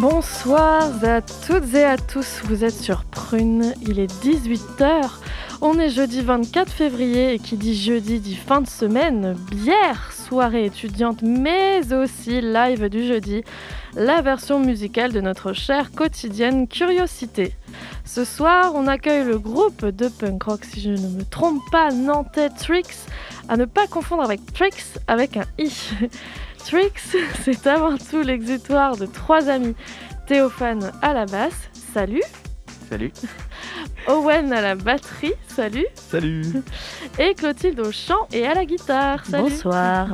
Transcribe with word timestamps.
Bonsoir 0.00 1.04
à 1.04 1.20
toutes 1.20 1.74
et 1.74 1.84
à 1.84 1.98
tous, 1.98 2.40
vous 2.44 2.64
êtes 2.64 2.80
sur 2.80 3.04
Prune, 3.04 3.74
il 3.82 3.98
est 3.98 4.10
18h. 4.24 5.10
On 5.60 5.78
est 5.78 5.90
jeudi 5.90 6.22
24 6.22 6.72
février 6.72 7.34
et 7.34 7.38
qui 7.38 7.58
dit 7.58 7.78
jeudi 7.78 8.18
dit 8.18 8.34
fin 8.34 8.62
de 8.62 8.66
semaine, 8.66 9.36
bière, 9.52 10.10
soirée 10.10 10.64
étudiante, 10.64 11.20
mais 11.20 11.92
aussi 11.92 12.40
live 12.40 12.88
du 12.88 13.06
jeudi, 13.06 13.44
la 13.94 14.22
version 14.22 14.58
musicale 14.58 15.12
de 15.12 15.20
notre 15.20 15.52
chère 15.52 15.92
quotidienne 15.92 16.66
Curiosité. 16.66 17.52
Ce 18.06 18.24
soir, 18.24 18.72
on 18.74 18.86
accueille 18.86 19.24
le 19.24 19.38
groupe 19.38 19.84
de 19.84 20.08
punk 20.08 20.42
rock, 20.44 20.64
si 20.64 20.80
je 20.80 20.92
ne 20.92 21.08
me 21.08 21.24
trompe 21.24 21.60
pas, 21.70 21.90
nantais 21.90 22.48
Trix, 22.48 23.04
à 23.50 23.58
ne 23.58 23.66
pas 23.66 23.86
confondre 23.86 24.22
avec 24.22 24.40
Trix 24.54 24.98
avec 25.06 25.36
un 25.36 25.44
i. 25.58 25.70
Trix, 26.64 26.92
c'est 27.42 27.66
avant 27.66 27.96
tout 27.96 28.22
l'exutoire 28.22 28.96
de 28.96 29.06
trois 29.06 29.48
amis. 29.48 29.74
Théophane 30.26 30.92
à 31.02 31.12
la 31.14 31.26
basse, 31.26 31.70
salut. 31.94 32.22
Salut. 32.88 33.12
Owen 34.08 34.52
à 34.52 34.60
la 34.60 34.74
batterie, 34.74 35.32
salut. 35.48 35.86
Salut. 35.94 36.44
Et 37.18 37.34
Clotilde 37.34 37.80
au 37.80 37.92
chant 37.92 38.26
et 38.32 38.46
à 38.46 38.54
la 38.54 38.64
guitare, 38.64 39.24
salut. 39.26 39.50
Bonsoir. 39.50 40.08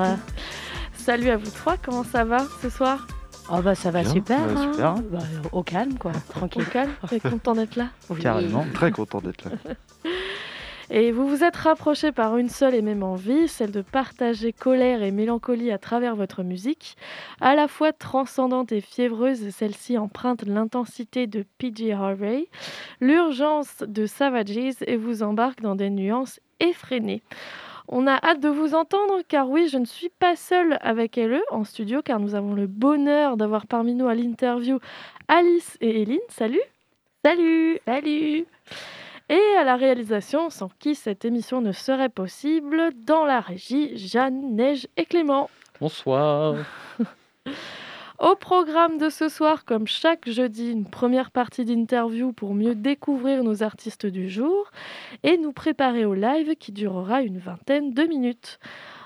salut 0.95 1.31
à 1.31 1.37
vous 1.37 1.51
trois, 1.51 1.77
comment 1.77 2.05
ça 2.05 2.25
va 2.25 2.39
ce 2.63 2.69
soir? 2.71 3.07
Oh 3.49 3.61
bah 3.63 3.75
ça 3.77 3.91
va 3.93 4.03
Bien, 4.03 4.13
super. 4.13 4.39
ça 4.39 4.47
va 4.47 4.61
hein. 4.61 4.73
super. 4.73 4.95
Bah, 4.95 5.19
au 5.53 5.63
calme 5.63 5.95
quoi, 5.99 6.13
tranquille. 6.31 6.63
Au 6.63 6.71
calme, 6.71 6.93
t'es 7.09 7.21
content 7.21 7.55
d'être 7.55 7.77
là? 7.77 7.89
Oui. 8.11 8.21
Carrément, 8.21 8.67
très 8.75 8.91
content 8.91 9.21
d'être 9.21 9.45
là. 9.45 9.53
Et 10.91 11.11
vous 11.11 11.27
vous 11.27 11.43
êtes 11.43 11.57
rapprochés 11.57 12.13
par 12.13 12.37
une 12.37 12.49
seule 12.49 12.75
et 12.75 12.83
même 12.83 13.03
envie, 13.03 13.49
celle 13.49 13.73
de 13.73 13.83
partager 13.83 14.53
colère 14.53 15.03
et 15.03 15.11
mélancolie 15.11 15.73
à 15.73 15.79
travers 15.79 16.15
votre 16.15 16.45
musique. 16.45 16.97
À 17.41 17.57
la 17.57 17.67
fois 17.67 17.93
transcendante 17.93 18.71
et 18.71 18.81
fiévreuse, 18.81 19.51
celle-ci 19.51 19.99
emprunte 19.99 20.45
l'intensité 20.45 21.27
de 21.27 21.45
PG 21.59 21.93
Harvey, 21.93 22.49
l'urgence 23.01 23.79
de 23.81 24.07
Savages 24.07 24.77
et 24.87 24.97
vous 24.97 25.25
embarque 25.25 25.61
dans 25.61 25.75
des 25.75 25.91
nuances 25.91 26.39
effrénées. 26.61 27.23
On 27.89 28.07
a 28.07 28.15
hâte 28.15 28.41
de 28.41 28.49
vous 28.49 28.75
entendre 28.75 29.23
car 29.29 29.49
oui, 29.49 29.69
je 29.69 29.79
ne 29.79 29.85
suis 29.85 30.09
pas 30.09 30.37
seule 30.37 30.79
avec 30.83 31.19
elle 31.19 31.41
en 31.51 31.65
studio 31.65 32.01
car 32.03 32.21
nous 32.21 32.35
avons 32.35 32.55
le 32.55 32.67
bonheur 32.67 33.37
d'avoir 33.37 33.67
parmi 33.67 33.95
nous 33.95 34.07
à 34.07 34.15
l'interview 34.15 34.79
Alice 35.29 35.77
et 35.81 36.03
Eline. 36.03 36.19
Salut 36.29 36.63
Salut 37.25 37.81
Salut 37.87 38.47
et 39.29 39.57
à 39.59 39.65
la 39.65 39.77
réalisation, 39.77 40.51
sans 40.51 40.69
qui 40.79 40.95
cette 40.95 41.25
émission 41.25 41.61
ne 41.61 41.73
serait 41.73 42.09
possible, 42.09 42.93
dans 43.05 43.25
la 43.25 43.41
régie, 43.41 43.97
Jeanne, 43.97 44.55
Neige 44.55 44.87
et 44.97 45.05
Clément. 45.05 45.51
Bonsoir. 45.81 46.57
Au 48.19 48.35
programme 48.35 48.97
de 48.97 49.11
ce 49.11 49.29
soir, 49.29 49.67
comme 49.67 49.87
chaque 49.87 50.29
jeudi, 50.29 50.71
une 50.71 50.89
première 50.89 51.31
partie 51.31 51.67
d'interview 51.67 52.33
pour 52.33 52.55
mieux 52.55 52.75
découvrir 52.75 53.45
nos 53.45 53.63
artistes 53.63 54.07
du 54.07 54.31
jour 54.31 54.71
et 55.23 55.37
nous 55.37 55.53
préparer 55.53 56.07
au 56.07 56.15
live 56.15 56.57
qui 56.57 56.73
durera 56.73 57.21
une 57.21 57.39
vingtaine 57.39 57.93
de 57.93 58.05
minutes. 58.05 58.59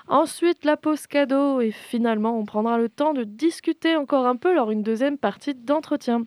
Ensuite, 0.07 0.63
la 0.63 0.77
pause 0.77 1.07
cadeau 1.07 1.59
et 1.59 1.71
finalement, 1.71 2.37
on 2.37 2.45
prendra 2.45 2.77
le 2.77 2.87
temps 2.87 3.13
de 3.13 3.25
discuter 3.25 3.97
encore 3.97 4.27
un 4.27 4.37
peu 4.37 4.55
lors 4.55 4.67
d'une 4.67 4.83
deuxième 4.83 5.17
partie 5.17 5.55
d'entretien. 5.55 6.23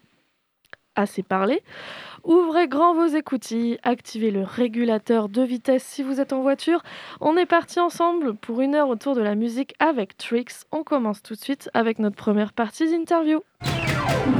Assez 0.97 1.23
parlé. 1.23 1.63
Ouvrez 2.25 2.69
grand 2.69 2.95
vos 2.95 3.07
écoutilles, 3.07 3.79
activez 3.83 4.31
le 4.31 4.43
régulateur 4.43 5.29
de 5.29 5.43
vitesse 5.43 5.85
si 5.85 6.03
vous 6.03 6.21
êtes 6.21 6.33
en 6.33 6.41
voiture. 6.41 6.83
On 7.21 7.37
est 7.37 7.47
parti 7.47 7.81
ensemble 7.81 8.35
pour 8.35 8.63
une 8.63 8.75
heure 8.75 8.89
autour 8.89 9.15
de 9.15 9.21
la 9.21 9.35
musique 9.35 9.75
avec 9.79 10.17
Trix. 10.17 10.65
On 10.73 10.85
commence 10.85 11.23
tout 11.23 11.35
de 11.35 11.41
suite 11.41 11.69
avec 11.75 11.99
notre 11.99 12.17
première 12.17 12.55
partie 12.55 12.91
d'interview. 12.91 13.43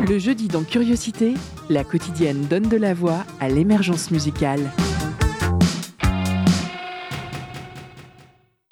Le 0.09 0.19
jeudi 0.19 0.49
dans 0.49 0.65
Curiosité, 0.65 1.35
la 1.69 1.85
quotidienne 1.85 2.47
donne 2.49 2.69
de 2.69 2.77
la 2.79 2.95
voix 2.95 3.25
à 3.41 3.49
l'émergence 3.49 4.11
musicale. 4.11 4.61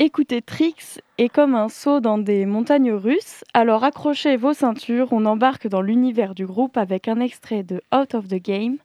Écouter 0.04 0.42
Trix 0.42 0.98
est 1.16 1.28
comme 1.28 1.54
un 1.54 1.68
saut 1.68 2.00
dans 2.00 2.18
des 2.18 2.44
montagnes 2.44 2.90
russes, 2.90 3.44
alors 3.54 3.84
accrochez 3.84 4.36
vos 4.36 4.52
ceintures, 4.52 5.06
on 5.12 5.24
embarque 5.26 5.68
dans 5.68 5.80
l'univers 5.80 6.34
du 6.34 6.44
groupe 6.44 6.76
avec 6.76 7.06
un 7.06 7.20
extrait 7.20 7.62
de 7.62 7.80
Out 7.94 8.16
of 8.16 8.26
the 8.26 8.42
Game. 8.42 8.78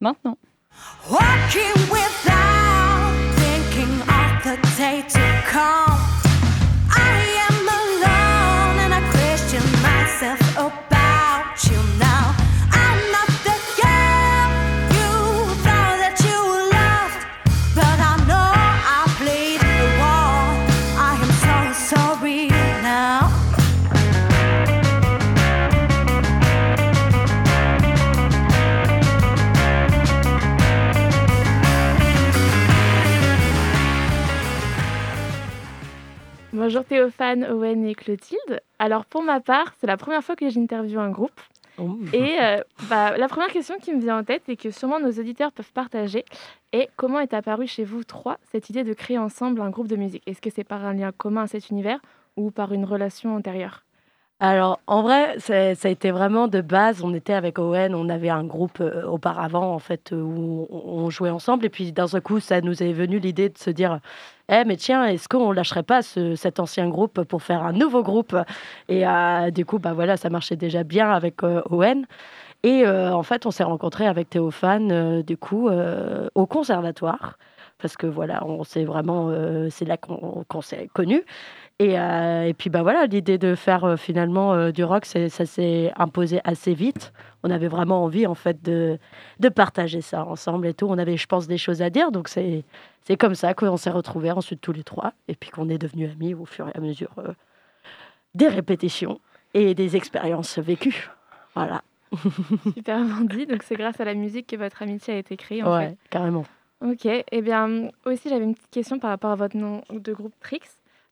Maintenant. 0.00 0.36
Bonjour 36.68 36.84
Théophane, 36.84 37.44
Owen 37.44 37.86
et 37.86 37.94
Clotilde. 37.94 38.60
Alors 38.78 39.06
pour 39.06 39.22
ma 39.22 39.40
part, 39.40 39.72
c'est 39.80 39.86
la 39.86 39.96
première 39.96 40.22
fois 40.22 40.36
que 40.36 40.50
j'interviewe 40.50 40.98
un 40.98 41.08
groupe. 41.08 41.40
Et 42.12 42.36
euh, 42.42 42.58
bah, 42.90 43.16
la 43.16 43.26
première 43.26 43.48
question 43.48 43.78
qui 43.78 43.94
me 43.94 44.02
vient 44.02 44.18
en 44.18 44.22
tête 44.22 44.50
et 44.50 44.56
que 44.58 44.70
sûrement 44.70 45.00
nos 45.00 45.12
auditeurs 45.12 45.50
peuvent 45.50 45.72
partager 45.72 46.26
est 46.74 46.90
comment 46.96 47.20
est 47.20 47.32
apparue 47.32 47.66
chez 47.66 47.84
vous 47.84 48.04
trois 48.04 48.36
cette 48.52 48.68
idée 48.68 48.84
de 48.84 48.92
créer 48.92 49.16
ensemble 49.16 49.62
un 49.62 49.70
groupe 49.70 49.88
de 49.88 49.96
musique? 49.96 50.22
Est-ce 50.26 50.42
que 50.42 50.50
c'est 50.50 50.62
par 50.62 50.84
un 50.84 50.92
lien 50.92 51.10
commun 51.10 51.44
à 51.44 51.46
cet 51.46 51.70
univers 51.70 52.00
ou 52.36 52.50
par 52.50 52.74
une 52.74 52.84
relation 52.84 53.34
antérieure? 53.34 53.82
Alors 54.40 54.78
en 54.86 55.02
vrai, 55.02 55.36
ça 55.40 55.54
a 55.56 55.88
été 55.88 56.12
vraiment 56.12 56.46
de 56.46 56.60
base. 56.60 57.02
On 57.02 57.12
était 57.12 57.32
avec 57.32 57.58
Owen, 57.58 57.92
on 57.94 58.08
avait 58.08 58.28
un 58.28 58.44
groupe 58.44 58.78
euh, 58.80 59.04
auparavant 59.04 59.74
en 59.74 59.80
fait 59.80 60.12
euh, 60.12 60.20
où 60.22 60.68
on, 60.70 61.10
jouait 61.10 61.30
ensemble 61.30 61.64
et 61.66 61.68
puis 61.68 61.90
d'un 61.90 62.06
seul 62.06 62.20
coup, 62.20 62.38
ça 62.38 62.60
nous 62.60 62.80
est 62.80 62.92
venu 62.92 63.18
l'idée 63.18 63.48
de 63.48 63.58
se 63.58 63.70
dire, 63.70 63.98
eh 64.48 64.62
mais 64.64 64.76
tiens, 64.76 65.06
est-ce 65.06 65.28
qu'on 65.28 65.50
lâcherait 65.50 65.82
pas 65.82 66.02
ce- 66.02 66.36
cet 66.36 66.60
ancien 66.60 66.88
groupe 66.88 67.24
pour 67.24 67.42
faire 67.42 67.64
un 67.64 67.72
nouveau 67.72 68.04
groupe? 68.04 68.36
Et 68.88 69.04
euh, 69.08 69.50
du 69.50 69.64
coup, 69.66 69.80
bah 69.80 69.92
voilà, 69.92 70.16
ça 70.16 70.30
marchait 70.30 70.56
déjà 70.56 70.84
bien 70.84 71.10
avec 71.10 71.42
Owen. 71.42 72.06
Et 72.64 72.86
en 72.88 73.22
fait, 73.22 73.46
on 73.46 73.50
s'est 73.52 73.64
rencontrés 73.64 74.06
avec 74.06 74.30
Théophane, 74.30 75.22
du 75.22 75.36
coup, 75.38 75.70
au 76.34 76.46
conservatoire. 76.46 77.38
Parce 77.78 77.96
que 77.96 78.06
voilà, 78.08 78.44
on 78.46 78.64
s'est 78.64 78.84
vraiment, 78.84 79.32
c'est 79.70 79.84
là 79.86 79.96
qu'on 79.96 80.44
qu'on 80.48 80.60
s'est 80.62 80.88
connus. 80.92 81.22
Et, 81.80 81.98
euh, 81.98 82.44
et 82.44 82.54
puis 82.54 82.70
bah 82.70 82.82
voilà, 82.82 83.06
l'idée 83.06 83.38
de 83.38 83.54
faire 83.54 83.84
euh, 83.84 83.96
finalement 83.96 84.52
euh, 84.52 84.72
du 84.72 84.82
rock, 84.82 85.04
ça 85.04 85.28
s'est 85.28 85.92
imposé 85.96 86.40
assez 86.42 86.74
vite. 86.74 87.12
On 87.44 87.50
avait 87.50 87.68
vraiment 87.68 88.02
envie 88.02 88.26
en 88.26 88.34
fait 88.34 88.62
de, 88.64 88.98
de 89.38 89.48
partager 89.48 90.00
ça 90.00 90.24
ensemble 90.24 90.66
et 90.66 90.74
tout. 90.74 90.86
On 90.88 90.98
avait, 90.98 91.16
je 91.16 91.26
pense, 91.26 91.46
des 91.46 91.58
choses 91.58 91.80
à 91.80 91.90
dire. 91.90 92.10
Donc 92.10 92.28
c'est 92.28 92.64
comme 93.16 93.36
ça 93.36 93.54
qu'on 93.54 93.76
s'est 93.76 93.90
retrouvés 93.90 94.32
ensuite 94.32 94.60
tous 94.60 94.72
les 94.72 94.82
trois. 94.82 95.12
Et 95.28 95.36
puis 95.36 95.50
qu'on 95.50 95.68
est 95.68 95.78
devenus 95.78 96.10
amis 96.10 96.34
au 96.34 96.46
fur 96.46 96.68
et 96.68 96.76
à 96.76 96.80
mesure 96.80 97.10
des 98.34 98.48
répétitions 98.48 99.20
et 99.54 99.74
des 99.74 99.96
expériences 99.96 100.58
vécues. 100.58 101.10
Voilà. 101.54 101.82
Super 102.74 103.04
dit, 103.24 103.46
donc 103.46 103.62
c'est 103.62 103.76
grâce 103.76 104.00
à 104.00 104.04
la 104.04 104.14
musique 104.14 104.46
que 104.48 104.56
votre 104.56 104.82
amitié 104.82 105.14
a 105.14 105.18
été 105.18 105.36
créée 105.36 105.62
en 105.62 105.76
ouais, 105.76 105.96
carrément. 106.10 106.44
Ok, 106.80 107.06
et 107.06 107.42
bien 107.42 107.90
aussi 108.06 108.28
j'avais 108.28 108.44
une 108.44 108.54
petite 108.54 108.70
question 108.70 108.98
par 108.98 109.10
rapport 109.10 109.30
à 109.30 109.36
votre 109.36 109.56
nom 109.56 109.82
de 109.90 110.12
groupe 110.12 110.32
Trix. 110.40 110.60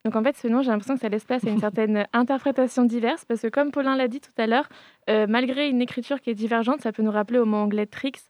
Donc 0.06 0.14
en 0.14 0.22
fait 0.22 0.36
ce 0.36 0.46
nom 0.46 0.62
j'ai 0.62 0.70
l'impression 0.70 0.94
que 0.94 1.00
ça 1.00 1.08
laisse 1.08 1.24
place 1.24 1.44
à 1.44 1.50
une 1.50 1.58
certaine 1.68 2.06
interprétation 2.12 2.84
diverse 2.84 3.24
parce 3.24 3.40
que 3.40 3.48
comme 3.48 3.72
Paulin 3.72 3.96
l'a 3.96 4.06
dit 4.06 4.20
tout 4.20 4.30
à 4.38 4.46
l'heure, 4.46 4.68
euh, 5.10 5.26
malgré 5.28 5.68
une 5.68 5.82
écriture 5.82 6.20
qui 6.20 6.30
est 6.30 6.34
divergente, 6.34 6.80
ça 6.80 6.92
peut 6.92 7.02
nous 7.02 7.10
rappeler 7.10 7.40
au 7.40 7.44
mot 7.44 7.56
anglais 7.56 7.86
tricks 7.86 8.20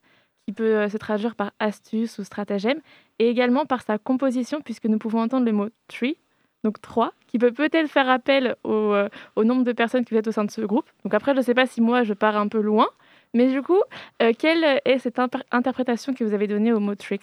qui 0.47 0.55
peut 0.55 0.79
euh, 0.79 0.89
se 0.89 0.97
traduire 0.97 1.35
par 1.35 1.53
astuce 1.59 2.19
ou 2.19 2.25
stratagème 2.25 2.81
et 3.19 3.29
également 3.29 3.67
par 3.67 3.83
sa 3.83 3.99
composition 3.99 4.63
puisque 4.63 4.87
nous 4.87 4.97
pouvons 4.97 5.21
entendre 5.21 5.45
le 5.45 5.53
mot 5.53 5.69
tree 5.87 6.17
donc 6.65 6.81
3, 6.81 7.13
qui 7.29 7.39
peut 7.39 7.53
peut-être 7.53 7.89
faire 7.89 8.09
appel 8.09 8.57
au, 8.65 8.93
euh, 8.93 9.09
au 9.37 9.45
nombre 9.45 9.63
de 9.63 9.73
personnes 9.73 10.05
qui 10.05 10.15
vous 10.15 10.19
êtes 10.19 10.27
au 10.27 10.33
sein 10.33 10.45
de 10.45 10.51
ce 10.51 10.63
groupe. 10.63 10.91
Donc 11.05 11.15
après, 11.15 11.33
je 11.33 11.37
ne 11.37 11.43
sais 11.43 11.55
pas 11.55 11.67
si 11.67 11.81
moi, 11.81 12.03
je 12.03 12.13
pars 12.13 12.37
un 12.37 12.49
peu 12.49 12.61
loin, 12.61 12.89
mais 13.35 13.47
du 13.53 13.63
coup, 13.63 13.81
euh, 14.21 14.33
quelle 14.37 14.65
est 14.85 14.99
cette 14.99 15.21
interprétation 15.53 16.13
que 16.13 16.25
vous 16.25 16.35
avez 16.35 16.49
donnée 16.49 16.73
au 16.73 16.81
mot 16.81 16.97
tricks? 16.97 17.23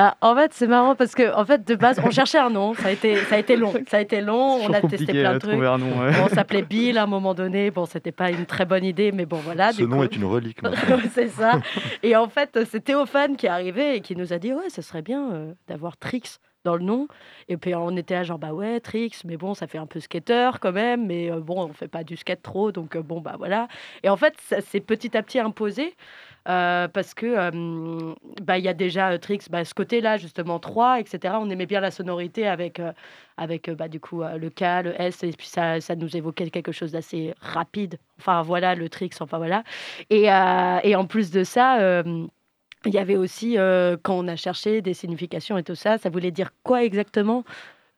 Ah, 0.00 0.16
en 0.22 0.34
fait, 0.34 0.52
c'est 0.52 0.66
marrant 0.66 0.96
parce 0.96 1.14
que 1.14 1.32
en 1.36 1.44
fait, 1.44 1.64
de 1.66 1.76
base, 1.76 2.00
on 2.04 2.10
cherchait 2.10 2.38
un 2.38 2.50
nom. 2.50 2.74
Ça 2.74 2.88
a 2.88 2.90
été, 2.90 3.16
ça 3.26 3.36
a 3.36 3.38
été 3.38 3.54
long. 3.56 3.72
Ça 3.88 3.98
a 3.98 4.00
été 4.00 4.20
long. 4.20 4.56
On 4.64 4.72
a 4.72 4.80
testé 4.80 5.12
plein 5.12 5.34
de 5.34 5.38
trucs. 5.38 5.52
trouver 5.52 5.68
un 5.68 5.78
nom. 5.78 6.00
ouais. 6.00 6.10
Bon, 6.10 6.24
on 6.24 6.34
s'appelait 6.34 6.62
Bill 6.62 6.98
à 6.98 7.04
un 7.04 7.06
moment 7.06 7.32
donné. 7.32 7.70
Bon, 7.70 7.86
c'était 7.86 8.10
pas 8.10 8.30
une 8.30 8.44
très 8.44 8.64
bonne 8.64 8.84
idée, 8.84 9.12
mais 9.12 9.24
bon, 9.24 9.36
voilà. 9.36 9.70
Ce 9.70 9.76
du 9.76 9.86
nom 9.86 9.98
coup- 9.98 10.02
est 10.04 10.16
une 10.16 10.24
relique. 10.24 10.58
c'est 11.14 11.28
ça. 11.28 11.60
Et 12.02 12.16
en 12.16 12.28
fait, 12.28 12.58
c'est 12.68 12.82
Théophane 12.82 13.36
qui 13.36 13.46
est 13.46 13.50
arrivé 13.50 13.94
et 13.96 14.00
qui 14.00 14.16
nous 14.16 14.32
a 14.32 14.38
dit 14.38 14.52
Ouais, 14.52 14.68
ce 14.68 14.82
serait 14.82 15.02
bien 15.02 15.30
euh, 15.32 15.52
d'avoir 15.68 15.96
Trix 15.96 16.38
dans 16.64 16.76
le 16.76 16.82
nom. 16.84 17.08
Et 17.48 17.56
puis 17.56 17.74
on 17.74 17.96
était 17.96 18.14
là, 18.14 18.22
genre, 18.24 18.38
bah 18.38 18.52
ouais, 18.52 18.80
Trix, 18.80 19.12
mais 19.24 19.36
bon, 19.36 19.54
ça 19.54 19.66
fait 19.66 19.78
un 19.78 19.86
peu 19.86 20.00
skater 20.00 20.50
quand 20.60 20.72
même, 20.72 21.06
mais 21.06 21.30
euh, 21.30 21.40
bon, 21.40 21.62
on 21.62 21.72
fait 21.72 21.88
pas 21.88 22.04
du 22.04 22.16
skate 22.16 22.42
trop, 22.42 22.72
donc 22.72 22.96
euh, 22.96 23.02
bon, 23.02 23.20
bah 23.20 23.34
voilà. 23.38 23.68
Et 24.02 24.08
en 24.08 24.16
fait, 24.16 24.34
ça 24.40 24.60
s'est 24.60 24.80
petit 24.80 25.16
à 25.16 25.22
petit 25.22 25.38
imposé. 25.38 25.94
euh, 26.48 26.88
parce 26.88 27.14
que 27.14 27.50
bah, 28.42 28.58
il 28.58 28.64
y 28.64 28.68
a 28.68 28.74
déjà 28.74 29.18
Trix, 29.18 29.40
bah, 29.50 29.64
ce 29.64 29.74
côté-là 29.74 30.16
justement 30.18 30.58
3, 30.58 31.00
etc. 31.00 31.34
On 31.40 31.48
aimait 31.50 31.66
bien 31.66 31.80
la 31.80 31.90
sonorité 31.90 32.46
avec, 32.46 32.80
avec 33.36 33.70
bah, 33.70 33.88
du 33.88 34.00
coup 34.00 34.22
le 34.22 34.50
K, 34.50 34.84
le 34.84 35.00
S, 35.00 35.22
et 35.24 35.30
puis 35.32 35.46
ça, 35.46 35.80
ça 35.80 35.96
nous 35.96 36.16
évoquait 36.16 36.50
quelque 36.50 36.72
chose 36.72 36.92
d'assez 36.92 37.34
rapide. 37.40 37.98
Enfin 38.18 38.42
voilà, 38.42 38.74
le 38.74 38.88
Trix, 38.88 39.10
enfin 39.20 39.38
voilà. 39.38 39.64
Et, 40.10 40.24
et 40.24 40.96
en 40.96 41.06
plus 41.06 41.30
de 41.30 41.44
ça, 41.44 42.02
il 42.86 42.94
y 42.94 42.98
avait 42.98 43.16
aussi, 43.16 43.58
euh, 43.58 43.96
quand 44.02 44.14
on 44.18 44.28
a 44.28 44.36
cherché 44.36 44.82
des 44.82 44.94
significations 44.94 45.56
et 45.58 45.62
tout 45.62 45.74
ça, 45.74 45.98
ça 45.98 46.10
voulait 46.10 46.30
dire 46.30 46.50
quoi 46.62 46.84
exactement 46.84 47.44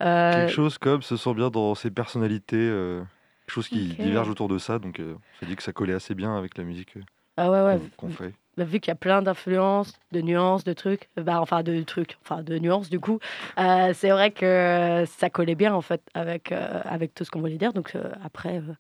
Euh, 0.03 0.33
Quelque 0.33 0.53
chose 0.53 0.79
comme 0.79 1.03
se 1.03 1.17
sent 1.17 1.35
bien 1.35 1.51
dans 1.51 1.75
ses 1.75 1.91
personnalités, 1.91 2.57
euh, 2.57 3.01
quelque 3.47 3.55
chose 3.55 3.69
qui 3.69 3.93
Ok. 3.93 4.01
diverge 4.01 4.29
autour 4.29 4.49
de 4.49 4.59
ça. 4.59 4.79
Donc, 4.79 5.01
euh, 5.01 5.15
on 5.17 5.39
s'est 5.41 5.47
dit 5.47 5.57
que 5.57 5.63
ça 5.63 5.73
collait 5.73 5.95
assez 5.95 6.15
bien 6.15 6.37
avec 6.37 6.59
la 6.59 6.65
musique 6.65 6.97
euh, 6.97 7.01
Ah 7.39 7.51
ouais, 7.51 7.63
ouais. 7.63 7.81
qu'on 7.97 8.11
fait. 8.11 8.35
Bah, 8.59 8.65
vu 8.65 8.81
qu'il 8.81 8.91
y 8.91 8.93
a 8.93 8.95
plein 8.97 9.21
d'influences, 9.23 9.99
de 10.13 10.21
nuances, 10.23 10.65
de 10.65 10.73
trucs, 10.73 11.09
euh, 11.19 11.23
bah, 11.23 11.41
enfin 11.41 11.63
de 11.63 11.83
trucs, 11.83 12.17
enfin 12.23 12.43
de 12.43 12.59
nuances 12.59 12.89
du 12.91 13.01
coup, 13.01 13.19
euh, 13.59 13.93
c'est 13.95 14.11
vrai 14.11 14.31
que 14.31 15.05
ça 15.07 15.29
collait 15.31 15.55
bien 15.55 15.75
en 15.75 15.83
fait 15.83 16.03
avec, 16.15 16.53
euh, 16.53 16.81
avec 16.85 17.15
tout 17.15 17.25
ce 17.25 17.31
qu'on 17.31 17.41
voulait 17.41 17.59
dire. 17.59 17.73
Donc 17.75 17.95
euh, 17.95 18.11
après, 18.25 18.59
euh, 18.59 18.73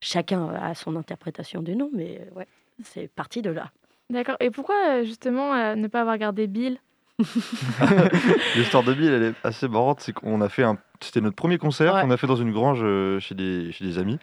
chacun 0.00 0.48
a 0.50 0.74
son 0.74 0.96
interprétation 0.96 1.62
du 1.62 1.76
nom, 1.76 1.90
mais 1.92 2.20
euh, 2.20 2.38
ouais, 2.38 2.46
c'est 2.82 3.08
parti 3.08 3.42
de 3.42 3.50
là. 3.50 3.70
D'accord. 4.10 4.36
Et 4.40 4.50
pourquoi 4.50 4.74
euh, 4.88 5.04
justement 5.04 5.54
euh, 5.54 5.74
ne 5.74 5.86
pas 5.88 6.00
avoir 6.02 6.18
gardé 6.18 6.46
Bill? 6.46 6.78
L'histoire 8.56 8.82
de 8.82 8.92
Bill, 8.92 9.10
elle 9.12 9.22
est 9.22 9.34
assez 9.44 9.68
marrante. 9.68 10.00
C'est 10.00 10.12
qu'on 10.12 10.40
a 10.40 10.48
fait 10.48 10.62
un. 10.64 10.78
C'était 11.00 11.20
notre 11.20 11.36
premier 11.36 11.58
concert 11.58 11.94
Ouais. 11.94 12.02
qu'on 12.02 12.10
a 12.10 12.16
fait 12.16 12.26
dans 12.26 12.36
une 12.36 12.52
grange 12.52 12.80
euh, 12.82 13.20
chez 13.20 13.34
des, 13.34 13.70
chez 13.72 13.84
des 13.84 13.98
amis. 13.98 14.18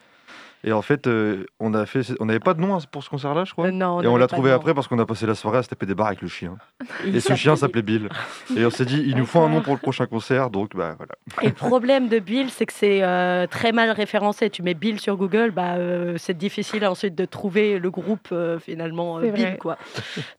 Et 0.63 0.71
en 0.73 0.81
fait, 0.81 1.07
euh, 1.07 1.45
on 1.59 1.73
a 1.73 1.85
fait. 1.85 2.01
On 2.19 2.25
n'avait 2.25 2.39
pas 2.39 2.53
de 2.53 2.61
nom 2.61 2.75
hein, 2.75 2.79
pour 2.91 3.03
ce 3.03 3.09
concert-là, 3.09 3.45
je 3.45 3.51
crois. 3.53 3.67
Euh, 3.67 3.71
non, 3.71 4.01
et 4.01 4.07
on 4.07 4.15
l'a 4.17 4.27
trouvé 4.27 4.51
après 4.51 4.73
parce 4.73 4.87
qu'on 4.87 4.99
a 4.99 5.05
passé 5.05 5.25
la 5.25 5.35
soirée 5.35 5.57
à 5.59 5.63
se 5.63 5.69
taper 5.69 5.85
des 5.85 5.95
barres 5.95 6.07
avec 6.07 6.21
le 6.21 6.27
chien. 6.27 6.57
Et 7.05 7.19
ce 7.19 7.33
chien 7.35 7.55
s'appelait- 7.55 7.81
Bill. 7.81 8.09
Et 8.55 8.63
on 8.65 8.69
s'est 8.69 8.85
dit, 8.85 9.03
il 9.07 9.15
nous 9.17 9.25
faut 9.31 9.39
un 9.39 9.49
nom 9.49 9.61
pour 9.61 9.73
le 9.73 9.79
prochain 9.79 10.05
concert, 10.05 10.49
donc 10.51 10.75
bah 10.75 10.95
voilà. 10.97 11.13
Et 11.41 11.47
le 11.47 11.53
problème 11.53 12.09
de 12.09 12.19
Bill, 12.19 12.49
c'est 12.51 12.65
que 12.67 12.73
c'est 12.73 13.01
euh, 13.01 13.47
très 13.47 13.71
mal 13.71 13.89
référencé. 13.91 14.49
Tu 14.51 14.61
mets 14.61 14.75
Bill 14.75 14.99
sur 14.99 15.17
Google, 15.17 15.49
bah, 15.51 15.75
euh, 15.77 16.15
c'est 16.17 16.37
difficile 16.37 16.85
ensuite 16.85 17.15
de 17.15 17.25
trouver 17.25 17.79
le 17.79 17.89
groupe 17.89 18.27
euh, 18.31 18.59
finalement 18.59 19.17
euh, 19.17 19.31
Bill. 19.31 19.57
Quoi. 19.59 19.77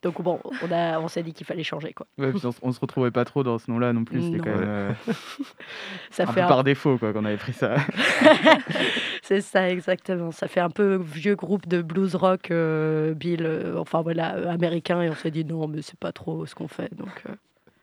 Donc 0.02 0.22
bon, 0.22 0.38
on, 0.62 0.70
a, 0.72 1.00
on 1.00 1.08
s'est 1.08 1.22
dit 1.24 1.32
qu'il 1.32 1.46
fallait 1.46 1.64
changer. 1.64 1.92
Quoi. 1.94 2.06
Ouais, 2.19 2.30
puis 2.30 2.40
on, 2.46 2.50
on 2.62 2.70
se 2.72 2.78
retrouvait 2.80 3.10
pas 3.10 3.24
trop 3.24 3.42
dans 3.42 3.58
ce 3.58 3.69
nom-là 3.70 3.92
non 3.92 4.04
plus. 4.04 4.22
C'était 4.22 4.38
quand 4.38 4.56
même 4.56 4.64
euh, 4.69 4.90
Ça 6.10 6.22
un 6.22 6.26
fait 6.26 6.34
peu 6.34 6.40
un- 6.42 6.48
par 6.48 6.62
défaut 6.62 6.96
quoi 6.98 7.12
qu'on 7.12 7.24
avait 7.24 7.36
pris 7.38 7.52
ça. 7.54 7.74
C'est 9.32 9.40
ça, 9.40 9.70
exactement. 9.70 10.31
Ça 10.31 10.46
fait 10.46 10.61
un 10.61 10.69
peu 10.69 10.96
vieux 10.96 11.37
groupe 11.37 11.67
de 11.67 11.81
blues 11.81 12.14
rock, 12.17 12.50
euh, 12.50 13.14
Bill, 13.14 13.46
euh, 13.46 13.79
enfin 13.79 14.02
voilà, 14.02 14.34
euh, 14.37 14.50
américain. 14.50 15.00
Et 15.00 15.08
on 15.08 15.14
s'est 15.14 15.31
dit 15.31 15.43
non, 15.43 15.69
mais 15.69 15.81
c'est 15.81 15.99
pas 15.99 16.12
trop 16.12 16.44
ce 16.44 16.55
qu'on 16.55 16.69
fait. 16.69 16.94
Donc 16.94 17.23
euh, 17.26 17.32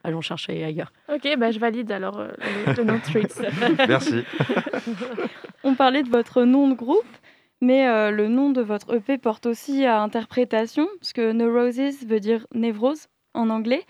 allons 0.03 0.21
chercher 0.21 0.63
ailleurs. 0.63 0.93
Ok, 1.11 1.27
bah, 1.39 1.49
je 1.49 1.57
valide 1.57 1.91
alors 1.91 2.19
euh, 2.19 2.29
le, 2.77 2.83
nom 2.83 2.99
Tricks. 2.99 3.33
Merci. 3.87 4.23
On 5.63 5.73
parlait 5.73 6.03
de 6.03 6.09
votre 6.09 6.43
nom 6.43 6.69
de 6.69 6.75
groupe, 6.75 7.17
mais 7.61 7.87
euh, 7.87 8.11
le 8.11 8.27
nom 8.27 8.51
de 8.51 8.61
votre 8.61 8.97
EP 8.97 9.17
porte 9.17 9.47
aussi 9.47 9.85
à 9.85 10.03
interprétation, 10.03 10.87
parce 10.99 11.13
que 11.13 11.31
Neurosis 11.31 12.05
veut 12.05 12.19
dire 12.19 12.45
névrose 12.53 13.07
en 13.33 13.49
anglais. 13.49 13.87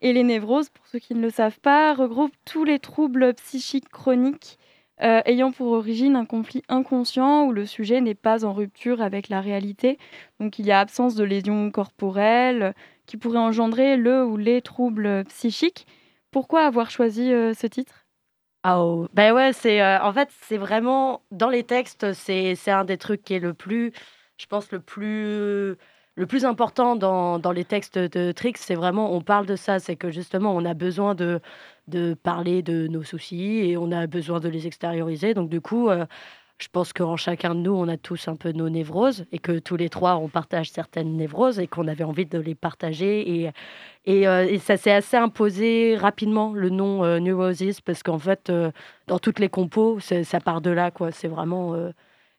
Et 0.00 0.14
les 0.14 0.22
névroses, 0.22 0.70
pour 0.70 0.86
ceux 0.86 0.98
qui 0.98 1.14
ne 1.14 1.20
le 1.20 1.28
savent 1.28 1.60
pas, 1.60 1.92
regroupent 1.92 2.32
tous 2.46 2.64
les 2.64 2.78
troubles 2.78 3.34
psychiques 3.34 3.90
chroniques 3.90 4.58
euh, 5.02 5.20
ayant 5.24 5.52
pour 5.52 5.68
origine 5.72 6.16
un 6.16 6.26
conflit 6.26 6.62
inconscient 6.68 7.44
où 7.44 7.52
le 7.52 7.66
sujet 7.66 8.00
n'est 8.00 8.14
pas 8.14 8.44
en 8.44 8.52
rupture 8.52 9.02
avec 9.02 9.28
la 9.28 9.40
réalité. 9.40 9.98
Donc 10.40 10.58
il 10.58 10.66
y 10.66 10.72
a 10.72 10.80
absence 10.80 11.14
de 11.14 11.24
lésions 11.24 11.70
corporelles 11.70 12.74
qui 13.06 13.16
pourraient 13.16 13.38
engendrer 13.38 13.96
le 13.96 14.24
ou 14.24 14.36
les 14.36 14.62
troubles 14.62 15.24
psychiques. 15.24 15.86
Pourquoi 16.30 16.64
avoir 16.66 16.90
choisi 16.90 17.32
euh, 17.32 17.52
ce 17.54 17.66
titre? 17.66 18.06
Ah 18.64 18.80
oh. 18.80 19.08
ben 19.12 19.34
ouais, 19.34 19.52
c'est 19.52 19.82
euh, 19.82 20.00
en 20.02 20.12
fait 20.12 20.28
c'est 20.42 20.56
vraiment 20.56 21.22
dans 21.32 21.48
les 21.50 21.64
textes, 21.64 22.12
c'est 22.12 22.56
un 22.68 22.84
des 22.84 22.96
trucs 22.96 23.24
qui 23.24 23.34
est 23.34 23.40
le 23.40 23.54
plus, 23.54 23.92
je 24.38 24.46
pense 24.46 24.70
le 24.70 24.80
plus 24.80 25.76
le 26.14 26.26
plus 26.26 26.44
important 26.44 26.94
dans, 26.94 27.38
dans 27.38 27.52
les 27.52 27.64
textes 27.64 27.98
de 27.98 28.32
Trix, 28.32 28.54
c'est 28.56 28.74
vraiment 28.74 29.12
on 29.14 29.20
parle 29.22 29.46
de 29.46 29.56
ça, 29.56 29.78
c'est 29.80 29.96
que 29.96 30.10
justement 30.10 30.54
on 30.54 30.64
a 30.64 30.74
besoin 30.74 31.14
de 31.14 31.40
de 31.88 32.14
parler 32.14 32.62
de 32.62 32.86
nos 32.86 33.02
soucis 33.02 33.58
et 33.64 33.76
on 33.76 33.92
a 33.92 34.06
besoin 34.06 34.40
de 34.40 34.48
les 34.48 34.66
extérioriser. 34.66 35.34
Donc 35.34 35.48
du 35.50 35.60
coup, 35.60 35.88
euh, 35.88 36.06
je 36.62 36.68
pense 36.68 36.92
qu'en 36.92 37.16
chacun 37.16 37.56
de 37.56 37.60
nous, 37.60 37.72
on 37.72 37.88
a 37.88 37.96
tous 37.96 38.28
un 38.28 38.36
peu 38.36 38.52
nos 38.52 38.70
névroses 38.70 39.24
et 39.32 39.40
que 39.40 39.58
tous 39.58 39.76
les 39.76 39.88
trois, 39.88 40.16
on 40.16 40.28
partage 40.28 40.70
certaines 40.70 41.16
névroses 41.16 41.58
et 41.58 41.66
qu'on 41.66 41.88
avait 41.88 42.04
envie 42.04 42.24
de 42.24 42.38
les 42.38 42.54
partager. 42.54 43.44
Et, 43.44 43.50
et, 44.04 44.28
euh, 44.28 44.58
ça 44.60 44.76
s'est 44.76 44.92
assez 44.92 45.16
imposé 45.16 45.96
rapidement, 45.96 46.52
le 46.52 46.70
nom 46.70 47.04
euh, 47.04 47.18
Neurosis, 47.18 47.80
parce 47.80 48.04
qu'en 48.04 48.18
fait, 48.20 48.48
euh, 48.48 48.70
dans 49.08 49.18
toutes 49.18 49.40
les 49.40 49.48
compos, 49.48 49.98
ça 50.00 50.40
part 50.40 50.60
de 50.60 50.70
là. 50.70 50.92
quoi. 50.92 51.10
C'est 51.10 51.26
vraiment 51.26 51.74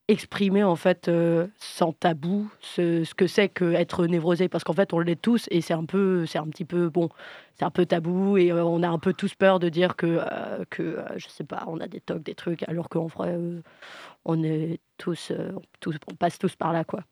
exprimer, 0.08 0.64
en 0.64 0.76
fait, 0.76 1.08
euh, 1.08 1.48
sans 1.58 1.94
tabou, 1.94 2.52
ce, 2.60 3.04
ce 3.04 3.16
que 3.16 3.28
c'est 3.28 3.50
qu'être 3.50 4.06
névrosé. 4.06 4.50
Parce 4.50 4.64
qu'en 4.64 4.74
fait, 4.74 4.94
on 4.94 5.00
l'est 5.00 5.22
tous 5.22 5.48
et 5.50 5.62
c'est 5.62 5.74
un, 5.74 5.86
peu, 5.86 6.26
c'est 6.26 6.40
un 6.40 6.48
petit 6.48 6.66
peu, 6.66 6.90
bon, 6.90 7.10
c'est 7.56 7.66
un 7.66 7.72
peu 7.72 7.86
tabou 7.86 8.38
et 8.38 8.52
euh, 8.52 8.64
on 8.64 8.84
a 8.84 8.90
un 8.90 9.00
peu 9.00 9.14
tous 9.14 9.36
peur 9.36 9.60
de 9.60 9.70
dire 9.70 9.96
que, 9.96 10.20
euh, 10.20 10.66
que 10.70 10.84
euh, 10.84 11.04
je 11.18 11.28
sais 11.28 11.44
pas, 11.44 11.64
on 11.68 11.80
a 11.80 11.88
des 11.88 12.00
tocs, 12.02 12.24
des 12.24 12.36
trucs, 12.36 12.68
alors 12.68 12.90
qu'en 12.90 13.08
vrai, 13.08 13.38
on 14.26 14.44
est 14.44 14.80
tous, 14.98 15.32
tous, 15.80 15.96
on 16.12 16.16
passe 16.16 16.40
tous 16.40 16.56
par 16.56 16.74
là, 16.74 16.84
quoi. 16.84 17.04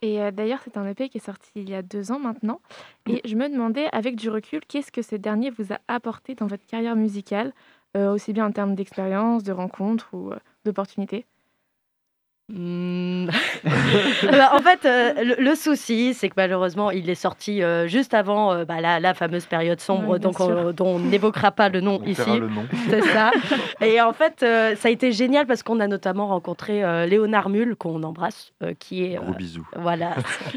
Et 0.00 0.18
d'ailleurs, 0.30 0.60
c'est 0.62 0.76
un 0.76 0.86
EP 0.86 1.08
qui 1.08 1.18
est 1.18 1.24
sorti 1.24 1.50
il 1.56 1.68
y 1.68 1.74
a 1.74 1.82
deux 1.82 2.12
ans 2.12 2.20
maintenant. 2.20 2.60
Et 3.08 3.20
je 3.24 3.34
me 3.34 3.48
demandais, 3.48 3.88
avec 3.90 4.14
du 4.14 4.30
recul, 4.30 4.60
qu'est-ce 4.68 4.92
que 4.92 5.02
ce 5.02 5.16
dernier 5.16 5.50
vous 5.50 5.72
a 5.72 5.78
apporté 5.88 6.36
dans 6.36 6.46
votre 6.46 6.64
carrière 6.66 6.94
musicale, 6.94 7.52
aussi 7.96 8.32
bien 8.32 8.46
en 8.46 8.52
termes 8.52 8.76
d'expérience, 8.76 9.42
de 9.42 9.52
rencontres 9.52 10.08
ou 10.12 10.32
d'opportunités 10.66 11.26
Hmm. 12.52 13.28
Bah, 14.22 14.52
en 14.54 14.60
fait, 14.60 14.84
euh, 14.84 15.12
le, 15.24 15.42
le 15.42 15.54
souci, 15.54 16.14
c'est 16.14 16.28
que 16.28 16.34
malheureusement, 16.36 16.90
il 16.90 17.10
est 17.10 17.14
sorti 17.16 17.62
euh, 17.62 17.86
juste 17.88 18.14
avant 18.14 18.52
euh, 18.52 18.64
bah, 18.64 18.80
la, 18.80 19.00
la 19.00 19.14
fameuse 19.14 19.46
période 19.46 19.80
sombre, 19.80 20.04
Oui, 20.10 20.18
bien 20.18 20.28
donc 20.30 20.40
on- 20.40 20.46
sûr. 20.46 20.72
dont 20.74 20.86
on 20.96 20.98
n'évoquera 21.00 21.50
pas 21.50 21.68
le 21.68 21.80
nom 21.80 22.00
On 22.02 22.06
ici. 22.06 22.38
le. 22.38 22.48
C'est 22.88 23.02
ça. 23.02 23.30
Et 23.80 24.00
en 24.00 24.12
fait, 24.12 24.42
euh, 24.42 24.76
ça 24.76 24.88
a 24.88 24.90
été 24.90 25.12
génial 25.12 25.46
parce 25.46 25.62
qu'on 25.62 25.80
a 25.80 25.86
notamment 25.88 26.28
rencontré 26.28 26.84
euh, 26.84 27.06
Léonard 27.06 27.48
Mull, 27.48 27.74
qu'on 27.76 28.02
embrasse, 28.04 28.52
euh, 28.62 28.74
qui 28.78 29.04
est. 29.04 29.16
euh, 29.16 29.20
Gros 29.22 29.34
bisous. 29.34 29.66
voilà. 29.76 30.14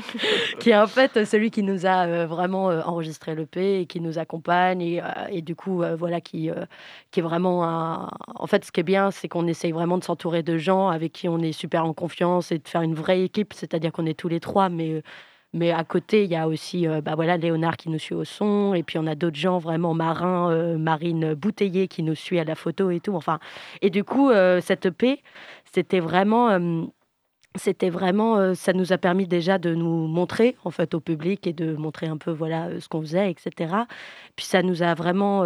qui 0.59 0.69
est 0.71 0.77
en 0.77 0.87
fait 0.87 1.25
celui 1.25 1.49
qui 1.51 1.63
nous 1.63 1.85
a 1.85 2.05
euh, 2.05 2.27
vraiment 2.27 2.69
euh, 2.69 2.81
enregistré 2.85 3.35
l'EP 3.35 3.81
et 3.81 3.85
qui 3.87 3.99
nous 3.99 4.19
accompagne. 4.19 4.81
Et, 4.81 5.01
euh, 5.01 5.05
et 5.31 5.41
du 5.41 5.55
coup, 5.55 5.81
euh, 5.83 5.95
voilà, 5.95 6.21
qui, 6.21 6.49
euh, 6.51 6.65
qui 7.11 7.19
est 7.19 7.23
vraiment 7.23 7.63
un. 7.65 8.09
En 8.35 8.47
fait, 8.47 8.63
ce 8.65 8.71
qui 8.71 8.79
est 8.81 8.83
bien, 8.83 9.11
c'est 9.11 9.27
qu'on 9.27 9.47
essaye 9.47 9.71
vraiment 9.71 9.97
de 9.97 10.03
s'entourer 10.03 10.43
de 10.43 10.57
gens 10.57 10.89
avec 10.89 11.13
qui 11.13 11.27
on 11.29 11.39
est 11.39 11.51
super 11.51 11.78
en 11.83 11.93
confiance 11.93 12.51
et 12.51 12.59
de 12.59 12.67
faire 12.67 12.81
une 12.81 12.95
vraie 12.95 13.23
équipe. 13.23 13.53
C'est-à-dire 13.53 13.91
qu'on 13.91 14.05
est 14.05 14.17
tous 14.17 14.29
les 14.29 14.39
trois, 14.39 14.69
mais. 14.69 15.01
Mais 15.53 15.71
à 15.71 15.83
côté, 15.83 16.25
il 16.25 16.29
y 16.29 16.35
a 16.35 16.47
aussi 16.47 16.87
euh, 16.87 17.01
bah 17.01 17.15
voilà, 17.15 17.35
Léonard 17.37 17.75
qui 17.75 17.89
nous 17.89 17.97
suit 17.97 18.13
au 18.13 18.23
son, 18.23 18.75
et 18.75 18.83
puis 18.83 18.99
on 18.99 19.07
a 19.07 19.15
d'autres 19.15 19.37
gens 19.37 19.57
vraiment 19.57 19.95
marins, 19.95 20.51
euh, 20.51 20.77
Marine 20.77 21.33
Bouteiller 21.33 21.87
qui 21.87 22.03
nous 22.03 22.13
suit 22.13 22.39
à 22.39 22.43
la 22.43 22.53
photo 22.53 22.91
et 22.91 22.99
tout. 22.99 23.15
Enfin, 23.15 23.39
et 23.81 23.89
du 23.89 24.03
coup, 24.03 24.29
euh, 24.29 24.61
cette 24.61 24.85
EP, 24.85 25.23
c'était 25.73 25.99
vraiment, 25.99 26.51
euh, 26.51 26.83
c'était 27.55 27.89
vraiment, 27.89 28.53
ça 28.53 28.73
nous 28.73 28.93
a 28.93 28.99
permis 28.99 29.27
déjà 29.27 29.57
de 29.57 29.73
nous 29.73 30.07
montrer 30.07 30.55
en 30.65 30.71
fait 30.71 30.93
au 30.93 30.99
public 30.99 31.47
et 31.47 31.53
de 31.53 31.75
montrer 31.75 32.07
un 32.07 32.17
peu 32.17 32.31
voilà 32.31 32.79
ce 32.79 32.87
qu'on 32.87 33.01
faisait, 33.01 33.31
etc. 33.31 33.73
Puis 34.35 34.45
ça 34.45 34.61
nous 34.61 34.83
a 34.83 34.93
vraiment 34.93 35.43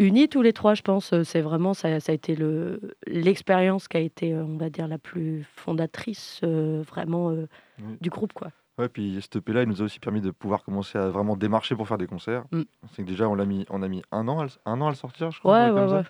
unis 0.00 0.28
tous 0.28 0.42
les 0.42 0.52
trois, 0.52 0.74
je 0.74 0.82
pense. 0.82 1.12
Euh, 1.12 1.22
C'est 1.24 1.40
vraiment 1.40 1.74
ça, 1.74 2.00
ça 2.00 2.10
a 2.12 2.14
été 2.14 2.34
le 2.34 2.80
l'expérience 3.06 3.86
qui 3.88 3.96
a 3.96 4.00
été, 4.00 4.32
euh, 4.34 4.42
on 4.44 4.56
va 4.56 4.70
dire, 4.70 4.88
la 4.88 4.98
plus 4.98 5.44
fondatrice 5.56 6.40
euh, 6.42 6.82
vraiment 6.86 7.30
euh, 7.30 7.46
Oui. 7.80 7.96
du 8.00 8.10
groupe, 8.10 8.32
quoi. 8.32 8.48
Ouais, 8.78 8.88
puis 8.88 9.18
cette 9.20 9.36
EP-là, 9.36 9.62
il 9.62 9.68
nous 9.68 9.82
a 9.82 9.84
aussi 9.84 10.00
permis 10.00 10.20
de 10.22 10.30
pouvoir 10.30 10.64
commencer 10.64 10.96
à 10.98 11.08
vraiment 11.10 11.36
démarcher 11.36 11.76
pour 11.76 11.86
faire 11.86 11.98
des 11.98 12.06
concerts. 12.06 12.44
Mm. 12.50 12.62
C'est 12.92 13.02
que 13.02 13.08
déjà, 13.08 13.28
on, 13.28 13.34
l'a 13.34 13.44
mis, 13.44 13.66
on 13.68 13.82
a 13.82 13.88
mis 13.88 14.02
un 14.10 14.26
an, 14.26 14.40
à 14.40 14.44
le, 14.44 14.50
un 14.64 14.80
an 14.80 14.86
à 14.86 14.90
le 14.90 14.96
sortir, 14.96 15.30
je 15.30 15.38
crois. 15.38 15.64
Ouais, 15.66 15.70
ouais, 15.70 15.80
comme 15.80 15.88
ça. 16.02 16.04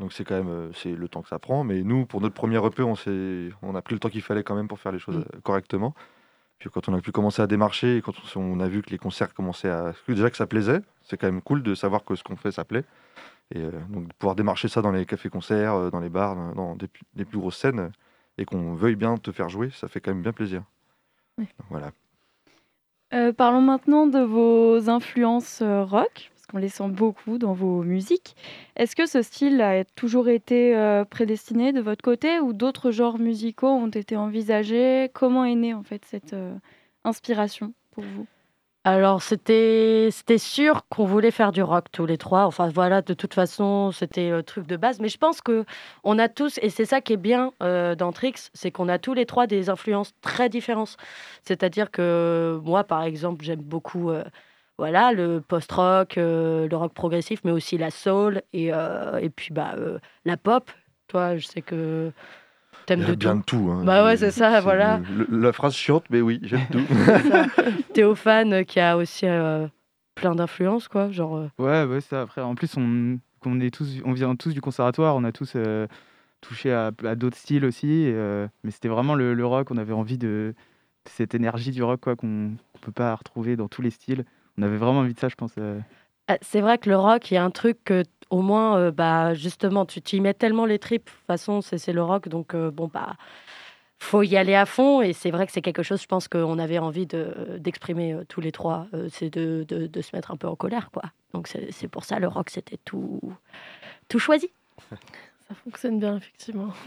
Donc 0.00 0.12
c'est 0.14 0.24
quand 0.24 0.42
même 0.42 0.70
c'est 0.74 0.92
le 0.92 1.08
temps 1.08 1.20
que 1.22 1.28
ça 1.28 1.38
prend. 1.38 1.62
Mais 1.62 1.82
nous, 1.82 2.06
pour 2.06 2.20
notre 2.20 2.34
premier 2.34 2.56
EP, 2.66 2.82
on, 2.82 2.94
s'est- 2.96 3.50
on 3.62 3.74
a 3.74 3.82
pris 3.82 3.94
le 3.94 4.00
temps 4.00 4.08
qu'il 4.08 4.22
fallait 4.22 4.42
quand 4.42 4.54
même 4.56 4.66
pour 4.66 4.80
faire 4.80 4.92
les 4.92 4.98
choses 4.98 5.18
Mm. 5.18 5.40
correctement. 5.44 5.94
Puis 6.60 6.68
quand 6.68 6.90
on 6.90 6.94
a 6.94 7.00
pu 7.00 7.10
commencer 7.10 7.40
à 7.40 7.46
démarcher 7.46 7.96
et 7.96 8.02
quand 8.02 8.12
on, 8.36 8.60
a 8.60 8.68
vu 8.68 8.82
que 8.82 8.90
les 8.90 8.98
concerts 8.98 9.32
commençaient 9.32 9.70
à... 9.70 9.94
Déjà 10.06 10.28
que 10.28 10.36
ça 10.36 10.46
plaisait, 10.46 10.82
c'est 11.02 11.16
quand 11.16 11.26
même 11.26 11.40
cool 11.40 11.62
de 11.62 11.74
savoir 11.74 12.04
que 12.04 12.14
ce 12.14 12.22
qu'on 12.22 12.36
fait, 12.36 12.52
ça 12.52 12.64
plaît. 12.64 12.84
Et 13.54 13.60
euh, 13.60 13.70
donc 13.88 14.08
de 14.08 14.12
pouvoir 14.12 14.36
démarcher 14.36 14.68
ça 14.68 14.82
dans 14.82 14.92
les 14.92 15.06
cafés-concerts, 15.06 15.74
euh, 15.74 15.90
dans 15.90 16.00
les 16.00 16.10
bars, 16.10 16.36
dans, 16.54 16.76
des, 16.76 17.24
plus 17.24 17.38
grosses 17.38 17.56
scènes, 17.56 17.90
et 18.36 18.44
qu'on 18.44 18.74
veuille 18.74 18.94
bien 18.94 19.16
te 19.16 19.32
faire 19.32 19.48
jouer, 19.48 19.70
ça 19.70 19.88
fait 19.88 20.00
quand 20.00 20.10
même 20.10 20.22
bien 20.22 20.34
plaisir. 20.34 20.62
Oui. 21.38 21.46
Voilà. 21.70 21.92
Euh, 23.14 23.32
parlons 23.32 23.62
maintenant 23.62 24.06
de 24.06 24.20
vos 24.20 24.90
influences 24.90 25.62
rock, 25.62 26.29
qu'on 26.50 26.58
les 26.58 26.68
sent 26.68 26.88
beaucoup 26.88 27.38
dans 27.38 27.52
vos 27.52 27.82
musiques. 27.82 28.34
Est-ce 28.76 28.96
que 28.96 29.06
ce 29.06 29.22
style 29.22 29.60
a 29.60 29.84
toujours 29.84 30.28
été 30.28 30.76
euh, 30.76 31.04
prédestiné 31.04 31.72
de 31.72 31.80
votre 31.80 32.02
côté 32.02 32.40
ou 32.40 32.52
d'autres 32.52 32.90
genres 32.90 33.18
musicaux 33.18 33.68
ont 33.68 33.88
été 33.88 34.16
envisagés? 34.16 35.10
Comment 35.14 35.44
est 35.44 35.54
née 35.54 35.74
en 35.74 35.82
fait 35.82 36.04
cette 36.04 36.32
euh, 36.32 36.54
inspiration 37.04 37.72
pour 37.92 38.04
vous? 38.04 38.26
Alors, 38.84 39.20
c'était 39.22 40.08
c'était 40.10 40.38
sûr 40.38 40.86
qu'on 40.88 41.04
voulait 41.04 41.30
faire 41.30 41.52
du 41.52 41.62
rock 41.62 41.86
tous 41.92 42.06
les 42.06 42.16
trois. 42.16 42.46
Enfin, 42.46 42.68
voilà, 42.70 43.02
de 43.02 43.12
toute 43.12 43.34
façon, 43.34 43.90
c'était 43.92 44.30
le 44.30 44.42
truc 44.42 44.66
de 44.66 44.76
base. 44.78 45.00
Mais 45.00 45.08
je 45.10 45.18
pense 45.18 45.42
que 45.42 45.66
on 46.02 46.18
a 46.18 46.30
tous, 46.30 46.58
et 46.62 46.70
c'est 46.70 46.86
ça 46.86 47.02
qui 47.02 47.12
est 47.12 47.18
bien 47.18 47.52
euh, 47.62 47.94
dans 47.94 48.10
Trix, 48.10 48.48
c'est 48.54 48.70
qu'on 48.70 48.88
a 48.88 48.98
tous 48.98 49.12
les 49.12 49.26
trois 49.26 49.46
des 49.46 49.68
influences 49.68 50.14
très 50.22 50.48
différentes. 50.48 50.96
C'est-à-dire 51.44 51.90
que 51.90 52.58
moi, 52.64 52.84
par 52.84 53.02
exemple, 53.02 53.44
j'aime 53.44 53.60
beaucoup 53.60 54.10
euh, 54.10 54.24
voilà, 54.80 55.12
le 55.12 55.40
post-rock, 55.46 56.16
euh, 56.16 56.66
le 56.66 56.74
rock 56.76 56.94
progressif, 56.94 57.40
mais 57.44 57.50
aussi 57.50 57.76
la 57.76 57.90
soul 57.90 58.40
et, 58.54 58.72
euh, 58.72 59.18
et 59.18 59.28
puis 59.28 59.52
bah, 59.52 59.74
euh, 59.76 59.98
la 60.24 60.36
pop. 60.38 60.70
Toi, 61.08 61.36
je 61.36 61.46
sais 61.46 61.60
que 61.60 62.10
t'aimes 62.86 63.00
Il 63.00 63.04
y 63.04 63.08
de 63.08 63.12
a 63.12 63.16
bien 63.16 63.32
tout. 63.36 63.38
de 63.40 63.44
tout. 63.66 63.70
hein. 63.72 63.84
Bah 63.84 64.04
ouais, 64.04 64.16
c'est 64.16 64.30
ça, 64.30 64.60
voilà. 64.60 65.00
le- 65.18 65.26
la 65.38 65.52
phrase 65.52 65.74
chiante, 65.74 66.04
mais 66.08 66.20
oui, 66.22 66.40
j'aime 66.42 66.60
tout. 66.72 66.80
Théophane 67.92 68.64
qui 68.64 68.80
a 68.80 68.96
aussi 68.96 69.26
euh, 69.26 69.66
plein 70.14 70.34
d'influences, 70.34 70.88
quoi. 70.88 71.10
Genre, 71.10 71.36
euh, 71.36 71.48
Ouais, 71.58 71.84
ouais, 71.84 72.00
ça. 72.00 72.22
Après, 72.22 72.40
en 72.40 72.54
plus, 72.54 72.76
on, 72.76 73.18
on, 73.44 73.60
est 73.60 73.72
tous, 73.74 74.00
on 74.04 74.12
vient 74.12 74.34
tous 74.36 74.54
du 74.54 74.60
conservatoire, 74.60 75.16
on 75.16 75.24
a 75.24 75.32
tous 75.32 75.52
euh, 75.56 75.86
touché 76.40 76.72
à, 76.72 76.90
à 77.04 77.14
d'autres 77.14 77.36
styles 77.36 77.64
aussi. 77.64 77.90
et, 78.04 78.12
euh, 78.14 78.46
mais 78.64 78.70
c'était 78.70 78.88
vraiment 78.88 79.14
le, 79.14 79.34
le 79.34 79.46
rock, 79.46 79.70
on 79.70 79.76
avait 79.76 79.92
envie 79.92 80.18
de, 80.18 80.54
de 81.06 81.10
cette 81.10 81.34
énergie 81.34 81.70
du 81.70 81.82
rock 81.82 82.00
quoi, 82.00 82.16
qu'on 82.16 82.26
ne 82.26 82.78
peut 82.80 82.92
pas 82.92 83.14
retrouver 83.14 83.56
dans 83.56 83.68
tous 83.68 83.82
les 83.82 83.90
styles. 83.90 84.24
On 84.60 84.62
avait 84.62 84.76
vraiment 84.76 85.00
envie 85.00 85.14
de 85.14 85.18
ça, 85.18 85.28
je 85.28 85.34
pense. 85.36 85.52
euh. 85.58 85.80
Ah, 86.28 86.36
C'est 86.42 86.60
vrai 86.60 86.76
que 86.76 86.90
le 86.90 86.96
rock, 86.98 87.30
il 87.30 87.34
y 87.34 87.36
a 87.38 87.42
un 87.44 87.50
truc 87.50 87.82
que, 87.82 88.02
au 88.28 88.42
moins, 88.42 88.76
euh, 88.78 88.90
bah, 88.90 89.32
justement, 89.32 89.86
tu 89.86 90.02
t'y 90.02 90.20
mets 90.20 90.34
tellement 90.34 90.66
les 90.66 90.78
tripes. 90.78 91.06
De 91.06 91.10
toute 91.10 91.26
façon, 91.26 91.62
c'est 91.62 91.92
le 91.94 92.02
rock, 92.02 92.28
donc 92.28 92.54
euh, 92.54 92.70
bon, 92.70 92.86
bah, 92.92 93.16
faut 93.98 94.22
y 94.22 94.36
aller 94.36 94.54
à 94.54 94.66
fond. 94.66 95.00
Et 95.00 95.14
c'est 95.14 95.30
vrai 95.30 95.46
que 95.46 95.52
c'est 95.52 95.62
quelque 95.62 95.82
chose, 95.82 96.02
je 96.02 96.06
pense, 96.06 96.28
qu'on 96.28 96.58
avait 96.58 96.78
envie 96.78 97.06
de- 97.06 97.56
d'exprimer 97.58 98.12
euh, 98.12 98.24
tous 98.28 98.42
les 98.42 98.52
trois. 98.52 98.86
euh, 98.92 99.08
c'est 99.10 99.30
de, 99.30 99.64
de- 99.66 99.86
de 99.86 100.00
se 100.02 100.14
mettre 100.14 100.30
un 100.30 100.36
peu 100.36 100.46
en 100.46 100.56
colère, 100.56 100.90
quoi. 100.92 101.04
Donc 101.32 101.48
c'est 101.48 101.72
c'est 101.72 101.88
pour 101.88 102.04
ça, 102.04 102.18
le 102.18 102.28
rock, 102.28 102.50
c'était 102.50 102.78
tout, 102.84 103.20
tout 104.08 104.18
choisi. 104.18 104.52
Ça 105.50 105.56
fonctionne 105.64 105.98
bien, 105.98 106.16
effectivement. 106.16 106.68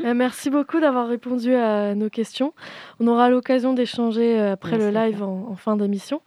Euh, 0.00 0.14
Merci 0.14 0.50
beaucoup 0.50 0.78
d'avoir 0.80 1.08
répondu 1.08 1.54
à 1.54 1.94
nos 1.94 2.08
questions. 2.08 2.54
On 3.00 3.06
aura 3.08 3.28
l'occasion 3.28 3.72
d'échanger 3.72 4.38
euh, 4.38 4.52
après 4.52 4.78
le 4.78 4.90
live 4.90 5.22
en, 5.22 5.48
en 5.50 5.56
fin 5.56 5.76
d'émission. 5.76 6.22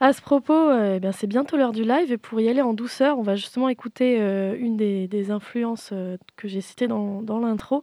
À 0.00 0.12
ce 0.12 0.20
propos, 0.20 0.52
euh, 0.52 0.96
eh 0.96 1.00
bien, 1.00 1.12
c'est 1.12 1.26
bientôt 1.26 1.56
l'heure 1.56 1.72
du 1.72 1.82
live 1.82 2.12
et 2.12 2.18
pour 2.18 2.40
y 2.40 2.48
aller 2.48 2.60
en 2.62 2.74
douceur, 2.74 3.18
on 3.18 3.22
va 3.22 3.36
justement 3.36 3.68
écouter 3.70 4.18
euh, 4.20 4.54
une 4.58 4.76
des, 4.76 5.08
des 5.08 5.30
influences 5.30 5.90
euh, 5.92 6.16
que 6.36 6.46
j'ai 6.46 6.60
citées 6.60 6.88
dans, 6.88 7.22
dans 7.22 7.38
l'intro. 7.40 7.82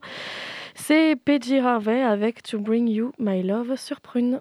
C'est 0.74 1.16
PJ 1.16 1.54
Harvey 1.54 2.02
avec 2.02 2.42
To 2.44 2.58
Bring 2.60 2.88
You 2.88 3.12
My 3.18 3.42
Love 3.42 3.76
sur 3.76 4.00
Prune. 4.00 4.40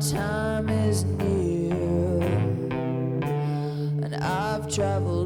Time 0.00 0.68
is 0.68 1.04
near. 1.04 1.72
And 4.02 4.14
I've 4.16 4.68
traveled 4.72 5.25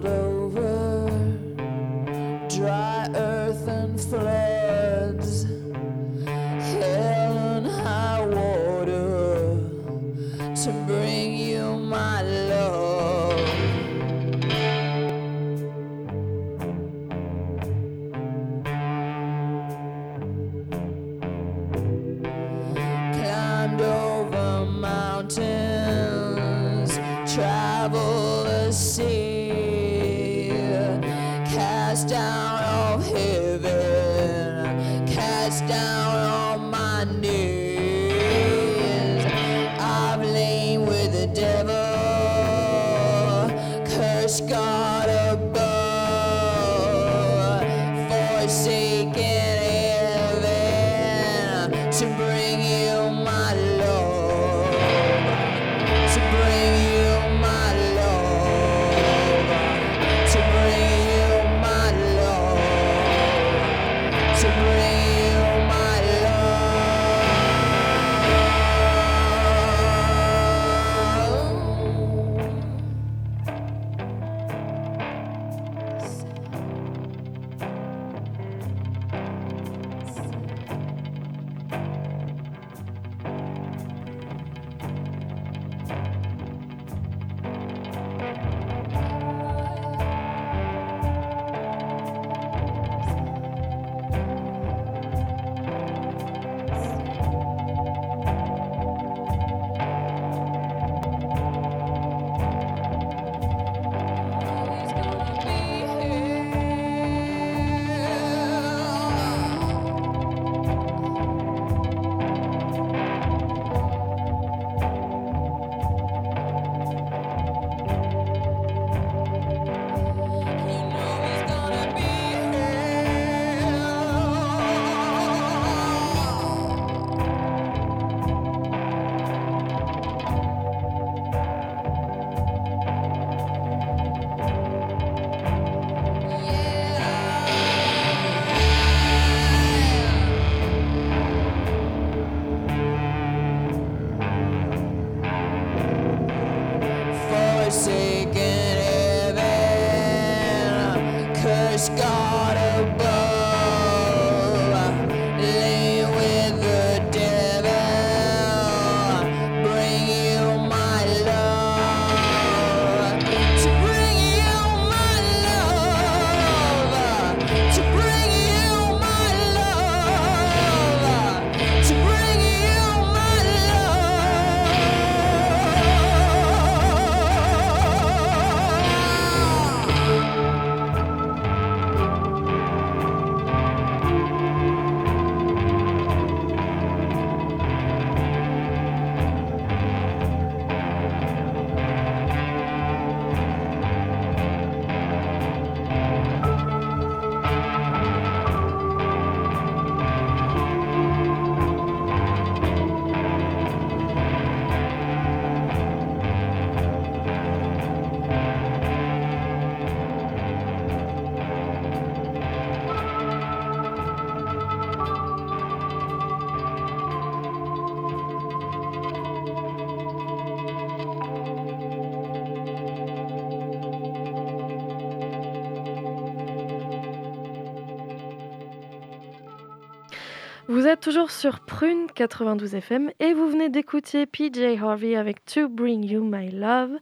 Vous 230.70 230.86
êtes 230.86 231.00
toujours 231.00 231.32
sur 231.32 231.58
Prune 231.58 232.06
92 232.14 232.76
FM 232.76 233.10
et 233.18 233.34
vous 233.34 233.48
venez 233.48 233.70
d'écouter 233.70 234.24
PJ 234.24 234.80
Harvey 234.80 235.16
avec 235.16 235.44
To 235.44 235.68
Bring 235.68 236.04
You 236.08 236.22
My 236.22 236.48
Love. 236.48 236.92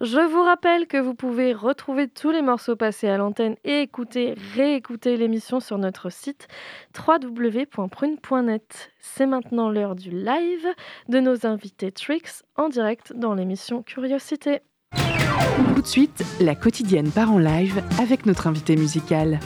Je 0.00 0.26
vous 0.26 0.42
rappelle 0.42 0.86
que 0.86 0.96
vous 0.96 1.12
pouvez 1.12 1.52
retrouver 1.52 2.08
tous 2.08 2.30
les 2.30 2.40
morceaux 2.40 2.76
passés 2.76 3.08
à 3.08 3.18
l'antenne 3.18 3.56
et 3.62 3.82
écouter, 3.82 4.36
réécouter 4.54 5.18
l'émission 5.18 5.60
sur 5.60 5.76
notre 5.76 6.08
site 6.08 6.48
www.prune.net. 6.96 8.90
C'est 9.00 9.26
maintenant 9.26 9.68
l'heure 9.68 9.96
du 9.96 10.08
live 10.08 10.66
de 11.10 11.20
nos 11.20 11.46
invités 11.46 11.92
Trix 11.92 12.42
en 12.56 12.70
direct 12.70 13.12
dans 13.14 13.34
l'émission 13.34 13.82
Curiosité. 13.82 14.60
Tout 15.74 15.82
de 15.82 15.86
suite, 15.86 16.24
la 16.40 16.54
quotidienne 16.54 17.10
part 17.10 17.30
en 17.30 17.38
live 17.38 17.82
avec 17.98 18.24
notre 18.24 18.46
invité 18.46 18.76
musical. 18.76 19.40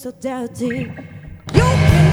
So 0.00 0.10
dirty. 0.12 0.90
You 1.52 1.60
can 1.60 2.09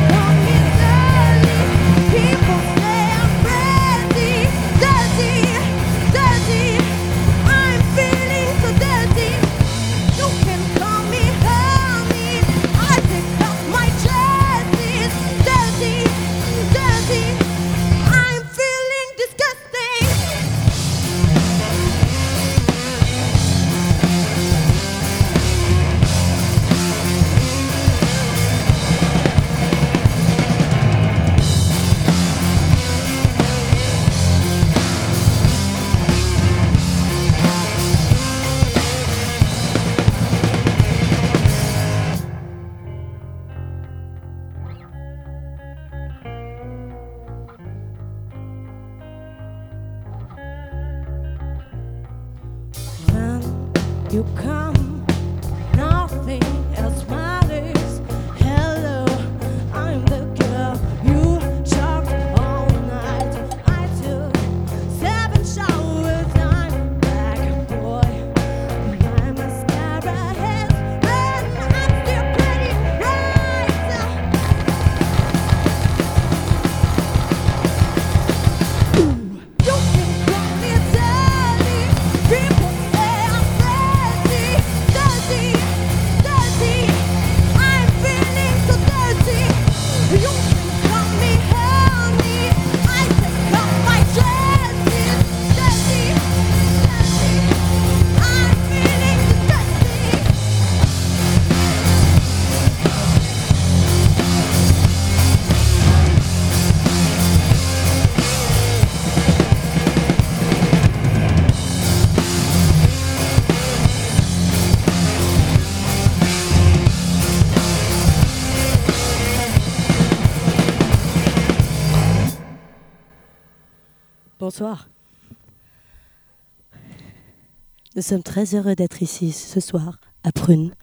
Nous 127.96 128.02
sommes 128.02 128.24
très 128.24 128.56
heureux 128.56 128.76
d'être 128.76 129.02
ici 129.02 129.32
ce 129.32 129.60
soir 129.60 130.00
à 130.24 130.32
Prune. 130.32 130.74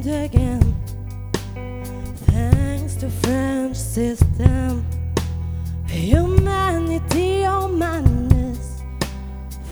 Stoned 0.00 0.24
again. 0.24 0.74
Thanks 2.26 2.94
to 2.96 3.10
French 3.10 3.76
system, 3.76 4.86
humanity 5.86 7.46
or 7.46 7.68
madness. 7.68 8.82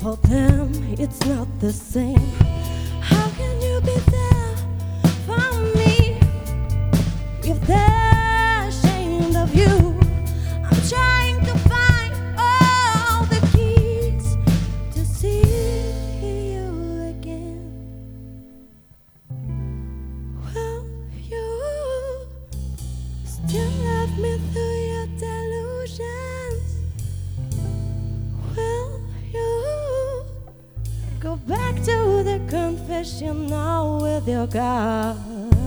For 0.01 0.17
them, 0.29 0.73
it's 0.99 1.25
not 1.27 1.47
the 1.61 1.73
same. 1.73 2.33
How 3.01 3.29
can 3.31 3.61
you 3.61 3.81
be 3.81 3.97
there 4.11 4.57
for 5.27 5.61
me 5.77 6.21
if 7.43 7.61
they're 7.67 8.08
confession 32.49 33.47
now 33.47 33.99
with 34.01 34.27
your 34.27 34.47
God. 34.47 35.58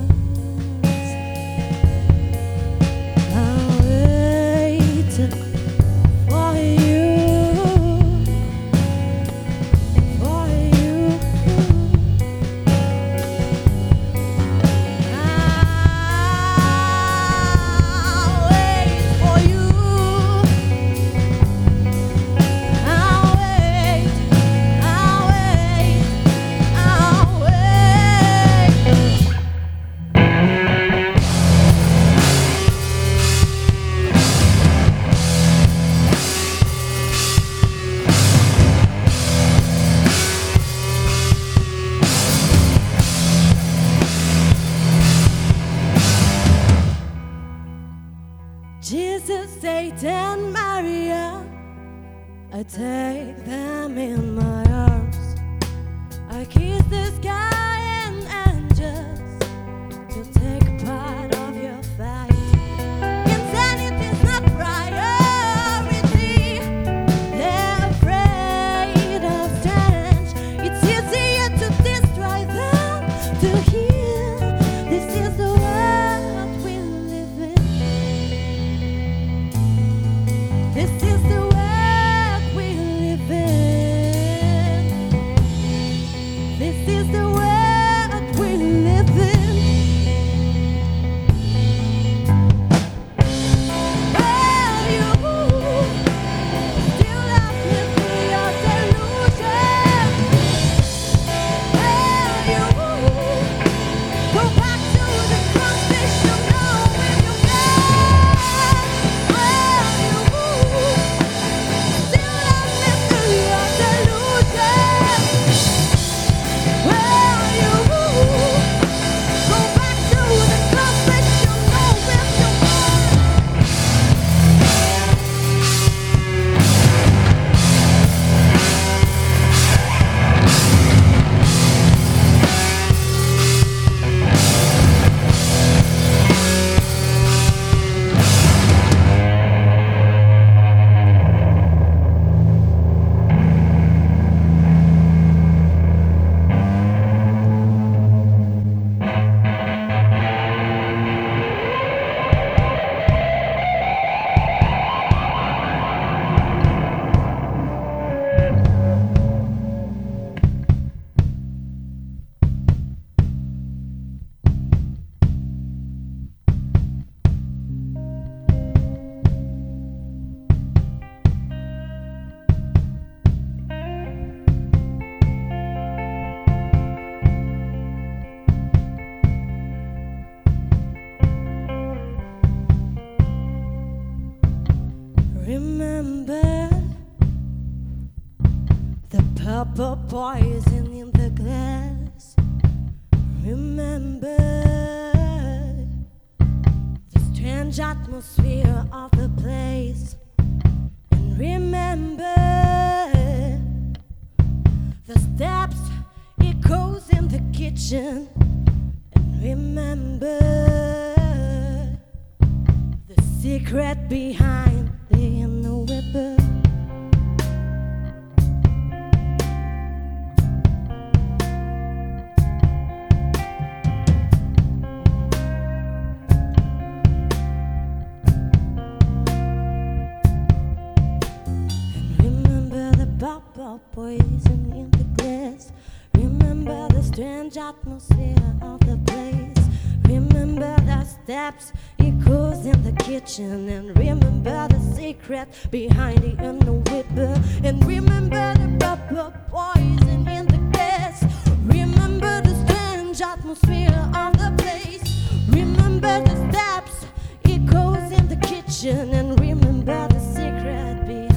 poison 234.17 234.73
in 234.73 234.91
the 234.91 235.03
glass. 235.15 235.71
Remember 236.15 236.87
the 236.89 237.03
strange 237.03 237.57
atmosphere 237.57 238.55
of 238.61 238.79
the 238.81 238.97
place. 239.05 239.65
Remember 240.05 240.75
the 240.81 241.03
steps 241.05 241.71
echoes 241.99 242.65
in 242.65 242.83
the 242.83 242.91
kitchen. 243.03 243.69
And 243.69 243.97
remember 243.97 244.67
the 244.67 244.79
secret 244.95 245.47
behind 245.69 246.19
the 246.19 246.35
unknown 246.43 246.83
whipper. 246.85 247.41
And 247.63 247.85
remember 247.85 248.53
the 248.55 248.67
rubber 248.85 249.33
poison 249.49 250.27
in 250.27 250.47
the 250.47 250.61
glass. 250.73 251.23
Remember 251.65 252.41
the 252.41 252.55
strange 252.65 253.21
atmosphere 253.21 254.01
of 254.15 254.33
the 254.37 254.53
place. 254.57 255.03
Remember 255.49 256.21
the 256.23 256.35
steps 256.49 257.05
echoes 257.45 258.11
in 258.11 258.27
the 258.27 258.39
kitchen. 258.47 259.13
And 259.13 259.39
remember 259.39 260.07
the 260.09 260.19
secret 260.19 261.07
behind. 261.07 261.30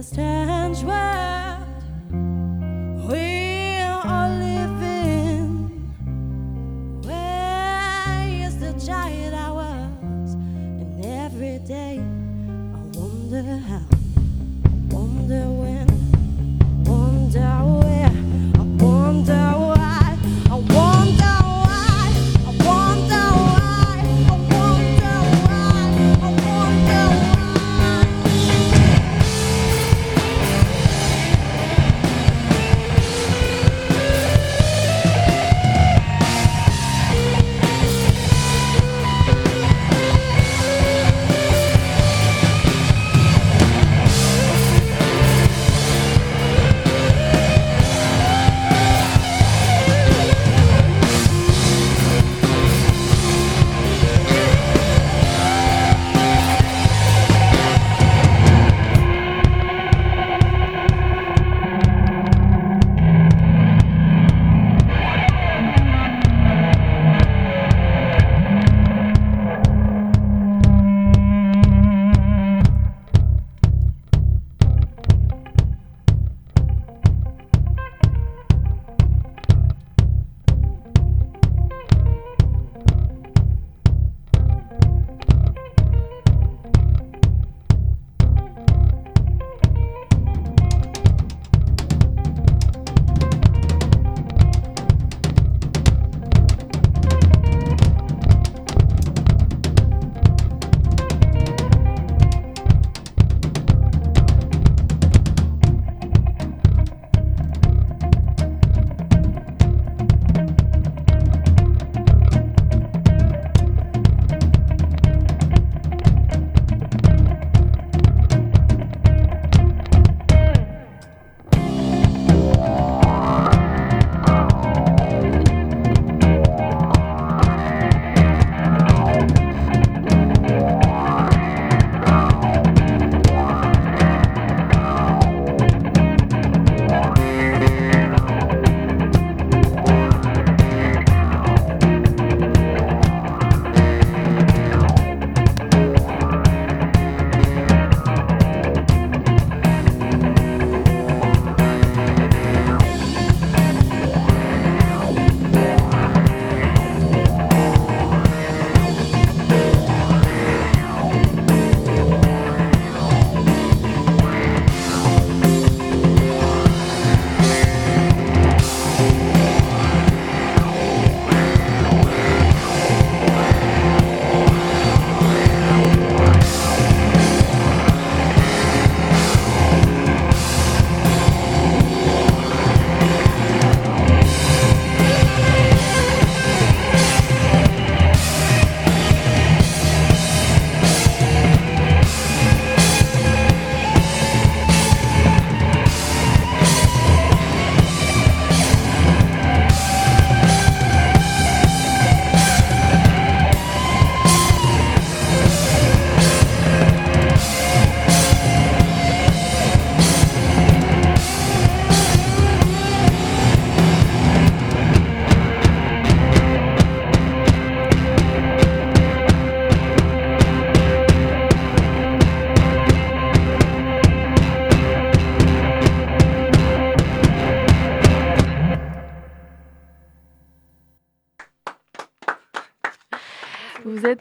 just 0.00 0.16
hands 0.16 0.82
where 0.82 1.39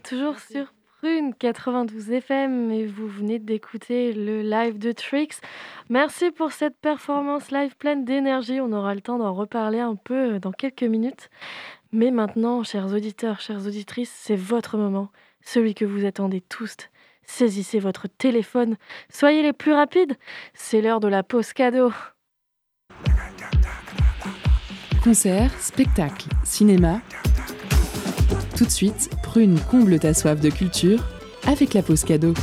Toujours 0.10 0.40
sur 0.40 0.74
Prune 0.98 1.36
92 1.36 2.10
FM 2.10 2.72
et 2.72 2.88
vous 2.88 3.08
venez 3.08 3.38
d'écouter 3.38 4.12
le 4.12 4.42
live 4.42 4.80
de 4.80 4.92
Trix. 4.92 5.40
Merci 5.88 6.32
pour 6.32 6.52
cette 6.52 6.76
performance 6.80 7.52
live 7.52 7.78
pleine 7.78 8.06
d'énergie. 8.06 8.60
On 8.60 8.72
aura 8.72 8.96
le 8.96 9.02
temps 9.02 9.20
d'en 9.20 9.36
reparler 9.36 9.80
un 9.80 9.96
peu 9.96 10.34
euh, 10.34 10.40
dans 10.40 10.52
quelques 10.52 10.82
minutes. 10.82 11.30
Mais 11.92 12.10
maintenant, 12.10 12.64
chers 12.64 12.92
auditeurs, 12.92 13.40
chères 13.40 13.68
auditrices, 13.68 14.12
c'est 14.12 14.36
votre 14.36 14.80
moment, 14.80 15.12
celui 15.42 15.76
que 15.76 15.86
vous 15.86 16.04
attendez 16.06 16.42
tous. 16.42 16.76
Saisissez 17.28 17.78
votre 17.78 18.08
téléphone, 18.08 18.78
soyez 19.12 19.44
les 19.44 19.54
plus 19.54 19.74
rapides. 19.74 20.16
C'est 20.56 20.82
l'heure 20.82 21.02
de 21.02 21.08
la 21.08 21.22
pause 21.22 21.54
cadeau. 21.54 21.92
Concert, 25.04 25.52
spectacle, 25.60 26.30
cinéma. 26.44 27.00
Tout 28.60 28.66
de 28.66 28.72
suite, 28.72 29.10
Prune 29.24 29.58
comble 29.72 29.98
ta 30.00 30.14
soif 30.14 30.42
de 30.42 30.50
culture 30.50 31.00
avec 31.48 31.74
la 31.74 31.82
pause 31.82 32.04
cadeau. 32.04 32.34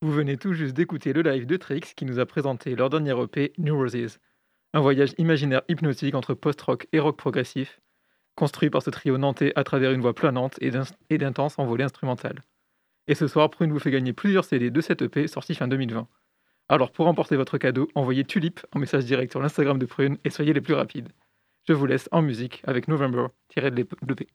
Vous 0.00 0.10
venez 0.10 0.36
tout 0.36 0.52
juste 0.52 0.74
d'écouter 0.74 1.12
le 1.12 1.22
live 1.22 1.46
de 1.46 1.56
Trix 1.56 1.94
qui 1.94 2.04
nous 2.04 2.18
a 2.18 2.26
présenté 2.26 2.74
leur 2.74 2.90
dernier 2.90 3.14
EP 3.22 3.52
New 3.58 3.76
Roses. 3.76 4.18
Un 4.74 4.80
voyage 4.80 5.14
imaginaire 5.18 5.62
hypnotique 5.68 6.16
entre 6.16 6.34
post-rock 6.34 6.88
et 6.92 6.98
rock 6.98 7.16
progressif, 7.16 7.80
construit 8.40 8.70
par 8.70 8.82
ce 8.82 8.90
trio 8.90 9.18
nantais 9.18 9.52
à 9.54 9.62
travers 9.64 9.92
une 9.92 10.00
voix 10.00 10.14
planante 10.14 10.56
et 10.62 10.70
d'in- 10.70 10.82
et 11.10 11.18
d'intense 11.18 11.58
envolée 11.58 11.84
instrumentale. 11.84 12.40
Et 13.06 13.14
ce 13.14 13.26
soir, 13.28 13.50
Prune 13.50 13.70
vous 13.70 13.78
fait 13.78 13.90
gagner 13.90 14.12
plusieurs 14.14 14.44
CD 14.44 14.70
de 14.70 14.80
cette 14.80 15.02
EP 15.02 15.26
sorti 15.28 15.54
fin 15.54 15.68
2020. 15.68 16.08
Alors 16.68 16.90
pour 16.90 17.06
emporter 17.06 17.36
votre 17.36 17.58
cadeau, 17.58 17.88
envoyez 17.94 18.24
Tulip 18.24 18.60
en 18.74 18.78
message 18.78 19.04
direct 19.04 19.30
sur 19.32 19.40
l'Instagram 19.42 19.78
de 19.78 19.86
Prune 19.86 20.16
et 20.24 20.30
soyez 20.30 20.52
les 20.54 20.60
plus 20.60 20.74
rapides. 20.74 21.10
Je 21.68 21.74
vous 21.74 21.84
laisse 21.86 22.08
en 22.12 22.22
musique 22.22 22.62
avec 22.64 22.88
November 22.88 23.26
tiré 23.48 23.70
de 23.70 23.76
l'EP. 23.76 24.26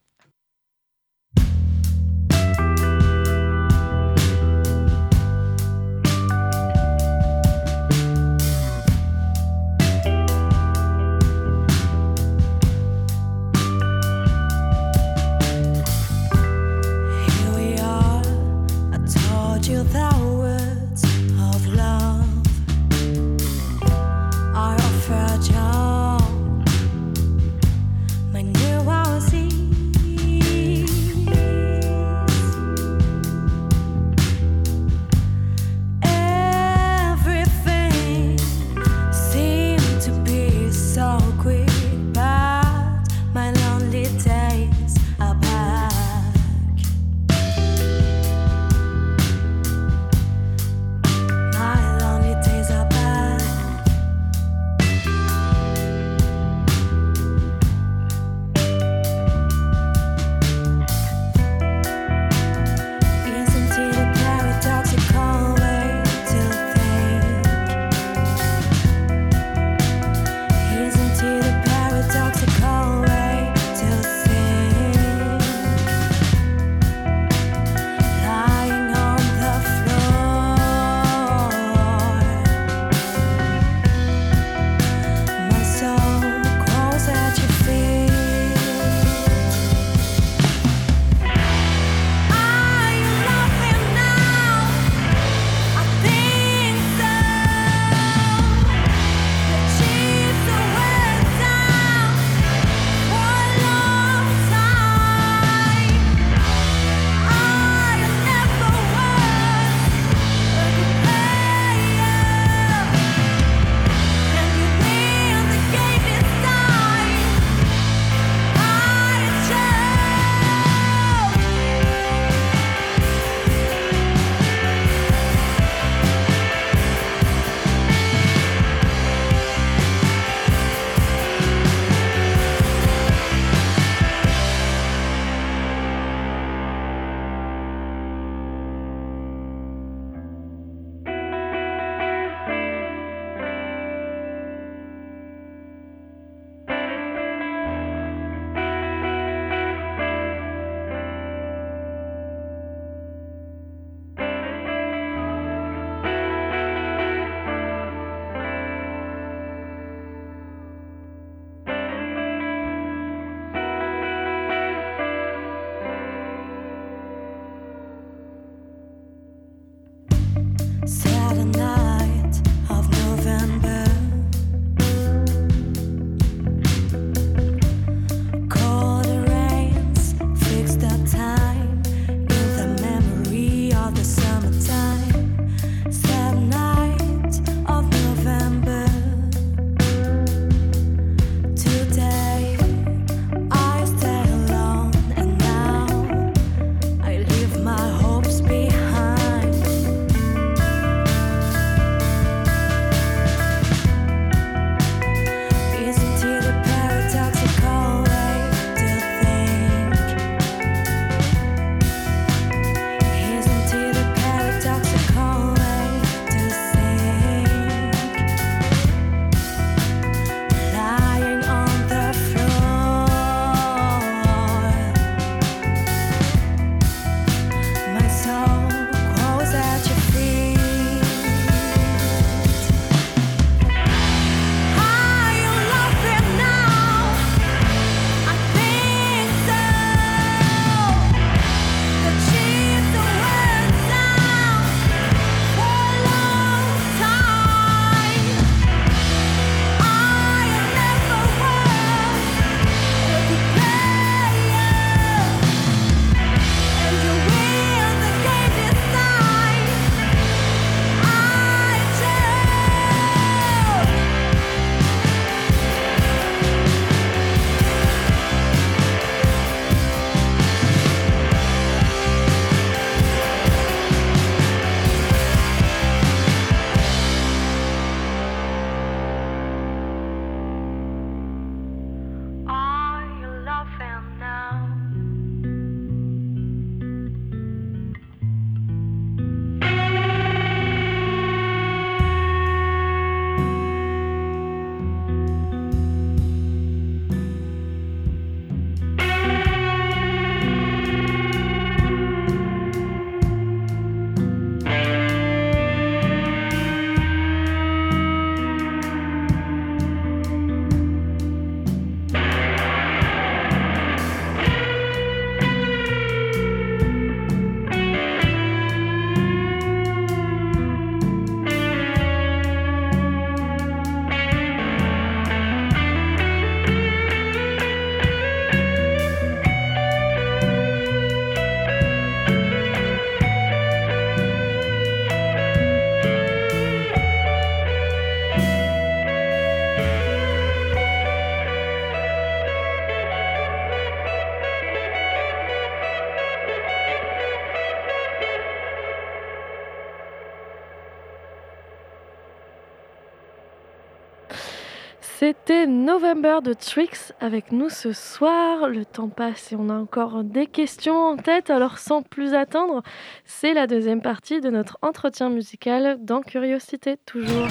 November 355.98 356.40
de 356.44 356.52
Tricks 356.52 357.14
avec 357.20 357.52
nous 357.52 357.70
ce 357.70 357.94
soir. 357.94 358.68
Le 358.68 358.84
temps 358.84 359.08
passe 359.08 359.52
et 359.52 359.56
on 359.56 359.70
a 359.70 359.74
encore 359.78 360.24
des 360.24 360.46
questions 360.46 360.94
en 360.94 361.16
tête. 361.16 361.48
Alors 361.48 361.78
sans 361.78 362.02
plus 362.02 362.34
attendre, 362.34 362.82
c'est 363.24 363.54
la 363.54 363.66
deuxième 363.66 364.02
partie 364.02 364.42
de 364.42 364.50
notre 364.50 364.76
entretien 364.82 365.30
musical 365.30 365.96
dans 366.02 366.20
Curiosité 366.20 366.98
toujours. 367.06 367.48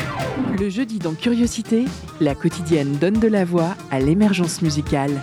Le 0.60 0.70
jeudi 0.70 1.00
dans 1.00 1.16
Curiosité, 1.16 1.86
la 2.22 2.36
quotidienne 2.36 2.92
donne 3.00 3.20
de 3.20 3.28
la 3.28 3.46
voix 3.46 3.74
à 3.90 4.00
l'émergence 4.00 4.62
musicale. 4.62 5.20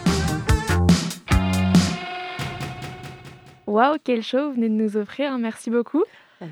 Waouh, 3.69 3.99
quel 4.03 4.25
show 4.25 4.49
vous 4.49 4.55
venez 4.55 4.69
de 4.69 4.75
nous 4.75 4.97
offrir. 4.97 5.39
Merci 5.39 5.71
beaucoup. 5.71 6.03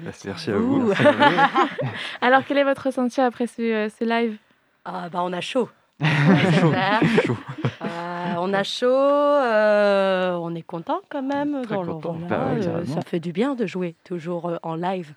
Merci 0.04 0.28
à 0.28 0.56
vous. 0.56 0.92
Alors 2.20 2.42
quel 2.46 2.58
est 2.58 2.64
votre 2.64 2.86
ressenti 2.86 3.20
après 3.20 3.48
ce, 3.48 3.60
euh, 3.60 3.88
ce 3.88 4.04
live? 4.04 4.36
Ah 4.84 5.08
bah 5.08 5.18
on 5.24 5.32
a 5.32 5.40
chaud. 5.40 5.68
Chaud, 6.60 6.70
clair. 6.70 7.00
chaud. 7.24 7.36
Euh, 7.82 8.34
on 8.38 8.52
a 8.54 8.62
chaud, 8.62 8.86
euh, 8.88 10.32
on 10.40 10.54
est 10.54 10.62
content 10.62 11.00
quand 11.10 11.22
même. 11.22 11.62
Très 11.62 11.74
dans 11.74 11.82
le- 11.82 11.92
content. 11.94 12.12
voilà, 12.12 12.36
Bah 12.46 12.52
ouais, 12.54 12.66
euh, 12.68 12.84
ça 12.86 13.02
fait 13.02 13.20
du 13.20 13.32
bien 13.32 13.54
de 13.54 13.66
jouer 13.66 13.94
toujours 14.04 14.48
euh, 14.48 14.56
en 14.62 14.74
live. 14.76 15.12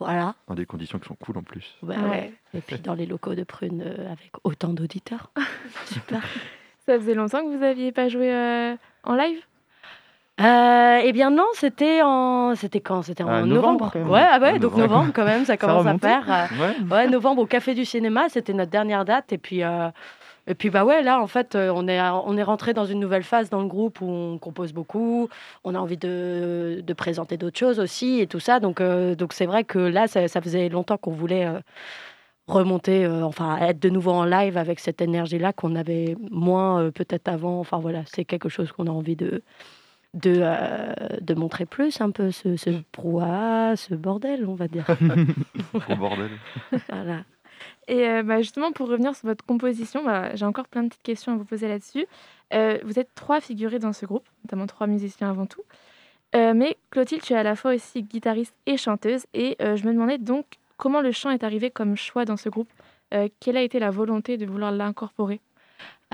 Voilà. 0.00 0.34
Dans 0.46 0.54
des 0.54 0.66
conditions 0.66 0.98
qui 0.98 1.08
sont 1.08 1.16
cool 1.16 1.38
en 1.38 1.42
plus. 1.42 1.76
Ouais, 1.82 1.96
Ouais. 1.96 2.08
ouais. 2.08 2.32
Et 2.54 2.60
puis 2.60 2.78
dans 2.78 2.94
les 2.94 3.06
locaux 3.06 3.34
de 3.34 3.44
Prune 3.44 3.82
euh, 3.84 4.06
avec 4.12 4.30
autant 4.44 4.68
d'auditeurs. 4.72 5.30
Super. 5.86 6.22
Ça 6.86 6.98
faisait 6.98 7.14
longtemps 7.14 7.40
que 7.42 7.52
vous 7.52 7.58
n'aviez 7.60 7.92
pas 7.92 8.08
joué 8.08 8.32
euh, 8.32 8.76
en 9.04 9.14
live? 9.14 9.40
Euh, 10.40 11.00
eh 11.02 11.12
bien 11.12 11.30
non, 11.30 11.46
c'était 11.54 12.00
en 12.02 12.54
c'était 12.54 12.80
quand? 12.80 13.02
C'était 13.02 13.24
en 13.24 13.28
Ah, 13.28 13.40
novembre. 13.42 13.54
novembre, 13.54 13.90
quand 13.92 13.98
même. 13.98 14.10
Ouais, 14.10 14.22
ah 14.24 14.38
ouais, 14.38 14.52
Ouais, 14.52 14.58
donc 14.60 14.72
novembre. 14.72 14.88
novembre 14.94 15.12
quand 15.14 15.24
même, 15.24 15.44
ça 15.44 15.56
commence 15.56 15.86
à 15.86 15.98
faire. 15.98 16.48
euh, 16.52 16.84
Ouais. 16.90 17.08
Novembre 17.08 17.42
au 17.42 17.46
Café 17.46 17.74
du 17.74 17.84
Cinéma, 17.84 18.28
c'était 18.28 18.52
notre 18.52 18.70
dernière 18.70 19.04
date. 19.04 19.32
Et 19.32 19.38
puis, 19.38 19.64
euh, 19.64 19.88
et 20.46 20.54
puis 20.54 20.70
bah 20.70 20.84
ouais, 20.84 21.02
là, 21.02 21.20
en 21.20 21.26
fait, 21.26 21.56
euh, 21.56 21.72
on 21.74 21.88
est, 21.88 22.00
on 22.00 22.36
est 22.36 22.42
rentré 22.44 22.72
dans 22.72 22.84
une 22.86 23.00
nouvelle 23.00 23.24
phase 23.24 23.50
dans 23.50 23.60
le 23.60 23.66
groupe 23.66 24.00
où 24.00 24.08
on 24.08 24.38
compose 24.38 24.72
beaucoup. 24.72 25.28
On 25.64 25.74
a 25.74 25.78
envie 25.78 25.96
de, 25.96 26.82
de 26.86 26.92
présenter 26.94 27.36
d'autres 27.36 27.58
choses 27.58 27.80
aussi 27.80 28.20
et 28.20 28.26
tout 28.28 28.40
ça. 28.40 28.60
Donc, 28.60 28.80
euh, 28.80 29.16
donc 29.16 29.32
c'est 29.32 29.46
vrai 29.46 29.64
que 29.64 29.78
là, 29.80 30.06
ça, 30.06 30.28
ça 30.28 30.40
faisait 30.40 30.68
longtemps 30.68 30.96
qu'on 30.98 31.10
voulait 31.12 31.46
euh, 31.46 31.58
remonter, 32.46 33.04
euh, 33.04 33.24
enfin, 33.24 33.58
être 33.58 33.80
de 33.80 33.90
nouveau 33.90 34.12
en 34.12 34.24
live 34.24 34.56
avec 34.56 34.78
cette 34.80 35.00
énergie-là 35.02 35.52
qu'on 35.52 35.74
avait 35.76 36.16
moins 36.30 36.80
euh, 36.80 36.90
peut-être 36.92 37.28
avant. 37.28 37.58
Enfin, 37.60 37.78
voilà, 37.78 38.02
c'est 38.06 38.24
quelque 38.24 38.48
chose 38.48 38.70
qu'on 38.72 38.86
a 38.86 38.90
envie 38.90 39.16
de. 39.16 39.42
De, 40.14 40.40
euh, 40.42 40.94
de 41.20 41.34
montrer 41.34 41.66
plus 41.66 42.00
un 42.00 42.10
peu 42.10 42.30
ce, 42.30 42.56
ce 42.56 42.70
brouhaha, 42.94 43.76
ce 43.76 43.94
bordel, 43.94 44.46
on 44.46 44.54
va 44.54 44.66
dire. 44.66 44.86
Bordel. 45.98 46.30
voilà. 46.88 47.24
Et 47.88 48.08
euh, 48.08 48.22
bah, 48.22 48.38
justement, 48.38 48.72
pour 48.72 48.88
revenir 48.88 49.14
sur 49.14 49.28
votre 49.28 49.44
composition, 49.44 50.04
bah, 50.04 50.34
j'ai 50.34 50.46
encore 50.46 50.66
plein 50.68 50.82
de 50.82 50.88
petites 50.88 51.02
questions 51.02 51.32
à 51.32 51.36
vous 51.36 51.44
poser 51.44 51.68
là-dessus. 51.68 52.06
Euh, 52.54 52.78
vous 52.84 52.98
êtes 52.98 53.14
trois 53.14 53.40
figurés 53.40 53.78
dans 53.78 53.92
ce 53.92 54.06
groupe, 54.06 54.26
notamment 54.44 54.66
trois 54.66 54.86
musiciens 54.86 55.28
avant 55.28 55.46
tout. 55.46 55.62
Euh, 56.34 56.52
mais 56.54 56.76
Clotilde, 56.90 57.22
tu 57.22 57.32
es 57.32 57.36
à 57.36 57.42
la 57.42 57.56
fois 57.56 57.74
aussi 57.74 58.02
guitariste 58.02 58.54
et 58.66 58.76
chanteuse. 58.76 59.26
Et 59.34 59.56
euh, 59.62 59.76
je 59.76 59.86
me 59.86 59.92
demandais 59.92 60.18
donc 60.18 60.46
comment 60.76 61.00
le 61.00 61.12
chant 61.12 61.30
est 61.30 61.44
arrivé 61.44 61.70
comme 61.70 61.96
choix 61.96 62.24
dans 62.24 62.36
ce 62.36 62.48
groupe. 62.48 62.70
Euh, 63.14 63.28
quelle 63.40 63.56
a 63.56 63.62
été 63.62 63.78
la 63.78 63.90
volonté 63.90 64.36
de 64.36 64.44
vouloir 64.44 64.70
l'incorporer? 64.72 65.40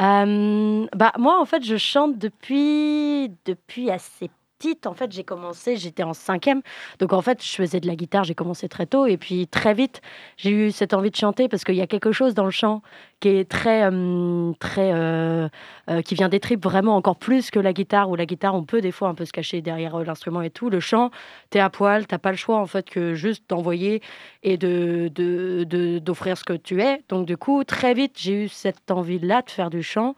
Euh, 0.01 0.87
bah, 0.97 1.13
moi, 1.19 1.41
en 1.41 1.45
fait, 1.45 1.63
je 1.65 1.77
chante 1.77 2.19
depuis, 2.19 3.31
depuis 3.45 3.91
assez 3.91 4.31
En 4.87 4.95
fait, 4.95 5.13
j'ai 5.13 5.25
commencé, 5.25 5.77
j'étais 5.77 6.03
en 6.03 6.15
cinquième. 6.15 6.63
Donc, 6.99 7.13
en 7.13 7.21
fait, 7.23 7.43
je 7.45 7.51
faisais 7.51 7.81
de 7.81 7.87
la 7.87 7.97
guitare, 7.97 8.25
j'ai 8.25 8.35
commencé 8.35 8.69
très 8.69 8.87
tôt. 8.87 9.07
Et 9.07 9.17
puis, 9.17 9.47
très 9.47 9.75
vite, 9.75 10.01
j'ai 10.37 10.51
eu 10.51 10.71
cette 10.71 10.95
envie 10.95 11.11
de 11.11 11.17
chanter 11.17 11.49
parce 11.49 11.65
qu'il 11.65 11.75
y 11.75 11.81
a 11.83 11.87
quelque 11.87 12.13
chose 12.13 12.35
dans 12.35 12.45
le 12.45 12.51
chant 12.51 12.83
qui 13.21 13.29
est 13.29 13.49
très, 13.49 13.85
euh, 13.91 14.53
très, 14.59 14.93
euh, 14.95 15.49
euh, 15.91 16.03
qui 16.03 16.15
vient 16.15 16.29
des 16.29 16.41
tripes 16.41 16.63
vraiment 16.63 16.97
encore 16.97 17.17
plus 17.17 17.51
que 17.51 17.59
la 17.59 17.73
guitare. 17.73 18.09
Ou 18.11 18.17
la 18.17 18.27
guitare, 18.27 18.55
on 18.55 18.65
peut 18.65 18.81
des 18.81 18.93
fois 18.93 19.09
un 19.09 19.15
peu 19.15 19.25
se 19.25 19.33
cacher 19.33 19.61
derrière 19.61 19.99
l'instrument 19.99 20.43
et 20.43 20.51
tout. 20.51 20.71
Le 20.71 20.81
chant, 20.81 21.11
t'es 21.51 21.61
à 21.61 21.71
poil, 21.71 22.07
t'as 22.07 22.19
pas 22.19 22.31
le 22.31 22.37
choix, 22.37 22.59
en 22.59 22.67
fait, 22.67 22.89
que 22.89 23.15
juste 23.15 23.45
d'envoyer 23.49 24.03
et 24.43 24.57
de, 24.57 25.11
de, 25.15 25.65
de- 25.65 25.99
d'offrir 25.99 26.37
ce 26.39 26.45
que 26.45 26.55
tu 26.55 26.81
es. 26.83 27.03
Donc, 27.09 27.27
du 27.27 27.37
coup, 27.37 27.65
très 27.65 27.95
vite, 27.95 28.13
j'ai 28.19 28.45
eu 28.45 28.49
cette 28.49 28.91
envie-là 28.91 29.43
de 29.43 29.51
faire 29.51 29.71
du 29.71 29.83
chant. 29.83 30.15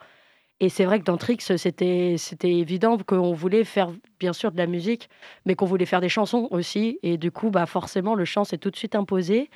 Et 0.61 0.69
c'est 0.71 0.87
vrai 0.87 1.01
que 1.01 1.05
dans 1.05 1.19
Trix, 1.19 1.39
c'était, 1.57 2.17
évident 2.45 2.97
qu'on 2.97 3.33
voulait 3.35 3.65
faire, 3.65 3.91
bien 4.19 4.33
sûr, 4.33 4.51
de 4.53 4.57
la 4.57 4.67
musique, 4.67 5.11
mais 5.45 5.55
qu'on 5.55 5.67
voulait 5.67 5.85
faire 5.85 6.01
des 6.01 6.09
chansons 6.09 6.49
aussi. 6.51 6.99
Et 7.03 7.19
du 7.19 7.31
coup, 7.31 7.51
bah, 7.51 7.67
forcément, 7.67 8.15
le 8.15 8.25
chant 8.25 8.45
s'est 8.45 8.57
tout 8.57 8.71
de 8.71 8.77
suite 8.77 8.95
imposé. 8.95 9.51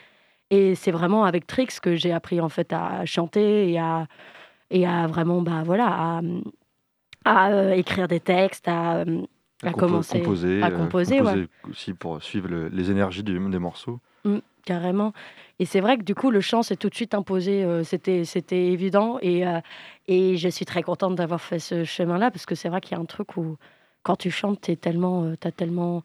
Et 0.51 0.75
c'est 0.75 0.91
vraiment 0.91 1.25
avec 1.25 1.47
Trix 1.47 1.69
que 1.81 1.97
j'ai 1.97 2.13
appris, 2.13 2.41
en 2.41 2.51
fait, 2.51 2.73
à 2.73 3.07
chanter 3.07 3.71
et 3.73 3.79
à, 3.79 4.07
et 4.71 4.87
à 4.87 5.07
vraiment, 5.07 5.41
bah, 5.41 5.63
voilà, 5.65 5.87
à, 5.89 6.21
à, 7.25 7.51
euh, 7.51 7.73
écrire 7.73 8.07
des 8.07 8.21
textes, 8.21 8.69
à, 8.69 8.97
euh, 8.97 9.23
à 9.63 9.71
compo- 9.71 9.79
commencer 9.81 10.19
composer, 10.21 10.63
à 10.63 10.67
euh, 10.67 10.77
composer, 10.77 11.21
ouais. 11.23 11.47
aussi 11.71 11.95
pour 11.95 12.23
suivre 12.23 12.49
le- 12.49 12.69
les 12.69 12.91
énergies 12.91 13.23
du- 13.23 13.39
des 13.39 13.59
morceaux. 13.59 14.01
Carrément. 14.67 15.15
Et 15.61 15.67
c'est 15.67 15.81
vrai 15.81 15.99
que 15.99 16.03
du 16.03 16.15
coup, 16.15 16.31
le 16.31 16.41
chant 16.41 16.63
s'est 16.63 16.75
tout 16.77 16.89
de 16.89 16.95
suite 16.95 17.13
imposé. 17.15 17.63
euh, 17.63 17.85
c'était, 17.85 18.25
c'était 18.25 18.69
évident. 18.69 19.19
Et, 19.21 19.47
euh, 19.47 19.61
et 20.09 20.39
je 20.39 20.49
suis 20.49 20.65
très 20.65 20.83
contente 20.83 21.15
d'avoir 21.17 21.41
fait 21.43 21.59
ce 21.59 21.85
chemin-là 21.85 22.31
parce 22.31 22.47
que 22.47 22.55
c'est 22.55 22.71
vrai 22.71 22.81
qu'il 22.81 22.97
y 22.97 22.99
a 22.99 23.03
un 23.03 23.05
truc 23.05 23.37
où, 23.37 23.59
quand 24.03 24.17
tu 24.17 24.31
chantes, 24.31 24.63
t'es 24.63 24.75
tellement, 24.77 25.25
euh, 25.25 25.37
t'as 25.39 25.51
tellement, 25.51 26.03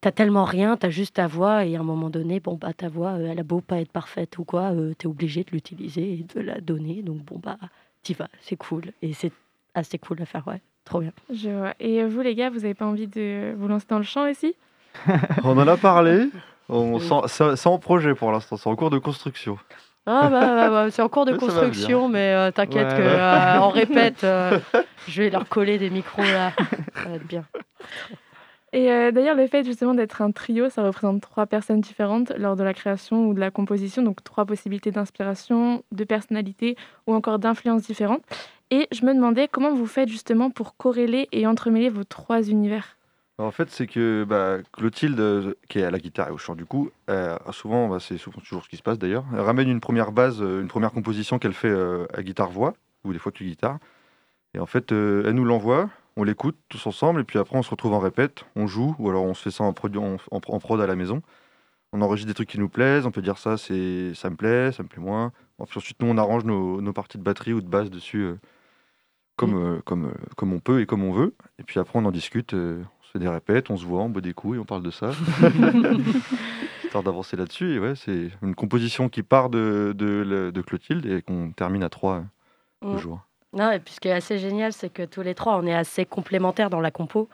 t'as 0.00 0.10
tellement 0.10 0.44
rien, 0.44 0.76
t'as 0.76 0.90
juste 0.90 1.14
ta 1.14 1.28
voix. 1.28 1.64
Et 1.64 1.76
à 1.76 1.80
un 1.80 1.84
moment 1.84 2.10
donné, 2.10 2.40
bon, 2.40 2.56
bah, 2.56 2.72
ta 2.72 2.88
voix, 2.88 3.12
euh, 3.12 3.28
elle 3.30 3.38
a 3.38 3.44
beau 3.44 3.60
pas 3.60 3.80
être 3.80 3.92
parfaite 3.92 4.36
ou 4.38 4.44
quoi, 4.44 4.72
euh, 4.72 4.94
t'es 4.98 5.06
obligé 5.06 5.44
de 5.44 5.52
l'utiliser 5.52 6.14
et 6.14 6.26
de 6.34 6.40
la 6.40 6.60
donner. 6.60 7.02
Donc, 7.02 7.18
bon, 7.18 7.38
bah, 7.40 7.56
t'y 8.02 8.14
vas. 8.14 8.28
C'est 8.40 8.56
cool. 8.56 8.86
Et 9.00 9.12
c'est 9.12 9.32
assez 9.74 9.98
cool 9.98 10.20
à 10.22 10.26
faire, 10.26 10.44
ouais. 10.48 10.60
Trop 10.84 11.00
bien. 11.02 11.12
Je 11.32 11.50
vois. 11.50 11.74
Et 11.78 12.04
vous, 12.04 12.20
les 12.20 12.34
gars, 12.34 12.50
vous 12.50 12.60
n'avez 12.60 12.74
pas 12.74 12.86
envie 12.86 13.06
de 13.06 13.54
vous 13.56 13.68
lancer 13.68 13.86
dans 13.88 13.98
le 13.98 14.04
chant 14.04 14.28
aussi? 14.28 14.56
On 15.44 15.56
en 15.56 15.68
a 15.68 15.76
parlé. 15.76 16.30
On 16.68 16.98
sent- 16.98 17.26
c'est 17.28 17.56
c'est 17.56 17.68
en 17.68 17.78
projet 17.78 18.14
pour 18.14 18.30
l'instant, 18.32 18.56
c'est 18.56 18.68
en 18.68 18.76
cours 18.76 18.90
de 18.90 18.98
construction. 18.98 19.58
Ah 20.06 20.28
bah, 20.30 20.40
bah, 20.54 20.70
bah, 20.70 20.90
c'est 20.90 21.02
en 21.02 21.08
cours 21.08 21.24
de 21.26 21.32
construction, 21.36 22.08
mais 22.08 22.32
euh, 22.34 22.50
t'inquiète 22.50 22.88
Ouais, 22.88 22.96
que 22.96 23.02
ouais. 23.02 23.08
euh, 23.08 23.60
on 23.60 23.68
répète. 23.70 24.24
euh, 24.24 24.58
je 25.06 25.22
vais 25.22 25.30
leur 25.30 25.48
coller 25.48 25.78
des 25.78 25.90
micros 25.90 26.22
là. 26.22 26.52
Ça 27.02 27.08
va 27.08 27.14
être 27.16 27.26
bien. 27.26 27.44
Et 28.74 28.92
euh, 28.92 29.12
d'ailleurs, 29.12 29.34
le 29.34 29.46
fait 29.46 29.64
justement 29.64 29.94
d'être 29.94 30.20
un 30.20 30.30
trio, 30.30 30.68
ça 30.68 30.82
représente 30.82 31.22
trois 31.22 31.46
personnes 31.46 31.80
différentes 31.80 32.32
lors 32.36 32.54
de 32.54 32.62
la 32.62 32.74
création 32.74 33.26
ou 33.26 33.32
de 33.32 33.40
la 33.40 33.50
composition, 33.50 34.02
donc 34.02 34.22
trois 34.22 34.44
possibilités 34.44 34.90
d'inspiration, 34.90 35.82
de 35.90 36.04
personnalité 36.04 36.76
ou 37.06 37.14
encore 37.14 37.38
d'influences 37.38 37.82
différentes. 37.82 38.20
Et 38.70 38.86
je 38.92 39.06
me 39.06 39.14
demandais 39.14 39.48
comment 39.48 39.72
vous 39.72 39.86
faites 39.86 40.10
justement 40.10 40.50
pour 40.50 40.76
corréler 40.76 41.28
et 41.32 41.46
entremêler 41.46 41.88
vos 41.88 42.04
trois 42.04 42.42
univers? 42.42 42.97
En 43.40 43.52
fait, 43.52 43.70
c'est 43.70 43.86
que 43.86 44.24
bah, 44.24 44.58
Clotilde, 44.72 45.20
euh, 45.20 45.54
qui 45.68 45.78
est 45.78 45.84
à 45.84 45.92
la 45.92 45.98
guitare 46.00 46.28
et 46.28 46.30
au 46.32 46.38
chant 46.38 46.56
du 46.56 46.64
coup, 46.66 46.90
euh, 47.08 47.36
souvent, 47.52 47.88
bah, 47.88 47.98
c'est 48.00 48.18
souvent 48.18 48.40
toujours 48.40 48.64
ce 48.64 48.68
qui 48.68 48.76
se 48.76 48.82
passe 48.82 48.98
d'ailleurs, 48.98 49.24
elle 49.32 49.40
ramène 49.40 49.68
une 49.68 49.80
première 49.80 50.10
base, 50.10 50.42
euh, 50.42 50.60
une 50.60 50.66
première 50.66 50.90
composition 50.92 51.38
qu'elle 51.38 51.52
fait 51.52 51.70
euh, 51.70 52.06
à 52.12 52.22
guitare-voix, 52.24 52.74
ou 53.04 53.12
des 53.12 53.20
fois 53.20 53.30
que 53.30 53.44
guitare. 53.44 53.78
Et 54.54 54.60
en 54.60 54.66
fait, 54.66 54.92
euh, 54.92 55.24
elle 55.26 55.34
nous 55.34 55.44
l'envoie, 55.44 55.90
on 56.16 56.24
l'écoute 56.24 56.56
tous 56.68 56.86
ensemble, 56.86 57.20
et 57.20 57.24
puis 57.24 57.38
après, 57.38 57.56
on 57.56 57.62
se 57.62 57.70
retrouve 57.70 57.94
en 57.94 58.00
répète, 58.00 58.44
on 58.56 58.66
joue, 58.66 58.96
ou 58.98 59.08
alors 59.10 59.24
on 59.24 59.34
se 59.34 59.42
fait 59.42 59.50
ça 59.52 59.64
en, 59.64 59.72
produ- 59.72 59.98
en, 59.98 60.16
en- 60.32 60.40
en 60.46 60.58
prod 60.60 60.80
à 60.80 60.86
la 60.88 60.96
maison. 60.96 61.22
On 61.92 62.02
enregistre 62.02 62.28
des 62.28 62.34
trucs 62.34 62.48
qui 62.50 62.60
nous 62.60 62.68
plaisent, 62.68 63.06
on 63.06 63.12
peut 63.12 63.22
dire 63.22 63.38
ça, 63.38 63.56
c'est 63.56 64.14
ça 64.14 64.30
me 64.30 64.36
plaît, 64.36 64.72
ça 64.72 64.82
me 64.82 64.88
plaît 64.88 65.02
moins. 65.02 65.32
Puis 65.68 65.78
ensuite, 65.78 66.00
nous, 66.02 66.08
on 66.08 66.18
arrange 66.18 66.44
nos, 66.44 66.80
nos 66.80 66.92
parties 66.92 67.18
de 67.18 67.22
batterie 67.22 67.52
ou 67.52 67.60
de 67.60 67.68
basse 67.68 67.90
dessus 67.90 68.34
comme, 69.36 69.80
comme, 69.84 70.12
comme 70.36 70.52
on 70.52 70.60
peut 70.60 70.80
et 70.80 70.86
comme 70.86 71.04
on 71.04 71.12
veut. 71.12 71.34
Et 71.58 71.62
puis 71.62 71.78
après, 71.80 71.98
on 71.98 72.04
en 72.04 72.10
discute, 72.10 72.54
se 73.08 73.12
fait 73.12 73.18
des 73.18 73.28
répètes, 73.28 73.70
on 73.70 73.76
se 73.76 73.84
voit, 73.84 74.02
on 74.02 74.10
boit 74.10 74.20
des 74.20 74.34
coups 74.34 74.56
et 74.56 74.58
on 74.60 74.64
parle 74.64 74.82
de 74.82 74.90
ça. 74.90 75.10
Histoire 76.84 77.02
d'avancer 77.02 77.36
là-dessus. 77.36 77.74
Et 77.74 77.78
ouais, 77.78 77.94
c'est 77.96 78.30
une 78.42 78.54
composition 78.54 79.08
qui 79.08 79.22
part 79.22 79.50
de, 79.50 79.94
de, 79.96 80.60
Clotilde 80.60 81.06
et 81.06 81.22
qu'on 81.22 81.52
termine 81.52 81.82
à 81.82 81.88
trois 81.88 82.16
euh, 82.16 82.22
Mm. 82.82 82.92
toujours. 82.92 83.20
Non, 83.52 83.70
et 83.72 83.78
puis 83.78 83.94
ce 83.94 84.00
qui 84.00 84.08
est 84.08 84.12
assez 84.12 84.38
génial, 84.38 84.72
c'est 84.72 84.90
que 84.90 85.04
tous 85.04 85.22
les 85.22 85.34
trois, 85.34 85.56
on 85.56 85.66
est 85.66 85.74
assez 85.74 86.04
complémentaires 86.04 86.70
dans 86.70 86.80
la 86.80 86.90
compo. 86.90 87.28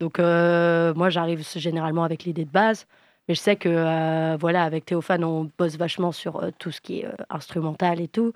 Donc 0.00 0.18
euh, 0.18 0.92
moi, 0.94 1.10
j'arrive 1.10 1.46
généralement 1.56 2.04
avec 2.04 2.24
l'idée 2.24 2.44
de 2.44 2.50
base. 2.50 2.86
Mais 3.28 3.34
je 3.34 3.40
sais 3.40 3.56
que 3.56 3.68
euh, 3.68 4.36
voilà, 4.38 4.64
avec 4.64 4.84
Théophane, 4.84 5.24
on 5.24 5.50
bosse 5.58 5.76
vachement 5.76 6.10
sur 6.12 6.42
euh, 6.42 6.50
tout 6.58 6.70
ce 6.72 6.80
qui 6.80 7.00
est 7.00 7.06
euh, 7.06 7.12
instrumental 7.30 8.00
et 8.00 8.08
tout. 8.08 8.32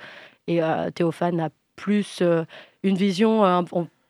Et 0.47 0.62
euh, 0.62 0.90
Théophane 0.90 1.40
a 1.40 1.49
plus 1.76 2.20
euh, 2.22 2.45
une 2.84 2.97
vision 2.97 3.45
euh, 3.45 3.62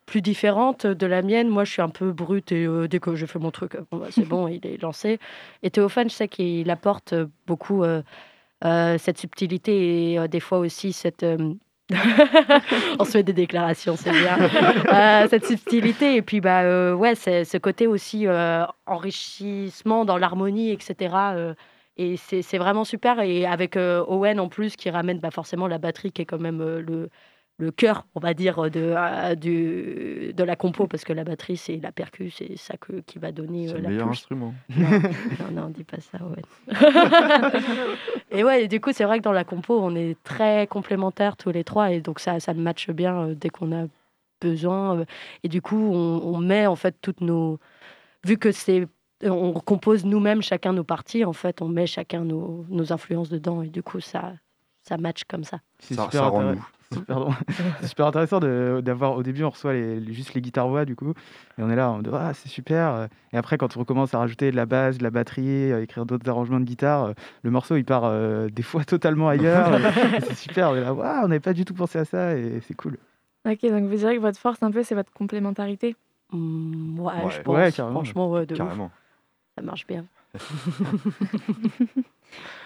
plus 0.07 0.23
différente 0.23 0.87
de 0.87 1.07
la 1.07 1.23
mienne. 1.23 1.49
Moi, 1.49 1.65
je 1.65 1.73
suis 1.73 1.83
un 1.83 1.89
peu 1.89 2.13
brute 2.13 2.53
et 2.53 2.65
euh, 2.67 2.89
dès 2.89 3.01
que 3.01 3.15
je 3.17 3.27
fais 3.27 3.39
mon 3.39 3.51
truc, 3.51 3.77
bon, 3.91 3.99
bah, 3.99 4.09
c'est 4.11 4.25
bon, 4.27 4.49
il 4.49 4.65
est 4.67 4.81
lancé. 4.83 5.19
Et 5.63 5.71
Théophane, 5.71 6.11
je 6.11 6.15
sais 6.15 6.29
qu'il 6.29 6.71
apporte 6.71 7.13
euh, 7.15 7.27
beaucoup 7.47 7.83
euh, 7.85 8.03
euh, 8.65 8.99
cette 8.99 9.19
subtilité 9.19 10.13
et 10.13 10.19
euh, 10.19 10.29
des 10.29 10.41
fois 10.41 10.59
aussi 10.59 10.93
cette. 10.93 11.23
euh, 11.25 11.55
on 12.99 13.05
se 13.05 13.11
fait 13.13 13.23
des 13.23 13.33
déclarations, 13.35 13.97
c'est 13.97 14.13
bien. 14.13 14.39
Euh, 14.93 15.27
cette 15.29 15.47
subtilité 15.47 16.17
et 16.17 16.23
puis 16.23 16.41
bah 16.41 16.63
euh, 16.63 16.95
ouais, 16.95 17.15
c'est 17.15 17.45
ce 17.45 17.59
côté 17.59 17.87
aussi 17.87 18.27
euh, 18.27 18.65
enrichissement 18.87 20.05
dans 20.05 20.17
l'harmonie, 20.19 20.71
etc. 20.71 21.15
euh, 21.35 21.55
Et 21.97 22.17
c'est 22.17 22.59
vraiment 22.59 22.85
super. 22.85 23.21
Et 23.21 23.47
avec 23.47 23.77
euh, 23.77 24.05
Owen 24.09 24.41
en 24.41 24.49
plus 24.49 24.77
qui 24.77 24.91
ramène 24.91 25.19
bah, 25.21 25.31
forcément 25.31 25.67
la 25.69 25.79
batterie 25.79 26.13
qui 26.13 26.23
est 26.23 26.27
quand 26.27 26.39
même 26.41 26.61
euh, 26.61 26.81
le, 26.83 27.11
le 27.59 27.71
cœur, 27.71 28.07
on 28.17 28.21
va 28.21 28.35
dire, 28.35 28.69
de, 28.71 28.95
euh, 28.97 29.35
du, 29.37 30.33
de 30.35 30.43
la 30.43 30.57
compo 30.57 30.87
parce 30.89 31.05
que 31.05 31.13
la 31.13 31.23
batterie 31.23 31.57
c'est 31.57 31.77
la 31.77 31.93
percu, 31.93 32.31
c'est 32.31 32.57
ça 32.57 32.77
que, 32.77 32.95
qui 33.07 33.19
va 33.21 33.31
donner 33.31 33.69
C'est 33.69 33.75
euh, 33.75 33.77
le 33.77 33.83
la 33.85 33.89
meilleur 33.91 34.07
touche. 34.09 34.19
instrument. 34.19 34.55
Non, 34.77 34.89
non, 34.91 35.63
non, 35.63 35.69
dis 35.69 35.85
pas 35.85 35.99
ça, 36.01 36.19
Owen. 36.21 36.43
et 38.31 38.45
ouais, 38.45 38.65
et 38.65 38.69
du 38.69 38.81
coup, 38.81 38.91
c'est 38.93 39.05
vrai 39.05 39.19
que 39.19 39.25
dans 39.25 39.33
la 39.33 39.45
compo, 39.45 39.79
on 39.81 39.95
est 39.95 40.17
très 40.25 40.67
complémentaires 40.67 41.37
tous 41.37 41.51
les 41.51 41.65
trois 41.65 41.93
et 41.93 42.01
donc 42.01 42.19
ça, 42.21 42.41
ça 42.41 42.55
matche 42.55 42.91
bien 42.91 43.29
euh, 43.29 43.35
dès 43.35 43.51
qu'on 43.51 43.73
a 43.73 43.87
besoin. 44.41 44.99
euh, 44.99 45.05
et 45.43 45.49
du 45.49 45.63
coup, 45.63 45.91
on, 45.93 46.23
on 46.35 46.39
met 46.39 46.67
en 46.67 46.77
fait 46.77 46.97
toutes 47.01 47.21
nos. 47.21 47.59
Vu 48.25 48.37
que 48.39 48.53
c'est. 48.53 48.87
On 49.23 49.53
compose 49.55 50.05
nous-mêmes 50.05 50.43
chacun 50.43 50.73
nos 50.75 50.85
parties, 50.85 51.25
en 51.25 51.33
fait, 51.33 51.63
on 51.63 51.69
met 51.69 51.87
chacun 51.87 52.25
nos, 52.25 52.67
nos 52.69 52.93
influences 52.93 53.31
dedans 53.31 53.63
et 53.63 53.69
du 53.69 53.83
coup, 53.83 54.01
ça, 54.01 54.33
ça 54.83 54.99
match 54.99 55.23
comme 55.27 55.45
ça. 55.45 55.61
C'est 55.79 55.95
Ça, 55.95 56.03
super, 56.05 56.21
ça 56.21 56.27
rend 56.29 56.43
nous. 56.43 56.67
Pardon. 57.07 57.31
C'est 57.81 57.89
super 57.89 58.07
intéressant 58.07 58.41
de- 58.41 58.81
d'avoir 58.85 59.17
au 59.17 59.23
début 59.23 59.45
on 59.45 59.51
reçoit 59.51 59.73
les- 59.73 60.13
juste 60.13 60.35
les 60.35 60.41
guitares 60.41 60.69
voix 60.69 60.85
du 60.85 60.97
coup 60.97 61.11
et 61.59 61.63
on 61.63 61.71
est 61.71 61.77
là 61.77 61.91
on 61.91 62.01
dit 62.03 62.11
ah 62.13 62.33
c'est 62.35 62.49
super 62.49 63.09
et 63.33 63.37
après 63.37 63.59
quand 63.59 63.77
on 63.77 63.81
recommence 63.81 64.15
à 64.15 64.19
rajouter 64.19 64.51
de 64.51 64.57
la 64.57 64.67
basse 64.67 64.99
de 64.99 65.03
la 65.03 65.11
batterie 65.11 65.73
à 65.73 65.81
écrire 65.81 66.07
d'autres 66.07 66.29
arrangements 66.29 66.61
de 66.61 66.65
guitare 66.65 67.13
le 67.43 67.51
morceau 67.51 67.77
il 67.77 67.85
part 67.85 68.05
euh, 68.05 68.49
des 68.49 68.63
fois 68.63 68.85
totalement 68.85 69.29
ailleurs 69.29 69.79
c'est 70.21 70.35
super 70.35 70.71
on 70.71 70.77
est 70.77 70.81
là 70.81 70.93
Waouh, 70.95 71.25
on 71.25 71.29
n'avait 71.29 71.41
pas 71.41 71.53
du 71.53 71.65
tout 71.65 71.75
pensé 71.75 71.99
à 71.99 72.05
ça 72.05 72.37
et 72.37 72.61
c'est 72.67 72.75
cool 72.75 72.97
Ok, 73.47 73.61
donc 73.63 73.85
vous 73.85 73.97
direz 73.97 74.17
que 74.17 74.21
votre 74.23 74.39
force 74.39 74.63
un 74.63 74.71
peu, 74.71 74.83
c'est 74.83 74.95
votre 74.95 75.13
complémentarité. 75.13 75.97
Mm, 76.33 76.99
ouais, 76.99 77.13
je 77.31 77.43
pense. 77.43 77.55
Ouais, 77.55 77.71
carrément. 77.73 77.97
Franchement, 78.01 78.31
ouais, 78.31 78.47
de 78.47 78.55
ouf. 78.55 78.59
Carrément. 78.59 78.91
Ça 79.55 79.63
marche 79.63 79.87
bien. 79.87 80.07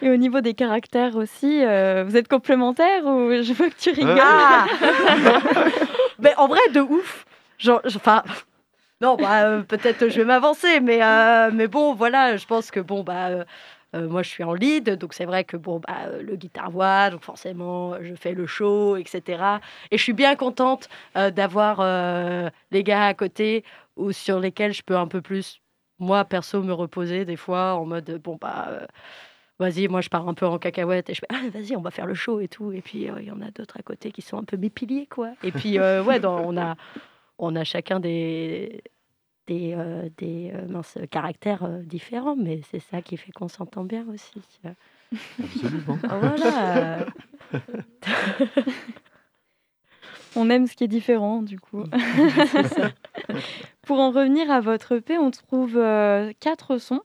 Et 0.03 0.11
au 0.11 0.17
niveau 0.17 0.41
des 0.41 0.55
caractères 0.55 1.17
aussi, 1.17 1.63
euh, 1.63 2.05
vous 2.05 2.17
êtes 2.17 2.29
complémentaires 2.29 3.05
ou 3.05 3.31
je 3.43 3.53
veux 3.53 3.69
que 3.69 3.77
tu 3.77 3.91
rigoles 3.91 4.19
Ah 4.21 4.67
Mais 6.19 6.35
en 6.37 6.49
vrai, 6.49 6.61
de 6.73 6.81
ouf. 6.81 7.27
Genre, 7.59 7.81
enfin, 7.85 8.23
non, 9.01 9.17
bah, 9.17 9.45
euh, 9.45 9.63
peut-être 9.63 10.09
je 10.09 10.17
vais 10.17 10.25
m'avancer, 10.25 10.81
mais, 10.81 11.03
euh, 11.03 11.51
mais 11.53 11.69
bon, 11.69 11.95
voilà, 11.95 12.37
je 12.37 12.47
pense 12.47 12.71
que 12.71 12.81
bon, 12.81 13.05
bah, 13.05 13.29
euh, 13.95 14.09
moi 14.09 14.23
je 14.23 14.29
suis 14.29 14.43
en 14.43 14.55
lead, 14.55 14.91
donc 14.97 15.15
c'est 15.15 15.25
vrai 15.25 15.45
que 15.45 15.57
bon, 15.57 15.81
bah, 15.81 16.09
le 16.21 16.35
guitare-voix, 16.37 17.11
donc 17.11 17.23
forcément, 17.23 17.95
je 18.03 18.15
fais 18.15 18.33
le 18.33 18.47
show, 18.47 18.97
etc. 18.97 19.61
Et 19.93 19.99
je 19.99 20.03
suis 20.03 20.13
bien 20.13 20.35
contente 20.35 20.89
d'avoir 21.15 21.79
les 22.71 22.83
gars 22.83 23.07
à 23.07 23.15
côté 23.15 23.65
ou 23.97 24.13
sur 24.13 24.41
lesquels 24.41 24.73
je 24.73 24.83
peux 24.83 24.97
un 24.97 25.07
peu 25.07 25.21
plus, 25.21 25.61
moi 25.99 26.25
perso, 26.25 26.63
me 26.63 26.73
reposer 26.73 27.25
des 27.25 27.37
fois 27.37 27.75
en 27.75 27.85
mode 27.87 28.21
bon, 28.23 28.37
bah. 28.41 28.67
euh, 28.71 28.87
Vas-y, 29.61 29.89
moi 29.89 30.01
je 30.01 30.09
pars 30.09 30.29
un 30.29 30.35
peu 30.35 30.47
en 30.47 30.57
cacahuète 30.57 31.11
et 31.11 31.15
je 31.15 31.19
fais 31.19 31.27
ah, 31.31 31.41
vas-y, 31.53 31.75
on 31.75 31.81
va 31.81 31.91
faire 31.91 32.07
le 32.07 32.15
show 32.15 32.39
et 32.39 32.47
tout. 32.47 32.71
Et 32.71 32.81
puis 32.81 33.11
euh, 33.11 33.15
il 33.21 33.27
y 33.27 33.31
en 33.33 33.41
a 33.41 33.51
d'autres 33.51 33.77
à 33.77 33.83
côté 33.83 34.13
qui 34.13 34.23
sont 34.23 34.39
un 34.39 34.45
peu 34.45 34.57
mes 34.57 34.71
piliers, 34.71 35.09
quoi. 35.11 35.33
Et 35.43 35.51
puis 35.51 35.81
euh, 35.81 36.01
ouais, 36.05 36.21
dans- 36.21 36.39
on, 36.45 36.57
a, 36.57 36.77
on 37.41 37.57
a 37.57 37.65
chacun 37.65 37.99
des, 37.99 38.85
des, 39.49 39.75
euh, 39.77 40.09
des 40.17 40.53
euh, 40.55 40.69
mince, 40.69 40.97
caractères 41.11 41.65
euh, 41.65 41.83
différents, 41.83 42.37
mais 42.37 42.61
c'est 42.71 42.79
ça 42.79 43.03
qui 43.03 43.17
fait 43.17 43.33
qu'on 43.33 43.49
s'entend 43.49 43.83
bien 43.83 44.07
aussi. 44.09 44.41
Absolument. 45.43 45.99
Voilà. 46.09 47.07
On 50.37 50.51
aime 50.51 50.67
ce 50.69 50.77
qui 50.77 50.85
est 50.85 50.89
différent 50.89 51.43
du 51.43 51.59
coup. 51.59 51.83
Pour 53.89 54.01
en 54.01 54.11
revenir 54.11 54.51
à 54.51 54.61
votre 54.61 54.97
EP, 54.97 55.17
on 55.17 55.31
trouve 55.31 55.79
euh, 55.79 56.31
quatre 56.41 56.77
sons 56.77 57.01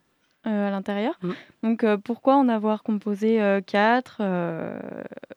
euh, 0.46 0.68
à 0.68 0.70
l'intérieur. 0.70 1.18
Mm. 1.22 1.32
Donc 1.64 1.84
euh, 1.86 1.96
pourquoi 1.96 2.36
en 2.36 2.50
avoir 2.50 2.84
composé 2.84 3.42
euh, 3.42 3.62
quatre 3.62 4.18
euh, 4.20 4.78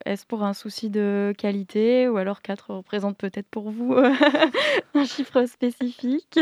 Est-ce 0.05 0.27
pour 0.27 0.43
un 0.43 0.55
souci 0.55 0.91
de 0.91 1.33
qualité 1.39 2.09
ou 2.09 2.17
alors 2.17 2.43
quatre 2.43 2.75
représente 2.75 3.17
peut-être 3.17 3.47
pour 3.49 3.71
vous 3.71 3.93
euh, 3.93 4.13
un 4.95 5.05
chiffre 5.05 5.47
spécifique? 5.47 6.37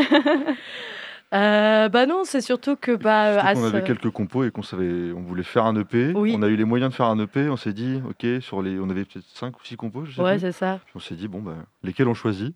Euh, 1.34 1.88
bah 1.88 2.06
non, 2.06 2.22
c'est 2.24 2.40
surtout 2.40 2.76
que 2.76 2.92
bah, 2.92 3.26
euh, 3.26 3.40
Surtout 3.40 3.54
qu'on 3.56 3.64
As, 3.64 3.68
avait 3.68 3.82
quelques 3.82 4.10
compos 4.10 4.44
et 4.44 4.52
qu'on 4.52 4.62
savait, 4.62 5.12
on 5.12 5.20
voulait 5.20 5.42
faire 5.42 5.66
un 5.66 5.74
EP. 5.74 6.12
Oui. 6.14 6.32
On 6.38 6.42
a 6.42 6.46
eu 6.46 6.54
les 6.54 6.64
moyens 6.64 6.92
de 6.92 6.94
faire 6.94 7.06
un 7.06 7.18
EP. 7.18 7.48
On 7.48 7.56
s'est 7.56 7.72
dit, 7.72 8.00
ok, 8.08 8.40
sur 8.40 8.62
les, 8.62 8.78
on 8.78 8.88
avait 8.88 9.04
peut-être 9.04 9.26
5 9.34 9.58
ou 9.58 9.64
6 9.64 9.76
compos, 9.76 10.04
je 10.04 10.12
sais 10.12 10.22
Ouais, 10.22 10.38
c'est 10.38 10.52
ça. 10.52 10.78
Puis 10.84 10.92
on 10.94 11.00
s'est 11.00 11.16
dit, 11.16 11.26
bon, 11.26 11.40
bah, 11.40 11.56
lesquels 11.82 12.06
on 12.06 12.14
choisit? 12.14 12.54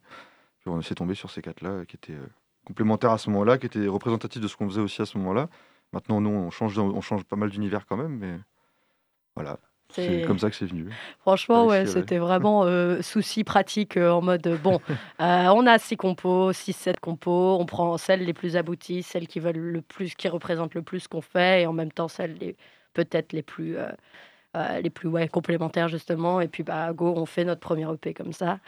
On 0.69 0.81
s'est 0.83 0.95
tombé 0.95 1.15
sur 1.15 1.31
ces 1.31 1.43
quatre-là 1.43 1.85
qui 1.87 1.97
étaient 1.97 2.13
euh, 2.13 2.27
complémentaires 2.65 3.13
à 3.13 3.19
ce 3.19 3.31
moment-là, 3.31 3.59
qui 3.59 3.67
étaient 3.67 3.87
représentatifs 3.87 4.41
de 4.41 4.49
ce 4.49 4.57
qu'on 4.57 4.69
faisait 4.69 4.81
aussi 4.81 5.03
à 5.03 5.07
ce 5.07 5.19
moment-là. 5.19 5.49
Maintenant, 5.93 6.21
nous, 6.21 6.31
on 6.31 6.51
change, 6.51 6.79
on 6.79 7.01
change 7.01 7.25
pas 7.25 7.37
mal 7.37 7.51
d'univers 7.51 7.87
quand 7.87 7.97
même, 7.97 8.19
mais 8.19 8.39
voilà. 9.35 9.59
C'est 9.91 10.23
comme 10.27 10.39
ça 10.39 10.51
que 10.51 10.57
c'est 10.57 10.67
venu. 10.67 10.91
Franchement, 11.21 11.67
ouais, 11.67 11.87
c'était 11.87 12.19
vraiment 12.19 12.65
euh, 12.65 13.01
souci 13.01 13.43
pratique 13.43 13.97
euh, 13.97 14.11
en 14.11 14.21
mode 14.21 14.47
bon, 14.63 14.81
euh, 15.21 15.47
on 15.47 15.67
a 15.67 15.79
six 15.79 15.97
compos, 15.97 16.53
six, 16.53 16.75
sept 16.75 17.01
compos, 17.01 17.57
on 17.59 17.65
prend 17.65 17.97
celles 17.97 18.25
les 18.25 18.35
plus 18.35 18.57
abouties, 18.57 19.03
celles 19.03 19.27
qui 19.27 19.41
veulent 19.41 19.57
le 19.57 19.81
plus, 19.81 20.15
qui 20.15 20.29
représentent 20.29 20.75
le 20.75 20.83
plus 20.83 21.01
ce 21.01 21.09
qu'on 21.09 21.23
fait, 21.23 21.63
et 21.63 21.67
en 21.67 21.73
même 21.73 21.91
temps 21.91 22.09
celles 22.09 22.35
les 22.35 22.57
peut-être 22.93 23.33
les 23.33 23.43
plus 23.43 23.77
euh, 24.57 24.81
les 24.81 24.91
plus 24.91 25.09
ouais, 25.09 25.29
complémentaires 25.29 25.89
justement. 25.89 26.41
Et 26.41 26.49
puis 26.49 26.63
bah 26.63 26.93
go, 26.93 27.13
on 27.17 27.27
fait 27.27 27.45
notre 27.45 27.61
premier 27.61 27.87
EP 27.93 28.15
comme 28.15 28.33
ça. 28.33 28.59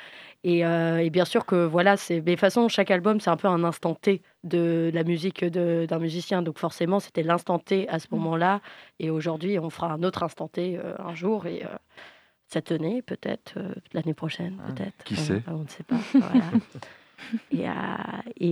Et, 0.44 0.64
euh, 0.64 0.98
et 0.98 1.10
bien 1.10 1.24
sûr 1.24 1.46
que 1.46 1.64
voilà, 1.64 1.96
c'est 1.96 2.16
mais 2.16 2.20
de 2.22 2.30
toute 2.32 2.40
façon 2.40 2.68
chaque 2.68 2.90
album 2.90 3.18
c'est 3.20 3.30
un 3.30 3.36
peu 3.36 3.48
un 3.48 3.64
instant 3.64 3.94
T 3.94 4.22
de 4.44 4.90
la 4.92 5.04
musique 5.04 5.44
d'un 5.44 5.98
musicien. 5.98 6.42
Donc 6.42 6.58
forcément 6.58 7.00
c'était 7.00 7.22
l'instant 7.22 7.58
T 7.58 7.88
à 7.88 7.98
ce 7.98 8.06
moment-là. 8.12 8.60
Et 8.98 9.10
aujourd'hui 9.10 9.58
on 9.58 9.70
fera 9.70 9.92
un 9.92 10.02
autre 10.02 10.22
instant 10.22 10.48
T 10.48 10.76
euh, 10.78 10.94
un 10.98 11.14
jour 11.14 11.46
et 11.46 11.62
cette 12.46 12.72
année, 12.72 13.00
peut-être, 13.00 13.54
l'année 13.92 14.12
prochaine, 14.14 14.58
Ah, 14.66 14.72
peut-être. 14.72 15.04
qui 15.04 15.14
On- 15.14 15.22
sait? 15.22 15.42
On 15.46 15.58
ne 15.58 15.68
sait 15.68 15.84
pas. 15.84 15.96
voilà. 16.14 16.44
Et, 17.52 17.66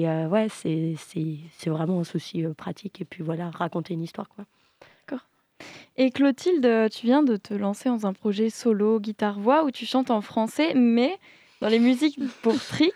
et 0.03 0.07
ouais, 0.26 0.49
c'est 0.51 0.95
vraiment 1.66 2.01
un 2.01 2.05
souci 2.05 2.45
pratique. 2.57 3.01
Et 3.01 3.05
puis 3.07 3.22
voilà, 3.24 3.51
raconter 3.51 3.95
une 3.95 4.03
histoire, 4.03 4.29
quoi. 4.29 4.45
Et 5.96 6.11
Clotilde, 6.11 6.88
tu 6.90 7.06
viens 7.06 7.22
de 7.22 7.36
te 7.36 7.54
lancer 7.54 7.88
dans 7.88 8.06
un 8.06 8.12
projet 8.12 8.50
solo 8.50 9.00
guitare-voix 9.00 9.64
où 9.64 9.70
tu 9.70 9.84
chantes 9.84 10.11
en 10.11 10.20
français, 10.20 10.74
mais 10.74 11.18
dans 11.61 11.68
les 11.68 11.80
musiques 11.80 12.18
pour 12.42 12.54
Trix, 12.54 12.92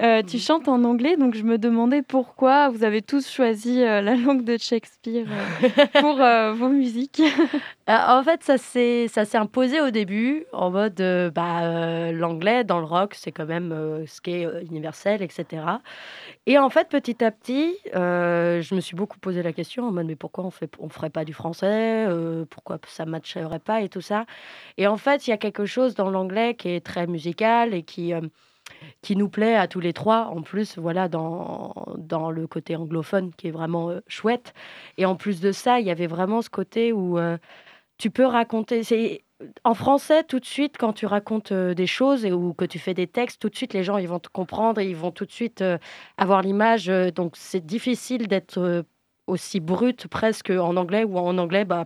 euh, 0.00 0.22
tu 0.22 0.38
chantes 0.38 0.68
en 0.68 0.84
anglais. 0.84 1.16
Donc 1.16 1.34
je 1.34 1.42
me 1.42 1.58
demandais 1.58 2.02
pourquoi 2.02 2.68
vous 2.68 2.84
avez 2.84 3.02
tous 3.02 3.28
choisi 3.28 3.82
euh, 3.82 4.00
la 4.00 4.14
langue 4.14 4.44
de 4.44 4.56
Shakespeare 4.56 5.26
euh, 5.62 5.86
pour 6.00 6.16
vos 6.56 6.68
musiques. 6.68 7.22
En 7.86 8.22
fait, 8.22 8.42
ça 8.44 8.58
s'est 8.58 9.08
ça 9.08 9.24
s'est 9.24 9.38
imposé 9.38 9.80
au 9.80 9.90
début 9.90 10.44
en 10.52 10.70
mode 10.70 11.02
bah, 11.34 12.12
l'anglais 12.12 12.64
dans 12.64 12.78
le 12.78 12.84
rock, 12.84 13.14
c'est 13.14 13.32
quand 13.32 13.46
même 13.46 14.04
ce 14.06 14.20
qui 14.20 14.30
est 14.30 14.48
universel, 14.68 15.22
etc. 15.22 15.62
Et 16.46 16.58
en 16.58 16.68
fait, 16.70 16.88
petit 16.88 17.24
à 17.24 17.30
petit, 17.30 17.74
je 17.94 18.74
me 18.74 18.80
suis 18.80 18.94
beaucoup 18.94 19.18
posé 19.18 19.42
la 19.42 19.52
question 19.52 19.88
en 19.88 19.92
mode 19.92 20.06
mais 20.06 20.16
pourquoi 20.16 20.44
on 20.44 20.50
fait 20.50 20.70
on 20.78 20.88
ferait 20.88 21.10
pas 21.10 21.24
du 21.24 21.32
français 21.32 22.06
Pourquoi 22.50 22.78
ça 22.86 23.06
matcherait 23.06 23.58
pas 23.58 23.80
et 23.80 23.88
tout 23.88 24.02
ça 24.02 24.26
Et 24.76 24.86
en 24.86 24.96
fait, 24.96 25.26
il 25.26 25.30
y 25.30 25.32
a 25.32 25.38
quelque 25.38 25.64
chose 25.64 25.94
dans 25.94 26.10
l'anglais 26.10 26.54
qui 26.54 26.68
est 26.68 26.84
très 26.84 27.06
musical 27.06 27.74
et 27.74 27.82
qui 27.82 28.12
qui 29.02 29.16
nous 29.16 29.28
plaît 29.28 29.56
à 29.56 29.68
tous 29.68 29.80
les 29.80 29.92
trois. 29.92 30.26
En 30.26 30.42
plus, 30.42 30.78
voilà, 30.78 31.08
dans, 31.08 31.74
dans 31.96 32.30
le 32.30 32.46
côté 32.46 32.76
anglophone 32.76 33.32
qui 33.36 33.48
est 33.48 33.50
vraiment 33.52 33.90
euh, 33.90 34.00
chouette. 34.08 34.54
Et 34.96 35.06
en 35.06 35.16
plus 35.16 35.40
de 35.40 35.52
ça, 35.52 35.80
il 35.80 35.86
y 35.86 35.90
avait 35.90 36.06
vraiment 36.06 36.42
ce 36.42 36.50
côté 36.50 36.92
où 36.92 37.18
euh, 37.18 37.38
tu 37.98 38.10
peux 38.10 38.26
raconter. 38.26 38.82
C'est 38.82 39.24
en 39.64 39.74
français 39.74 40.24
tout 40.24 40.40
de 40.40 40.44
suite 40.44 40.76
quand 40.78 40.92
tu 40.92 41.06
racontes 41.06 41.52
euh, 41.52 41.74
des 41.74 41.86
choses 41.86 42.24
ou 42.26 42.54
que 42.54 42.64
tu 42.64 42.78
fais 42.78 42.94
des 42.94 43.06
textes, 43.06 43.40
tout 43.40 43.48
de 43.48 43.56
suite 43.56 43.72
les 43.72 43.84
gens 43.84 43.98
ils 43.98 44.08
vont 44.08 44.18
te 44.18 44.28
comprendre 44.28 44.80
et 44.80 44.88
ils 44.88 44.96
vont 44.96 45.12
tout 45.12 45.26
de 45.26 45.32
suite 45.32 45.62
avoir 46.16 46.42
l'image. 46.42 46.86
donc 47.14 47.36
c'est 47.36 47.64
difficile 47.64 48.26
d'être 48.26 48.84
aussi 49.28 49.60
brut 49.60 50.06
presque 50.08 50.50
en 50.50 50.76
anglais 50.76 51.04
ou 51.04 51.18
en 51.18 51.36
anglais 51.38 51.64
bah 51.64 51.84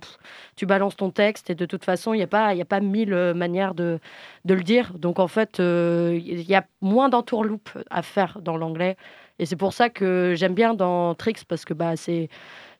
tu 0.57 0.66
balances 0.66 0.97
ton 0.97 1.11
texte 1.11 1.51
et 1.51 1.55
de 1.55 1.66
toute 1.66 1.84
façon 1.84 2.14
il 2.14 2.18
n'y 2.18 2.22
a 2.22 2.26
pas 2.26 2.49
a 2.49 2.64
pas 2.64 2.80
mille 2.80 3.12
euh, 3.12 3.34
manières 3.34 3.74
de, 3.74 3.99
de 4.45 4.55
le 4.55 4.62
dire. 4.62 4.95
Donc 4.99 5.18
en 5.18 5.28
fait 5.28 5.61
euh, 5.61 6.18
il 6.22 6.43
y 6.43 6.55
a 6.55 6.64
moins 6.80 7.09
d'entourloupe 7.09 7.70
à 7.90 8.03
faire 8.03 8.40
dans 8.43 8.57
l'anglais. 8.57 8.97
Et 9.38 9.47
c'est 9.47 9.57
pour 9.57 9.72
ça 9.72 9.88
que 9.90 10.34
j'aime 10.36 10.55
bien 10.55 10.74
dans 10.74 11.14
Trix 11.14 11.45
parce 11.49 11.64
que 11.64 11.74
bah 11.74 11.97
c'est 11.97 12.28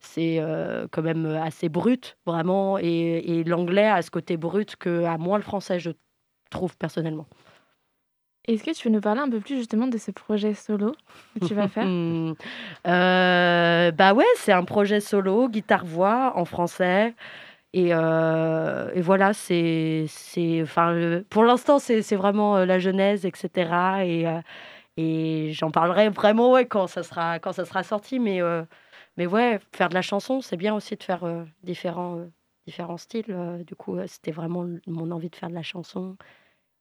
c'est 0.01 0.39
euh, 0.41 0.87
quand 0.91 1.03
même 1.03 1.27
assez 1.27 1.69
brut 1.69 2.17
vraiment. 2.27 2.79
Et, 2.79 3.39
et 3.41 3.45
l'anglais 3.45 3.87
a 3.89 4.03
ce 4.03 4.11
côté 4.11 4.37
brut 4.37 4.77
que 4.77 5.05
à 5.05 5.19
moins 5.19 5.39
le 5.39 5.45
français 5.45 5.79
je 5.81 5.91
trouve 6.51 6.77
personnellement 6.77 7.27
Est-ce 8.49 8.65
que 8.65 8.73
tu 8.73 8.89
veux 8.89 8.95
nous 8.95 9.01
parler 9.01 9.21
un 9.21 9.31
peu 9.31 9.39
plus 9.39 9.57
justement 9.57 9.87
de 9.87 9.99
ce 9.99 10.11
projet 10.11 10.55
solo 10.55 10.95
que 11.41 11.47
tu 11.47 11.55
vas 11.55 11.69
faire? 11.69 11.87
Euh, 12.87 13.93
bah 13.93 14.15
ouais, 14.15 14.25
c'est 14.37 14.53
un 14.53 14.65
projet 14.65 15.01
solo, 15.01 15.49
guitare-voix 15.49 16.33
en 16.35 16.45
français. 16.45 17.15
Et, 17.75 17.89
euh, 17.93 18.91
voilà, 18.97 19.33
c'est, 19.33 20.07
enfin, 20.63 21.23
pour 21.31 21.45
l'instant, 21.45 21.79
c'est, 21.79 22.01
vraiment 22.17 22.57
euh, 22.57 22.67
la 22.67 22.79
genèse, 22.79 23.25
etc. 23.25 24.05
Et, 24.05 24.27
euh, 24.27 24.41
et 24.97 25.53
j'en 25.53 25.71
parlerai 25.71 26.11
vraiment 26.11 26.55
quand, 26.57 26.87
ça 26.87 27.03
sera, 27.03 27.39
quand 27.39 27.53
ça 27.53 27.65
sera 27.65 27.83
sorti. 27.83 28.19
Mais 28.19 28.41
mais 29.17 29.27
ouais, 29.27 29.61
faire 29.73 29.89
de 29.91 29.95
la 29.95 30.03
chanson, 30.03 30.41
c'est 30.41 30.57
bien 30.57 30.75
aussi 30.75 30.97
de 30.97 31.03
faire 31.03 31.25
différents, 31.63 32.19
différents 32.67 32.97
styles. 32.99 33.63
du 33.67 33.75
coup, 33.77 33.99
c'était 34.07 34.33
vraiment 34.33 34.67
mon 34.87 35.11
envie 35.11 35.31
de 35.31 35.37
faire 35.37 35.51
de 35.51 35.55
la 35.55 35.63
chanson 35.63 36.17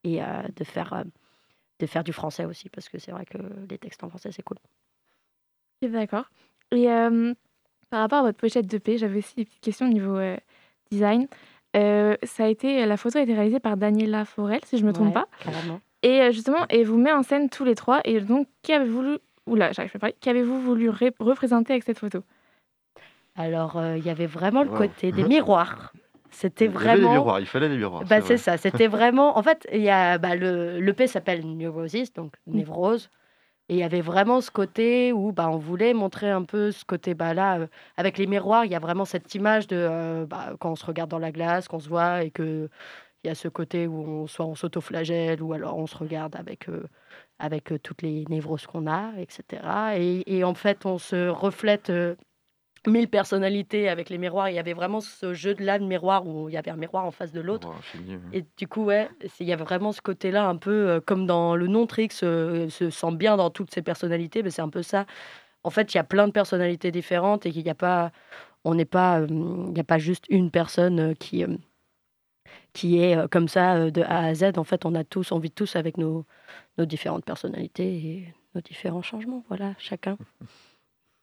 et 0.03 0.20
de, 0.55 0.64
faire, 0.64 1.03
de 1.86 1.91
faire 1.91 2.03
du 2.03 2.13
français 2.13 2.45
aussi, 2.45 2.69
parce 2.69 2.88
que 2.89 2.97
c'est 2.99 3.11
vrai 3.11 3.25
que 3.25 3.38
les 3.69 3.77
textes 3.77 4.03
en 4.03 4.09
français, 4.09 4.32
c'est 4.32 4.43
cool. 4.43 4.57
D'accord. 5.82 6.29
Et 6.71 6.89
euh, 6.89 7.34
par 7.89 8.01
rapport 8.01 8.19
à 8.19 8.23
votre 8.23 8.38
pochette 8.38 8.67
de 8.67 8.77
P, 8.77 8.97
j'avais 8.97 9.17
aussi 9.17 9.36
des 9.36 9.45
petites 9.45 9.61
questions 9.61 9.88
au 9.88 9.89
niveau 9.89 10.15
euh, 10.15 10.38
design. 10.91 11.27
Euh, 11.75 12.15
ça 12.23 12.45
a 12.45 12.47
été, 12.47 12.86
la 12.86 12.97
photo 12.97 13.17
a 13.17 13.21
été 13.21 13.34
réalisée 13.34 13.59
par 13.59 13.77
Daniela 13.77 14.25
Forel, 14.25 14.59
si 14.65 14.77
je 14.77 14.84
ne 14.84 14.88
me 14.89 14.93
trompe 14.93 15.07
Ouais, 15.07 15.13
pas. 15.13 15.27
Carrément. 15.43 15.82
Et 16.03 16.32
justement, 16.32 16.65
et 16.69 16.84
vous 16.84 16.97
met 16.97 17.11
en 17.11 17.23
scène 17.23 17.49
tous 17.49 17.63
les 17.65 17.75
trois. 17.75 18.01
Et 18.05 18.19
donc, 18.21 18.47
qu'avez-vous 18.63 18.93
voulu, 19.01 19.17
oula, 19.47 19.71
j'arrive 19.71 19.91
pas 19.91 19.97
à 19.97 19.99
parler. 19.99 20.15
Qu'avez-vous 20.21 20.61
voulu 20.61 20.89
ré- 20.89 21.13
représenter 21.19 21.73
avec 21.73 21.84
cette 21.84 21.99
photo? 21.99 22.23
Alors, 23.36 23.77
euh, 23.77 23.97
il 23.97 24.05
y 24.05 24.09
avait 24.09 24.25
vraiment 24.27 24.63
le 24.63 24.69
Wow. 24.69 24.77
côté 24.77 25.11
des 25.11 25.23
miroirs. 25.23 25.93
C'était 26.32 26.67
avait 26.67 26.73
les 26.73 26.79
vraiment. 26.79 27.11
miroirs, 27.11 27.39
il 27.39 27.45
fallait 27.45 27.69
les 27.69 27.77
miroirs. 27.77 28.03
Bah, 28.05 28.21
c'est 28.21 28.36
vrai. 28.36 28.38
ça, 28.38 28.57
c'était 28.57 28.88
vraiment. 28.88 29.38
En 29.38 29.43
fait, 29.43 29.67
il 29.71 29.82
y 29.82 29.89
a, 29.89 30.17
bah, 30.17 30.36
le 30.36 30.79
l'EP 30.79 31.07
s'appelle 31.07 31.45
Neurosis, 31.45 32.13
donc 32.13 32.34
névrose. 32.47 33.09
Et 33.69 33.75
il 33.75 33.79
y 33.79 33.84
avait 33.84 34.01
vraiment 34.01 34.41
ce 34.41 34.51
côté 34.51 35.13
où 35.13 35.32
bah, 35.32 35.49
on 35.49 35.57
voulait 35.57 35.93
montrer 35.93 36.29
un 36.29 36.43
peu 36.43 36.71
ce 36.71 36.84
côté 36.84 37.13
bah, 37.13 37.34
là, 37.34 37.59
euh, 37.59 37.67
avec 37.97 38.17
les 38.17 38.27
miroirs, 38.27 38.65
il 38.65 38.71
y 38.71 38.75
a 38.75 38.79
vraiment 38.79 39.05
cette 39.05 39.34
image 39.36 39.67
de 39.67 39.77
euh, 39.77 40.25
bah, 40.25 40.55
quand 40.59 40.71
on 40.71 40.75
se 40.75 40.86
regarde 40.86 41.09
dans 41.09 41.19
la 41.19 41.32
glace, 41.32 41.67
qu'on 41.69 41.79
se 41.79 41.88
voit 41.89 42.23
et 42.23 42.32
que 42.32 42.69
il 43.23 43.27
y 43.27 43.29
a 43.32 43.36
ce 43.36 43.47
côté 43.47 43.88
où 43.88 44.01
on, 44.01 44.27
soit 44.27 44.45
on 44.45 44.55
s'autoflagelle 44.55 45.41
ou 45.43 45.53
alors 45.53 45.77
on 45.77 45.86
se 45.88 45.97
regarde 45.97 46.36
avec, 46.36 46.67
euh, 46.69 46.88
avec 47.39 47.71
euh, 47.71 47.79
toutes 47.79 48.01
les 48.01 48.25
névroses 48.29 48.65
qu'on 48.65 48.88
a, 48.88 49.11
etc. 49.19 49.61
Et, 49.97 50.38
et 50.38 50.43
en 50.43 50.53
fait, 50.55 50.86
on 50.86 50.97
se 50.97 51.27
reflète 51.29 51.89
euh, 51.91 52.15
mille 52.88 53.07
personnalités 53.07 53.89
avec 53.89 54.09
les 54.09 54.17
miroirs. 54.17 54.49
Il 54.49 54.55
y 54.55 54.59
avait 54.59 54.73
vraiment 54.73 55.01
ce 55.01 55.34
jeu 55.34 55.53
de 55.53 55.63
là 55.63 55.77
de 55.77 55.86
miroir 55.86 56.25
où 56.25 56.49
il 56.49 56.53
y 56.53 56.57
avait 56.57 56.71
un 56.71 56.75
miroir 56.75 57.05
en 57.05 57.11
face 57.11 57.32
de 57.32 57.41
l'autre. 57.41 57.69
Et 58.34 58.43
du 58.57 58.67
coup, 58.67 58.86
ouais, 58.86 59.09
il 59.39 59.45
y 59.45 59.53
avait 59.53 59.63
vraiment 59.63 59.91
ce 59.91 60.01
côté-là, 60.01 60.47
un 60.47 60.57
peu 60.57 60.89
euh, 60.89 60.99
comme 60.99 61.25
dans 61.27 61.55
le 61.55 61.67
nom 61.67 61.86
Trix, 61.86 62.09
euh, 62.23 62.69
se 62.69 62.89
sent 62.89 63.11
bien 63.13 63.38
dans 63.38 63.49
toutes 63.49 63.73
ses 63.73 63.82
personnalités, 63.82 64.41
mais 64.41 64.49
c'est 64.49 64.61
un 64.61 64.69
peu 64.69 64.82
ça. 64.82 65.05
En 65.63 65.69
fait, 65.69 65.93
il 65.93 65.97
y 65.97 65.99
a 65.99 66.03
plein 66.03 66.27
de 66.27 66.32
personnalités 66.32 66.91
différentes 66.91 67.45
et 67.45 67.51
qu'il 67.51 67.63
n'y 67.63 67.69
a 67.69 67.75
pas, 67.75 68.11
on 68.63 68.73
n'est 68.73 68.86
pas, 68.86 69.19
euh, 69.19 69.27
il 69.29 69.73
n'y 69.73 69.79
a 69.79 69.84
pas 69.84 69.99
juste 69.99 70.25
une 70.29 70.49
personne 70.49 71.15
qui, 71.15 71.45
qui 72.73 72.99
est 72.99 73.29
comme 73.29 73.47
ça 73.47 73.91
de 73.91 74.01
A 74.01 74.25
à 74.25 74.34
Z. 74.34 74.57
En 74.57 74.63
fait, 74.63 74.86
on 74.86 74.95
a 74.95 75.03
tous, 75.03 75.32
on 75.32 75.39
vit 75.39 75.51
tous 75.51 75.75
avec 75.75 75.97
nos, 75.97 76.25
nos 76.79 76.86
différentes 76.86 77.25
personnalités 77.25 77.93
et 77.93 78.34
nos 78.55 78.61
différents 78.61 79.03
changements. 79.03 79.43
Voilà, 79.49 79.75
chacun. 79.77 80.17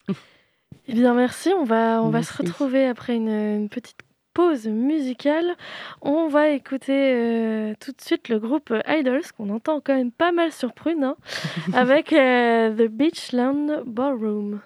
Eh 0.87 0.95
bien, 0.95 1.15
merci. 1.15 1.51
On 1.53 1.65
va, 1.65 2.03
on 2.03 2.09
va 2.09 2.23
se 2.23 2.37
retrouver 2.37 2.87
après 2.87 3.15
une, 3.15 3.29
une 3.29 3.69
petite 3.69 3.99
pause 4.39 4.69
musicale. 4.69 5.57
On 6.01 6.29
va 6.29 6.51
écouter 6.51 7.13
euh, 7.13 7.75
tout 7.81 7.91
de 7.91 8.01
suite 8.01 8.29
le 8.29 8.39
groupe 8.39 8.73
Idols, 8.87 9.25
qu'on 9.37 9.51
entend 9.51 9.81
quand 9.81 9.97
même 9.97 10.13
pas 10.13 10.33
mal 10.33 10.53
sur 10.53 10.73
Prune, 10.73 11.03
hein, 11.03 11.17
avec 11.75 12.13
euh, 12.13 12.73
The 12.73 12.89
Beachland 12.89 13.83
Ballroom. 13.85 14.61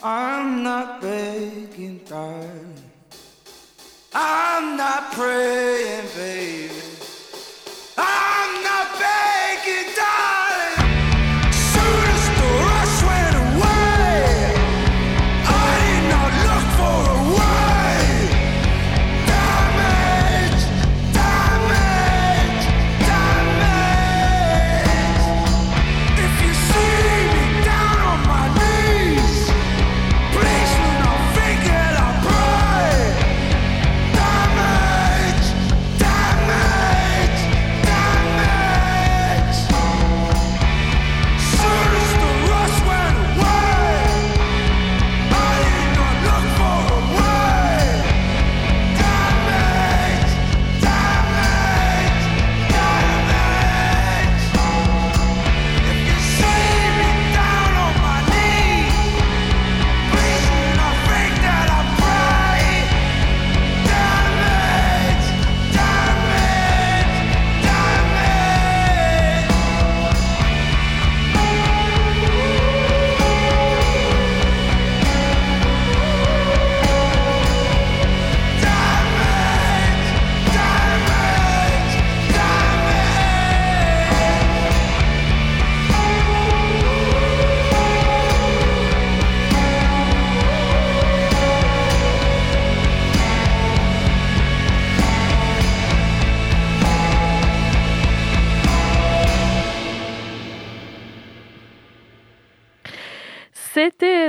I'm 0.00 0.62
not 0.62 1.00
begging, 1.00 2.00
darling. 2.08 2.74
I'm 4.14 4.76
not 4.76 5.12
praying, 5.12 6.06
baby. 6.14 6.70
I'm 7.96 8.62
not 8.62 8.96
begging, 8.96 9.92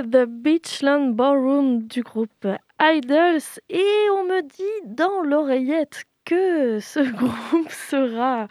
The 0.09 0.25
Beachland 0.25 1.13
Ballroom 1.15 1.83
du 1.87 2.01
groupe 2.01 2.47
Idols 2.81 3.41
et 3.69 4.09
on 4.11 4.23
me 4.23 4.41
dit 4.41 4.87
dans 4.87 5.21
l'oreillette 5.21 6.03
que 6.25 6.79
ce 6.79 6.99
groupe 7.15 7.69
sera 7.69 8.47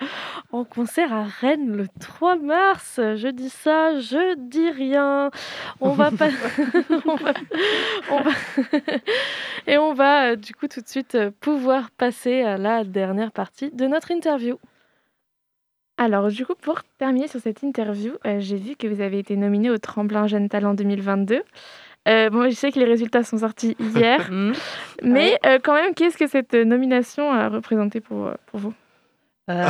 en 0.52 0.64
concert 0.64 1.12
à 1.12 1.24
Rennes 1.24 1.76
le 1.76 1.86
3 2.00 2.36
mars. 2.36 2.96
Je 2.96 3.28
dis 3.28 3.50
ça, 3.50 3.98
je 3.98 4.36
dis 4.36 4.70
rien. 4.70 5.30
On 5.80 5.90
va 5.92 6.10
pas. 6.10 6.28
on 7.06 7.16
va... 7.16 7.32
on 8.10 8.20
va- 8.20 8.30
et 9.66 9.78
on 9.78 9.94
va 9.94 10.30
euh, 10.32 10.36
du 10.36 10.54
coup 10.54 10.68
tout 10.68 10.80
de 10.80 10.88
suite 10.88 11.14
euh, 11.14 11.30
pouvoir 11.40 11.90
passer 11.90 12.42
à 12.42 12.56
la 12.58 12.84
dernière 12.84 13.32
partie 13.32 13.70
de 13.70 13.86
notre 13.86 14.10
interview. 14.10 14.58
Alors, 16.00 16.28
du 16.28 16.46
coup, 16.46 16.54
pour 16.60 16.80
terminer 16.98 17.26
sur 17.26 17.40
cette 17.40 17.62
interview, 17.62 18.12
euh, 18.26 18.36
j'ai 18.38 18.56
vu 18.56 18.76
que 18.76 18.86
vous 18.86 19.00
avez 19.00 19.18
été 19.18 19.36
nominé 19.36 19.68
au 19.70 19.78
Tremplin 19.78 20.28
Jeune 20.28 20.48
Talent 20.48 20.74
2022. 20.74 21.42
Euh, 22.06 22.30
bon, 22.30 22.48
je 22.48 22.54
sais 22.54 22.70
que 22.70 22.78
les 22.78 22.84
résultats 22.84 23.24
sont 23.24 23.38
sortis 23.38 23.76
hier, 23.80 24.20
Mhm. 24.30 24.52
mais 25.02 25.36
euh, 25.44 25.58
quand 25.62 25.74
même, 25.74 25.94
qu'est-ce 25.94 26.16
que 26.16 26.28
cette 26.28 26.54
nomination 26.54 27.32
a 27.32 27.48
représenté 27.48 28.00
pour, 28.00 28.30
pour 28.46 28.60
vous? 28.60 28.74
Ah 29.50 29.64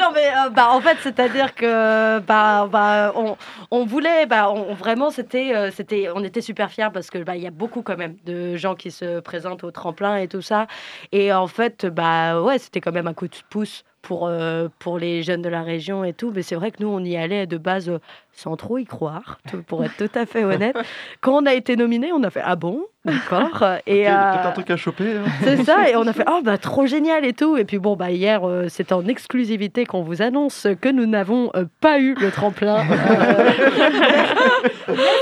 non 0.00 0.10
mais 0.14 0.28
euh, 0.28 0.48
bah 0.50 0.68
en 0.70 0.80
fait 0.80 0.96
c'est-à-dire 1.02 1.54
que 1.54 2.18
bah, 2.20 2.68
bah 2.70 3.12
on, 3.16 3.36
on 3.72 3.84
voulait 3.84 4.26
bah 4.26 4.48
on, 4.50 4.74
vraiment 4.74 5.10
c'était 5.10 5.54
euh, 5.54 5.70
c'était 5.72 6.08
on 6.14 6.22
était 6.24 6.40
super 6.40 6.70
fiers 6.70 6.88
parce 6.92 7.10
que 7.10 7.18
bah 7.18 7.36
il 7.36 7.42
y 7.42 7.46
a 7.46 7.50
beaucoup 7.50 7.82
quand 7.82 7.96
même 7.96 8.16
de 8.24 8.56
gens 8.56 8.74
qui 8.76 8.90
se 8.92 9.18
présentent 9.20 9.64
au 9.64 9.70
tremplin 9.72 10.16
et 10.16 10.28
tout 10.28 10.40
ça 10.40 10.66
et 11.12 11.32
en 11.32 11.46
fait 11.48 11.84
bah 11.86 12.40
ouais 12.42 12.58
c'était 12.58 12.80
quand 12.80 12.92
même 12.92 13.08
un 13.08 13.14
coup 13.14 13.26
de 13.28 13.36
pouce 13.50 13.84
pour 14.04 14.26
euh, 14.28 14.68
pour 14.78 14.98
les 14.98 15.22
jeunes 15.22 15.42
de 15.42 15.48
la 15.48 15.62
région 15.62 16.04
et 16.04 16.12
tout 16.12 16.30
mais 16.34 16.42
c'est 16.42 16.54
vrai 16.54 16.70
que 16.70 16.76
nous 16.80 16.88
on 16.88 17.00
y 17.04 17.16
allait 17.16 17.46
de 17.46 17.56
base 17.58 17.88
euh, 17.88 17.98
sans 18.32 18.56
trop 18.56 18.78
y 18.78 18.84
croire 18.84 19.38
pour 19.66 19.84
être 19.84 19.96
tout 19.96 20.10
à 20.18 20.26
fait 20.26 20.44
honnête 20.44 20.76
quand 21.20 21.42
on 21.42 21.46
a 21.46 21.54
été 21.54 21.74
nominé 21.76 22.12
on 22.12 22.22
a 22.22 22.30
fait 22.30 22.42
ah 22.44 22.56
bon 22.56 22.84
d'accord 23.04 23.48
et 23.86 23.92
Ok, 23.92 23.96
il 23.96 24.02
y 24.02 24.06
a 24.06 24.32
peut-être 24.32 24.46
euh, 24.46 24.48
un 24.48 24.52
truc 24.52 24.70
à 24.70 24.76
choper. 24.76 25.16
hein. 25.16 25.24
c'est 25.42 25.64
ça, 25.64 25.88
et 25.90 25.96
on 25.96 26.06
a 26.06 26.12
fait 26.12 26.24
oh 26.30 26.40
bah 26.44 26.58
trop 26.58 26.86
génial 26.86 27.24
et 27.24 27.32
tout. 27.32 27.56
Et 27.56 27.64
puis 27.64 27.78
bon 27.78 27.96
bah 27.96 28.10
hier 28.10 28.46
euh, 28.48 28.68
c'était 28.68 28.92
en 28.94 29.06
exclusivité 29.06 29.84
qu'on 29.84 30.02
vous 30.02 30.22
annonce 30.22 30.66
que 30.80 30.88
nous 30.88 31.06
n'avons 31.06 31.50
euh, 31.56 31.64
pas 31.80 31.98
eu 31.98 32.14
le 32.14 32.30
tremplin. 32.30 32.84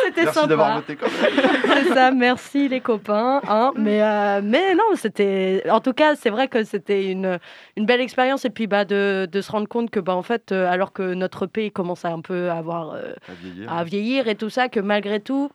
C'était 0.04 0.24
Merci 0.24 0.46
d'avoir 0.48 0.68
sympa. 0.68 0.80
voté 0.80 0.96
quand 0.96 1.06
même. 1.06 1.84
C'est 1.88 1.94
ça, 1.94 2.10
merci 2.10 2.68
les 2.68 2.80
copains. 2.80 3.40
hein. 3.48 3.72
Mais 3.76 4.02
euh, 4.02 4.40
mais 4.44 4.74
non, 4.74 4.84
c'était 4.94 5.62
en 5.70 5.80
tout 5.80 5.92
cas 5.92 6.14
c'est 6.16 6.30
vrai 6.30 6.48
que 6.48 6.64
c'était 6.64 7.10
une 7.10 7.38
une 7.76 7.86
belle 7.86 8.00
expérience 8.00 8.44
et 8.44 8.50
puis 8.50 8.66
bah 8.66 8.84
de, 8.84 9.28
de 9.30 9.40
se 9.40 9.50
rendre 9.52 9.68
compte 9.68 9.90
que 9.90 10.00
bah 10.00 10.14
en 10.14 10.22
fait 10.22 10.52
euh, 10.52 10.70
alors 10.70 10.92
que 10.92 11.14
notre 11.14 11.46
pays 11.46 11.70
commence 11.72 12.04
à 12.04 12.08
un 12.10 12.20
peu 12.20 12.50
avoir 12.50 12.92
euh, 12.94 13.12
À 13.28 13.32
vieillir. 13.42 13.72
à 13.72 13.84
vieillir 13.84 14.28
et 14.28 14.34
tout 14.34 14.50
ça, 14.50 14.68
que 14.68 14.80
malgré 14.80 15.20
tout, 15.20 15.50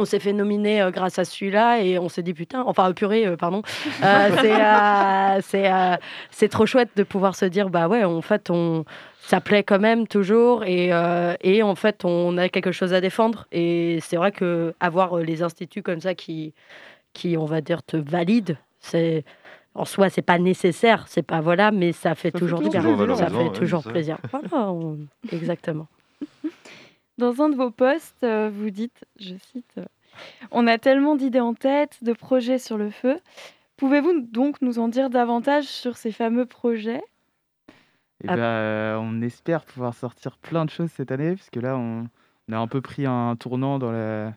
on 0.00 0.04
s'est 0.04 0.18
fait 0.18 0.32
nominer 0.32 0.82
euh, 0.82 0.90
grâce 0.90 1.18
à 1.20 1.24
celui-là 1.24 1.80
et 1.80 1.98
on 2.00 2.08
s'est 2.08 2.22
dit 2.22 2.34
putain, 2.34 2.62
enfin 2.66 2.92
purée, 2.92 3.26
euh, 3.26 3.36
pardon, 3.36 3.62
euh, 4.02 5.40
c'est 6.30 6.48
trop 6.48 6.66
chouette 6.66 6.90
de 6.96 7.02
pouvoir 7.02 7.36
se 7.36 7.44
dire 7.44 7.70
bah 7.70 7.88
ouais, 7.88 8.04
en 8.04 8.20
fait 8.20 8.50
on 8.50 8.84
ça 9.26 9.40
plaît 9.40 9.62
quand 9.62 9.78
même 9.78 10.06
toujours 10.06 10.64
et, 10.64 10.92
euh, 10.92 11.34
et 11.40 11.62
en 11.62 11.74
fait 11.74 12.04
on 12.04 12.36
a 12.36 12.48
quelque 12.48 12.72
chose 12.72 12.92
à 12.92 13.00
défendre 13.00 13.46
et 13.52 13.98
c'est 14.02 14.16
vrai 14.16 14.32
que 14.32 14.74
avoir 14.80 15.18
euh, 15.18 15.22
les 15.22 15.42
instituts 15.42 15.82
comme 15.82 16.00
ça 16.00 16.14
qui 16.14 16.52
qui 17.14 17.36
on 17.36 17.44
va 17.44 17.60
dire 17.60 17.82
te 17.82 17.96
valident, 17.96 18.56
c'est 18.80 19.24
en 19.74 19.84
soi 19.84 20.10
c'est 20.10 20.22
pas 20.22 20.38
nécessaire, 20.38 21.06
c'est 21.08 21.22
pas 21.22 21.40
voilà, 21.40 21.70
mais 21.70 21.92
ça 21.92 22.14
fait 22.14 22.32
toujours 22.32 22.60
du 22.60 22.68
bien, 22.68 22.82
ça 23.16 23.30
fait 23.30 23.36
ouais, 23.44 23.50
toujours 23.50 23.82
plaisir. 23.82 24.18
Voilà, 24.30 24.70
on- 24.70 24.98
exactement. 25.32 25.86
Dans 27.18 27.40
un 27.40 27.48
de 27.48 27.54
vos 27.54 27.70
posts, 27.70 28.24
euh, 28.24 28.50
vous 28.52 28.70
dites, 28.70 29.04
je 29.20 29.34
cite, 29.52 29.80
On 30.50 30.66
a 30.66 30.78
tellement 30.78 31.14
d'idées 31.14 31.40
en 31.40 31.54
tête, 31.54 31.98
de 32.02 32.12
projets 32.12 32.58
sur 32.58 32.76
le 32.76 32.90
feu. 32.90 33.20
Pouvez-vous 33.76 34.20
donc 34.20 34.60
nous 34.62 34.78
en 34.80 34.88
dire 34.88 35.10
davantage 35.10 35.64
sur 35.64 35.96
ces 35.96 36.10
fameux 36.10 36.46
projets? 36.46 37.02
Et 38.24 38.28
Ah. 38.28 38.36
ben, 38.36 38.42
euh, 38.42 38.96
on 39.00 39.20
espère 39.22 39.64
pouvoir 39.64 39.94
sortir 39.94 40.38
plein 40.38 40.64
de 40.64 40.70
choses 40.70 40.90
cette 40.90 41.12
année, 41.12 41.34
puisque 41.34 41.56
là, 41.56 41.76
on, 41.76 42.08
on 42.48 42.52
a 42.52 42.58
un 42.58 42.66
peu 42.66 42.80
pris 42.80 43.06
un 43.06 43.36
tournant 43.36 43.78
dans 43.78 43.92
la, 43.92 44.32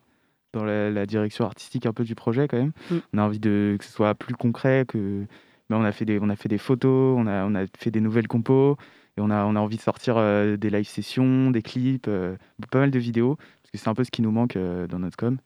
dans 0.54 0.64
la, 0.66 0.90
la 0.92 1.06
direction 1.06 1.46
artistique 1.46 1.86
un 1.86 1.94
peu 1.94 2.04
du 2.04 2.16
projet 2.16 2.48
quand 2.48 2.58
même. 2.58 2.74
Mm. 2.92 2.96
On 3.14 3.18
a 3.18 3.22
envie 3.24 3.40
de, 3.40 3.76
que 3.80 3.86
ce 3.86 3.92
soit 3.92 4.14
plus 4.16 4.36
concret, 4.36 4.86
que 4.88 5.26
ben, 5.70 5.78
on, 5.78 5.84
a 5.84 5.92
fait 5.92 6.06
des, 6.06 6.20
on 6.22 6.30
a 6.30 6.36
fait 6.36 6.50
des 6.50 6.58
photos, 6.58 7.18
on 7.18 7.28
a, 7.28 7.46
on 7.46 7.56
a 7.56 7.66
fait 7.78 7.92
des 7.92 8.02
nouvelles 8.02 8.28
compos, 8.28 8.78
et 9.18 9.22
on 9.22 9.30
a, 9.30 9.46
on 9.46 9.56
a 9.56 9.60
envie 9.60 9.78
de 9.78 9.82
sortir 9.82 10.16
euh, 10.18 10.58
des 10.58 10.70
live 10.70 10.88
sessions, 10.88 11.50
des 11.52 11.62
clips, 11.62 12.08
euh, 12.08 12.36
pas 12.70 12.80
mal 12.80 12.92
de 12.92 13.00
vidéos, 13.00 13.36
parce 13.36 13.72
que 13.72 13.78
c'est 13.78 13.90
un 13.90 13.96
peu 13.96 14.04
ce 14.04 14.12
qui 14.12 14.22
nous 14.22 14.32
manque 14.32 14.56
euh, 14.56 14.86
dans 14.88 15.00
notre 15.00 15.18
com. 15.18 15.38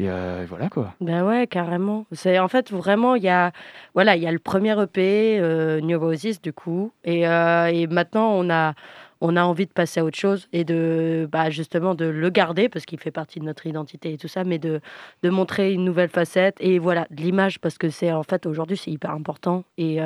Et 0.00 0.10
euh, 0.10 0.44
voilà 0.48 0.68
quoi. 0.68 0.92
Ben 1.00 1.24
ouais, 1.24 1.46
carrément. 1.46 2.04
C'est 2.10 2.40
en 2.40 2.48
fait 2.48 2.72
vraiment 2.72 3.14
il 3.14 3.22
y 3.22 3.28
a 3.28 3.52
voilà, 3.94 4.16
il 4.16 4.22
y 4.22 4.26
a 4.26 4.32
le 4.32 4.40
premier 4.40 4.72
EP 4.82 5.38
euh, 5.38 5.80
New 5.80 5.98
Roses 6.00 6.40
du 6.42 6.52
coup 6.52 6.92
et, 7.04 7.28
euh, 7.28 7.66
et 7.66 7.86
maintenant 7.86 8.32
on 8.32 8.50
a 8.50 8.74
on 9.20 9.36
a 9.36 9.44
envie 9.44 9.66
de 9.66 9.72
passer 9.72 10.00
à 10.00 10.04
autre 10.04 10.18
chose 10.18 10.48
et 10.52 10.64
de 10.64 11.28
bah, 11.30 11.48
justement 11.48 11.94
de 11.94 12.06
le 12.06 12.28
garder 12.30 12.68
parce 12.68 12.84
qu'il 12.86 12.98
fait 12.98 13.12
partie 13.12 13.38
de 13.38 13.44
notre 13.44 13.66
identité 13.66 14.12
et 14.12 14.18
tout 14.18 14.26
ça 14.26 14.42
mais 14.42 14.58
de 14.58 14.80
de 15.22 15.30
montrer 15.30 15.72
une 15.72 15.84
nouvelle 15.84 16.08
facette 16.10 16.56
et 16.58 16.80
voilà, 16.80 17.06
de 17.10 17.22
l'image 17.22 17.60
parce 17.60 17.78
que 17.78 17.88
c'est 17.88 18.10
en 18.12 18.24
fait 18.24 18.46
aujourd'hui 18.46 18.76
c'est 18.76 18.90
hyper 18.90 19.12
important 19.12 19.62
et 19.78 19.98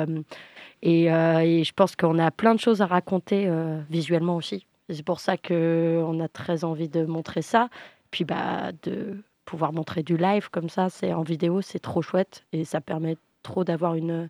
et, 0.83 1.05
et 1.05 1.63
je 1.63 1.73
pense 1.73 1.95
qu'on 1.95 2.19
a 2.19 2.29
plein 2.29 2.53
de 2.53 2.59
choses 2.59 2.81
à 2.81 2.85
raconter 2.85 3.51
visuellement 3.89 4.35
aussi. 4.35 4.67
Et 4.87 4.93
C'est 4.93 5.03
pour 5.03 5.19
ça 5.19 5.35
que 5.35 6.01
on 6.05 6.19
a 6.19 6.27
très 6.27 6.63
envie 6.63 6.89
de 6.89 7.05
montrer 7.05 7.41
ça 7.41 7.69
puis 8.11 8.23
bah 8.23 8.71
de 8.83 9.17
pouvoir 9.49 9.73
montrer 9.73 10.03
du 10.03 10.15
live 10.15 10.49
comme 10.51 10.69
ça, 10.69 10.89
c'est 10.89 11.11
en 11.11 11.23
vidéo, 11.23 11.61
c'est 11.61 11.79
trop 11.79 12.03
chouette 12.03 12.45
et 12.53 12.65
ça 12.65 12.81
permet 12.81 13.17
trop 13.41 13.63
d'avoir 13.63 13.95
une 13.95 14.29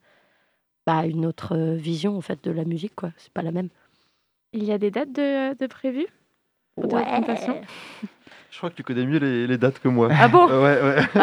bah, 0.87 1.05
une 1.05 1.25
autre 1.25 1.57
euh, 1.57 1.75
vision 1.75 2.17
en 2.17 2.21
fait 2.21 2.41
de 2.41 2.51
la 2.51 2.63
musique 2.63 2.95
quoi. 2.95 3.11
C'est 3.17 3.33
pas 3.33 3.41
la 3.41 3.51
même. 3.51 3.67
Il 4.53 4.63
y 4.63 4.71
a 4.71 4.77
des 4.77 4.91
dates 4.91 5.11
de, 5.11 5.57
de 5.57 5.67
prévues 5.67 6.07
pour 6.75 6.87
présentation 6.87 7.59
Je 8.49 8.57
crois 8.57 8.69
que 8.69 8.75
tu 8.75 8.83
connais 8.83 9.05
mieux 9.05 9.19
les, 9.19 9.45
les 9.45 9.57
dates 9.57 9.79
que 9.79 9.89
moi. 9.89 10.07
Ah 10.09 10.29
bon? 10.29 10.47
Euh, 10.49 10.61
Ouais, 10.63 10.81
ouais. 10.81 11.05
Euh, 11.17 11.19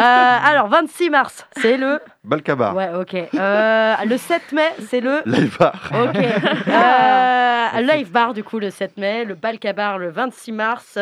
alors 0.51 0.67
26 0.67 1.09
mars, 1.09 1.47
c'est 1.57 1.77
le 1.77 1.99
Balkabar. 2.27 2.75
ouais 2.75 2.89
ok. 2.93 3.15
Euh, 3.33 3.95
le 4.05 4.17
7 4.17 4.51
mai, 4.53 4.69
c'est 4.87 4.99
le 5.01 5.21
Live 5.25 5.57
bar. 5.57 5.91
Ok. 5.93 6.17
Euh, 6.67 7.81
live 7.81 8.11
bar 8.11 8.33
du 8.33 8.43
coup 8.43 8.59
le 8.59 8.69
7 8.69 8.97
mai, 8.97 9.25
le 9.25 9.35
Balkabar 9.35 9.97
le 9.97 10.09
26 10.09 10.51
mars. 10.53 10.97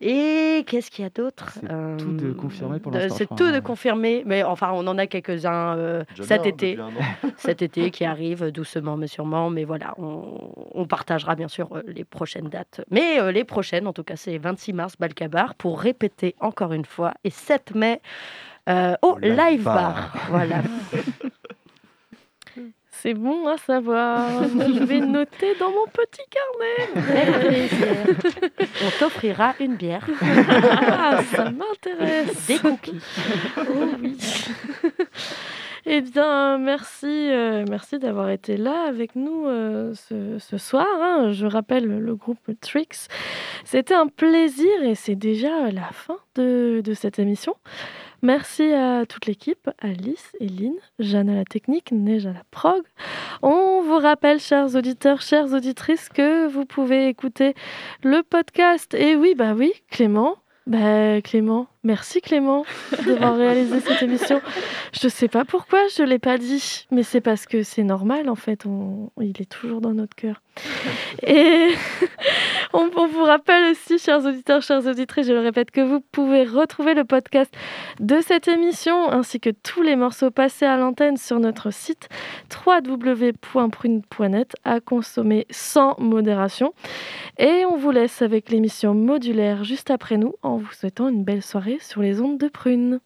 Et 0.00 0.64
qu'est-ce 0.66 0.90
qu'il 0.90 1.04
y 1.04 1.06
a 1.06 1.10
d'autre 1.10 1.52
C'est 1.54 1.70
Euh, 1.70 1.96
tout 1.96 2.12
de 2.12 2.32
confirmé 2.32 2.78
pour 2.80 2.92
de- 2.92 2.98
l'instant, 2.98 3.16
C'est 3.16 3.26
tout 3.34 3.50
de 3.50 3.56
hein. 3.56 3.60
confirmé, 3.60 4.22
mais 4.26 4.42
enfin 4.42 4.70
on 4.74 4.86
en 4.86 4.98
a 4.98 5.06
quelques-uns 5.06 5.76
euh, 5.76 6.04
cet 6.20 6.42
bien, 6.42 6.50
été. 6.50 6.78
cet 7.36 7.62
été 7.62 7.90
qui 7.90 8.04
arrive 8.04 8.50
doucement 8.50 8.96
mais 8.96 9.06
sûrement. 9.06 9.48
Mais 9.50 9.64
voilà, 9.64 9.94
on, 9.98 10.50
on 10.74 10.86
partagera 10.86 11.34
bien 11.34 11.48
sûr 11.48 11.68
les 11.86 12.04
prochaines 12.04 12.48
dates. 12.48 12.82
Mais 12.90 13.18
euh, 13.20 13.32
les 13.32 13.44
prochaines, 13.44 13.86
en 13.86 13.92
tout 13.92 14.04
cas, 14.04 14.16
c'est 14.16 14.36
26 14.38 14.72
mars, 14.74 14.94
Balkabar, 14.98 15.54
pour 15.54 15.80
répéter 15.80 16.34
encore 16.40 16.72
une 16.72 16.84
fois. 16.84 17.12
Et 17.24 17.30
7 17.30 17.74
mai, 17.74 18.00
euh, 18.68 18.94
au 19.02 19.18
Live 19.18 19.36
Live 19.36 19.62
Bar. 19.62 19.74
Bar. 19.94 20.26
Voilà. 20.30 20.62
C'est 22.90 23.14
bon 23.14 23.48
à 23.48 23.56
savoir. 23.56 24.28
Je 24.44 24.84
vais 24.84 25.00
noter 25.00 25.56
dans 25.58 25.70
mon 25.70 25.86
petit 25.92 26.22
carnet. 26.30 26.88
On 28.84 28.90
t'offrira 29.00 29.54
une 29.58 29.74
bière, 29.74 30.06
Ah, 30.22 31.20
ça 31.34 31.50
m'intéresse. 31.50 32.46
des 32.46 32.58
cookies. 32.58 33.00
Oh 33.58 33.62
oui. 34.00 34.16
Eh 35.84 36.00
bien, 36.00 36.58
merci, 36.58 37.06
euh, 37.08 37.64
merci 37.68 37.98
d'avoir 37.98 38.30
été 38.30 38.56
là 38.56 38.84
avec 38.86 39.16
nous 39.16 39.48
euh, 39.48 39.92
ce, 39.94 40.38
ce 40.38 40.56
soir. 40.56 40.86
hein. 41.00 41.32
Je 41.32 41.44
rappelle 41.46 41.86
le 41.86 42.14
groupe 42.14 42.38
Trix. 42.60 43.08
C'était 43.64 43.94
un 43.94 44.06
plaisir 44.06 44.70
et 44.84 44.94
c'est 44.94 45.16
déjà 45.16 45.72
la 45.72 45.88
fin 45.90 46.18
de, 46.36 46.82
de 46.84 46.94
cette 46.94 47.18
émission. 47.18 47.56
Merci 48.24 48.72
à 48.72 49.04
toute 49.04 49.26
l'équipe, 49.26 49.68
Alice, 49.80 50.30
Eline, 50.38 50.76
Jeanne 51.00 51.28
à 51.28 51.34
la 51.34 51.44
technique, 51.44 51.90
Neige 51.90 52.24
à 52.24 52.32
la 52.32 52.44
prog. 52.52 52.84
On 53.42 53.82
vous 53.82 53.98
rappelle, 53.98 54.38
chers 54.38 54.76
auditeurs, 54.76 55.20
chères 55.20 55.52
auditrices, 55.52 56.08
que 56.08 56.46
vous 56.46 56.64
pouvez 56.64 57.08
écouter 57.08 57.54
le 58.04 58.22
podcast. 58.22 58.94
Et 58.94 59.16
oui, 59.16 59.34
bah 59.36 59.54
oui, 59.54 59.72
Clément, 59.90 60.36
bah 60.68 61.20
Clément, 61.20 61.66
Merci 61.84 62.20
Clément 62.20 62.64
d'avoir 63.04 63.36
réalisé 63.36 63.80
cette 63.80 64.02
émission. 64.02 64.40
Je 64.92 65.08
sais 65.08 65.26
pas 65.26 65.44
pourquoi 65.44 65.80
je 65.96 66.04
l'ai 66.04 66.20
pas 66.20 66.38
dit, 66.38 66.86
mais 66.92 67.02
c'est 67.02 67.20
parce 67.20 67.44
que 67.46 67.64
c'est 67.64 67.82
normal 67.82 68.28
en 68.28 68.36
fait. 68.36 68.64
Il 69.20 69.42
est 69.42 69.50
toujours 69.50 69.80
dans 69.80 69.92
notre 69.92 70.14
cœur. 70.14 70.40
Et 71.26 71.70
on, 72.72 72.88
on 72.96 73.06
vous 73.08 73.24
rappelle 73.24 73.72
aussi, 73.72 73.98
chers 73.98 74.24
auditeurs, 74.24 74.62
chères 74.62 74.86
auditrices, 74.86 75.26
je 75.26 75.32
le 75.32 75.40
répète, 75.40 75.72
que 75.72 75.80
vous 75.80 75.98
pouvez 76.00 76.44
retrouver 76.44 76.94
le 76.94 77.04
podcast 77.04 77.52
de 77.98 78.20
cette 78.20 78.46
émission 78.46 79.10
ainsi 79.10 79.40
que 79.40 79.50
tous 79.50 79.82
les 79.82 79.96
morceaux 79.96 80.30
passés 80.30 80.66
à 80.66 80.76
l'antenne 80.76 81.16
sur 81.16 81.40
notre 81.40 81.72
site 81.72 82.08
www.prune.net 82.66 84.54
à 84.64 84.78
consommer 84.80 85.46
sans 85.50 85.98
modération. 85.98 86.74
Et 87.38 87.64
on 87.66 87.76
vous 87.76 87.90
laisse 87.90 88.22
avec 88.22 88.50
l'émission 88.50 88.94
modulaire 88.94 89.64
juste 89.64 89.90
après 89.90 90.16
nous 90.16 90.34
en 90.42 90.58
vous 90.58 90.72
souhaitant 90.72 91.08
une 91.08 91.24
belle 91.24 91.42
sur 91.80 92.02
les 92.02 92.20
ondes 92.20 92.38
de 92.38 92.48
Prune. 92.48 93.00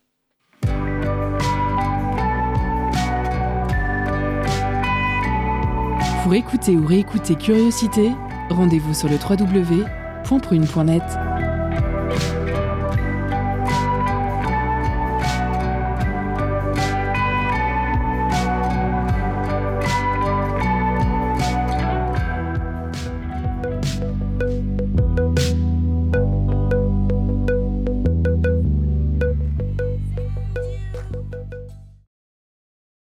Pour 6.23 6.35
écouter 6.35 6.73
ou 6.73 6.85
réécouter 6.85 7.37
Curiosité, 7.37 8.11
rendez-vous 8.51 8.95
sur 8.95 9.09
le 9.09 9.15
www.prune.net. 9.17 11.03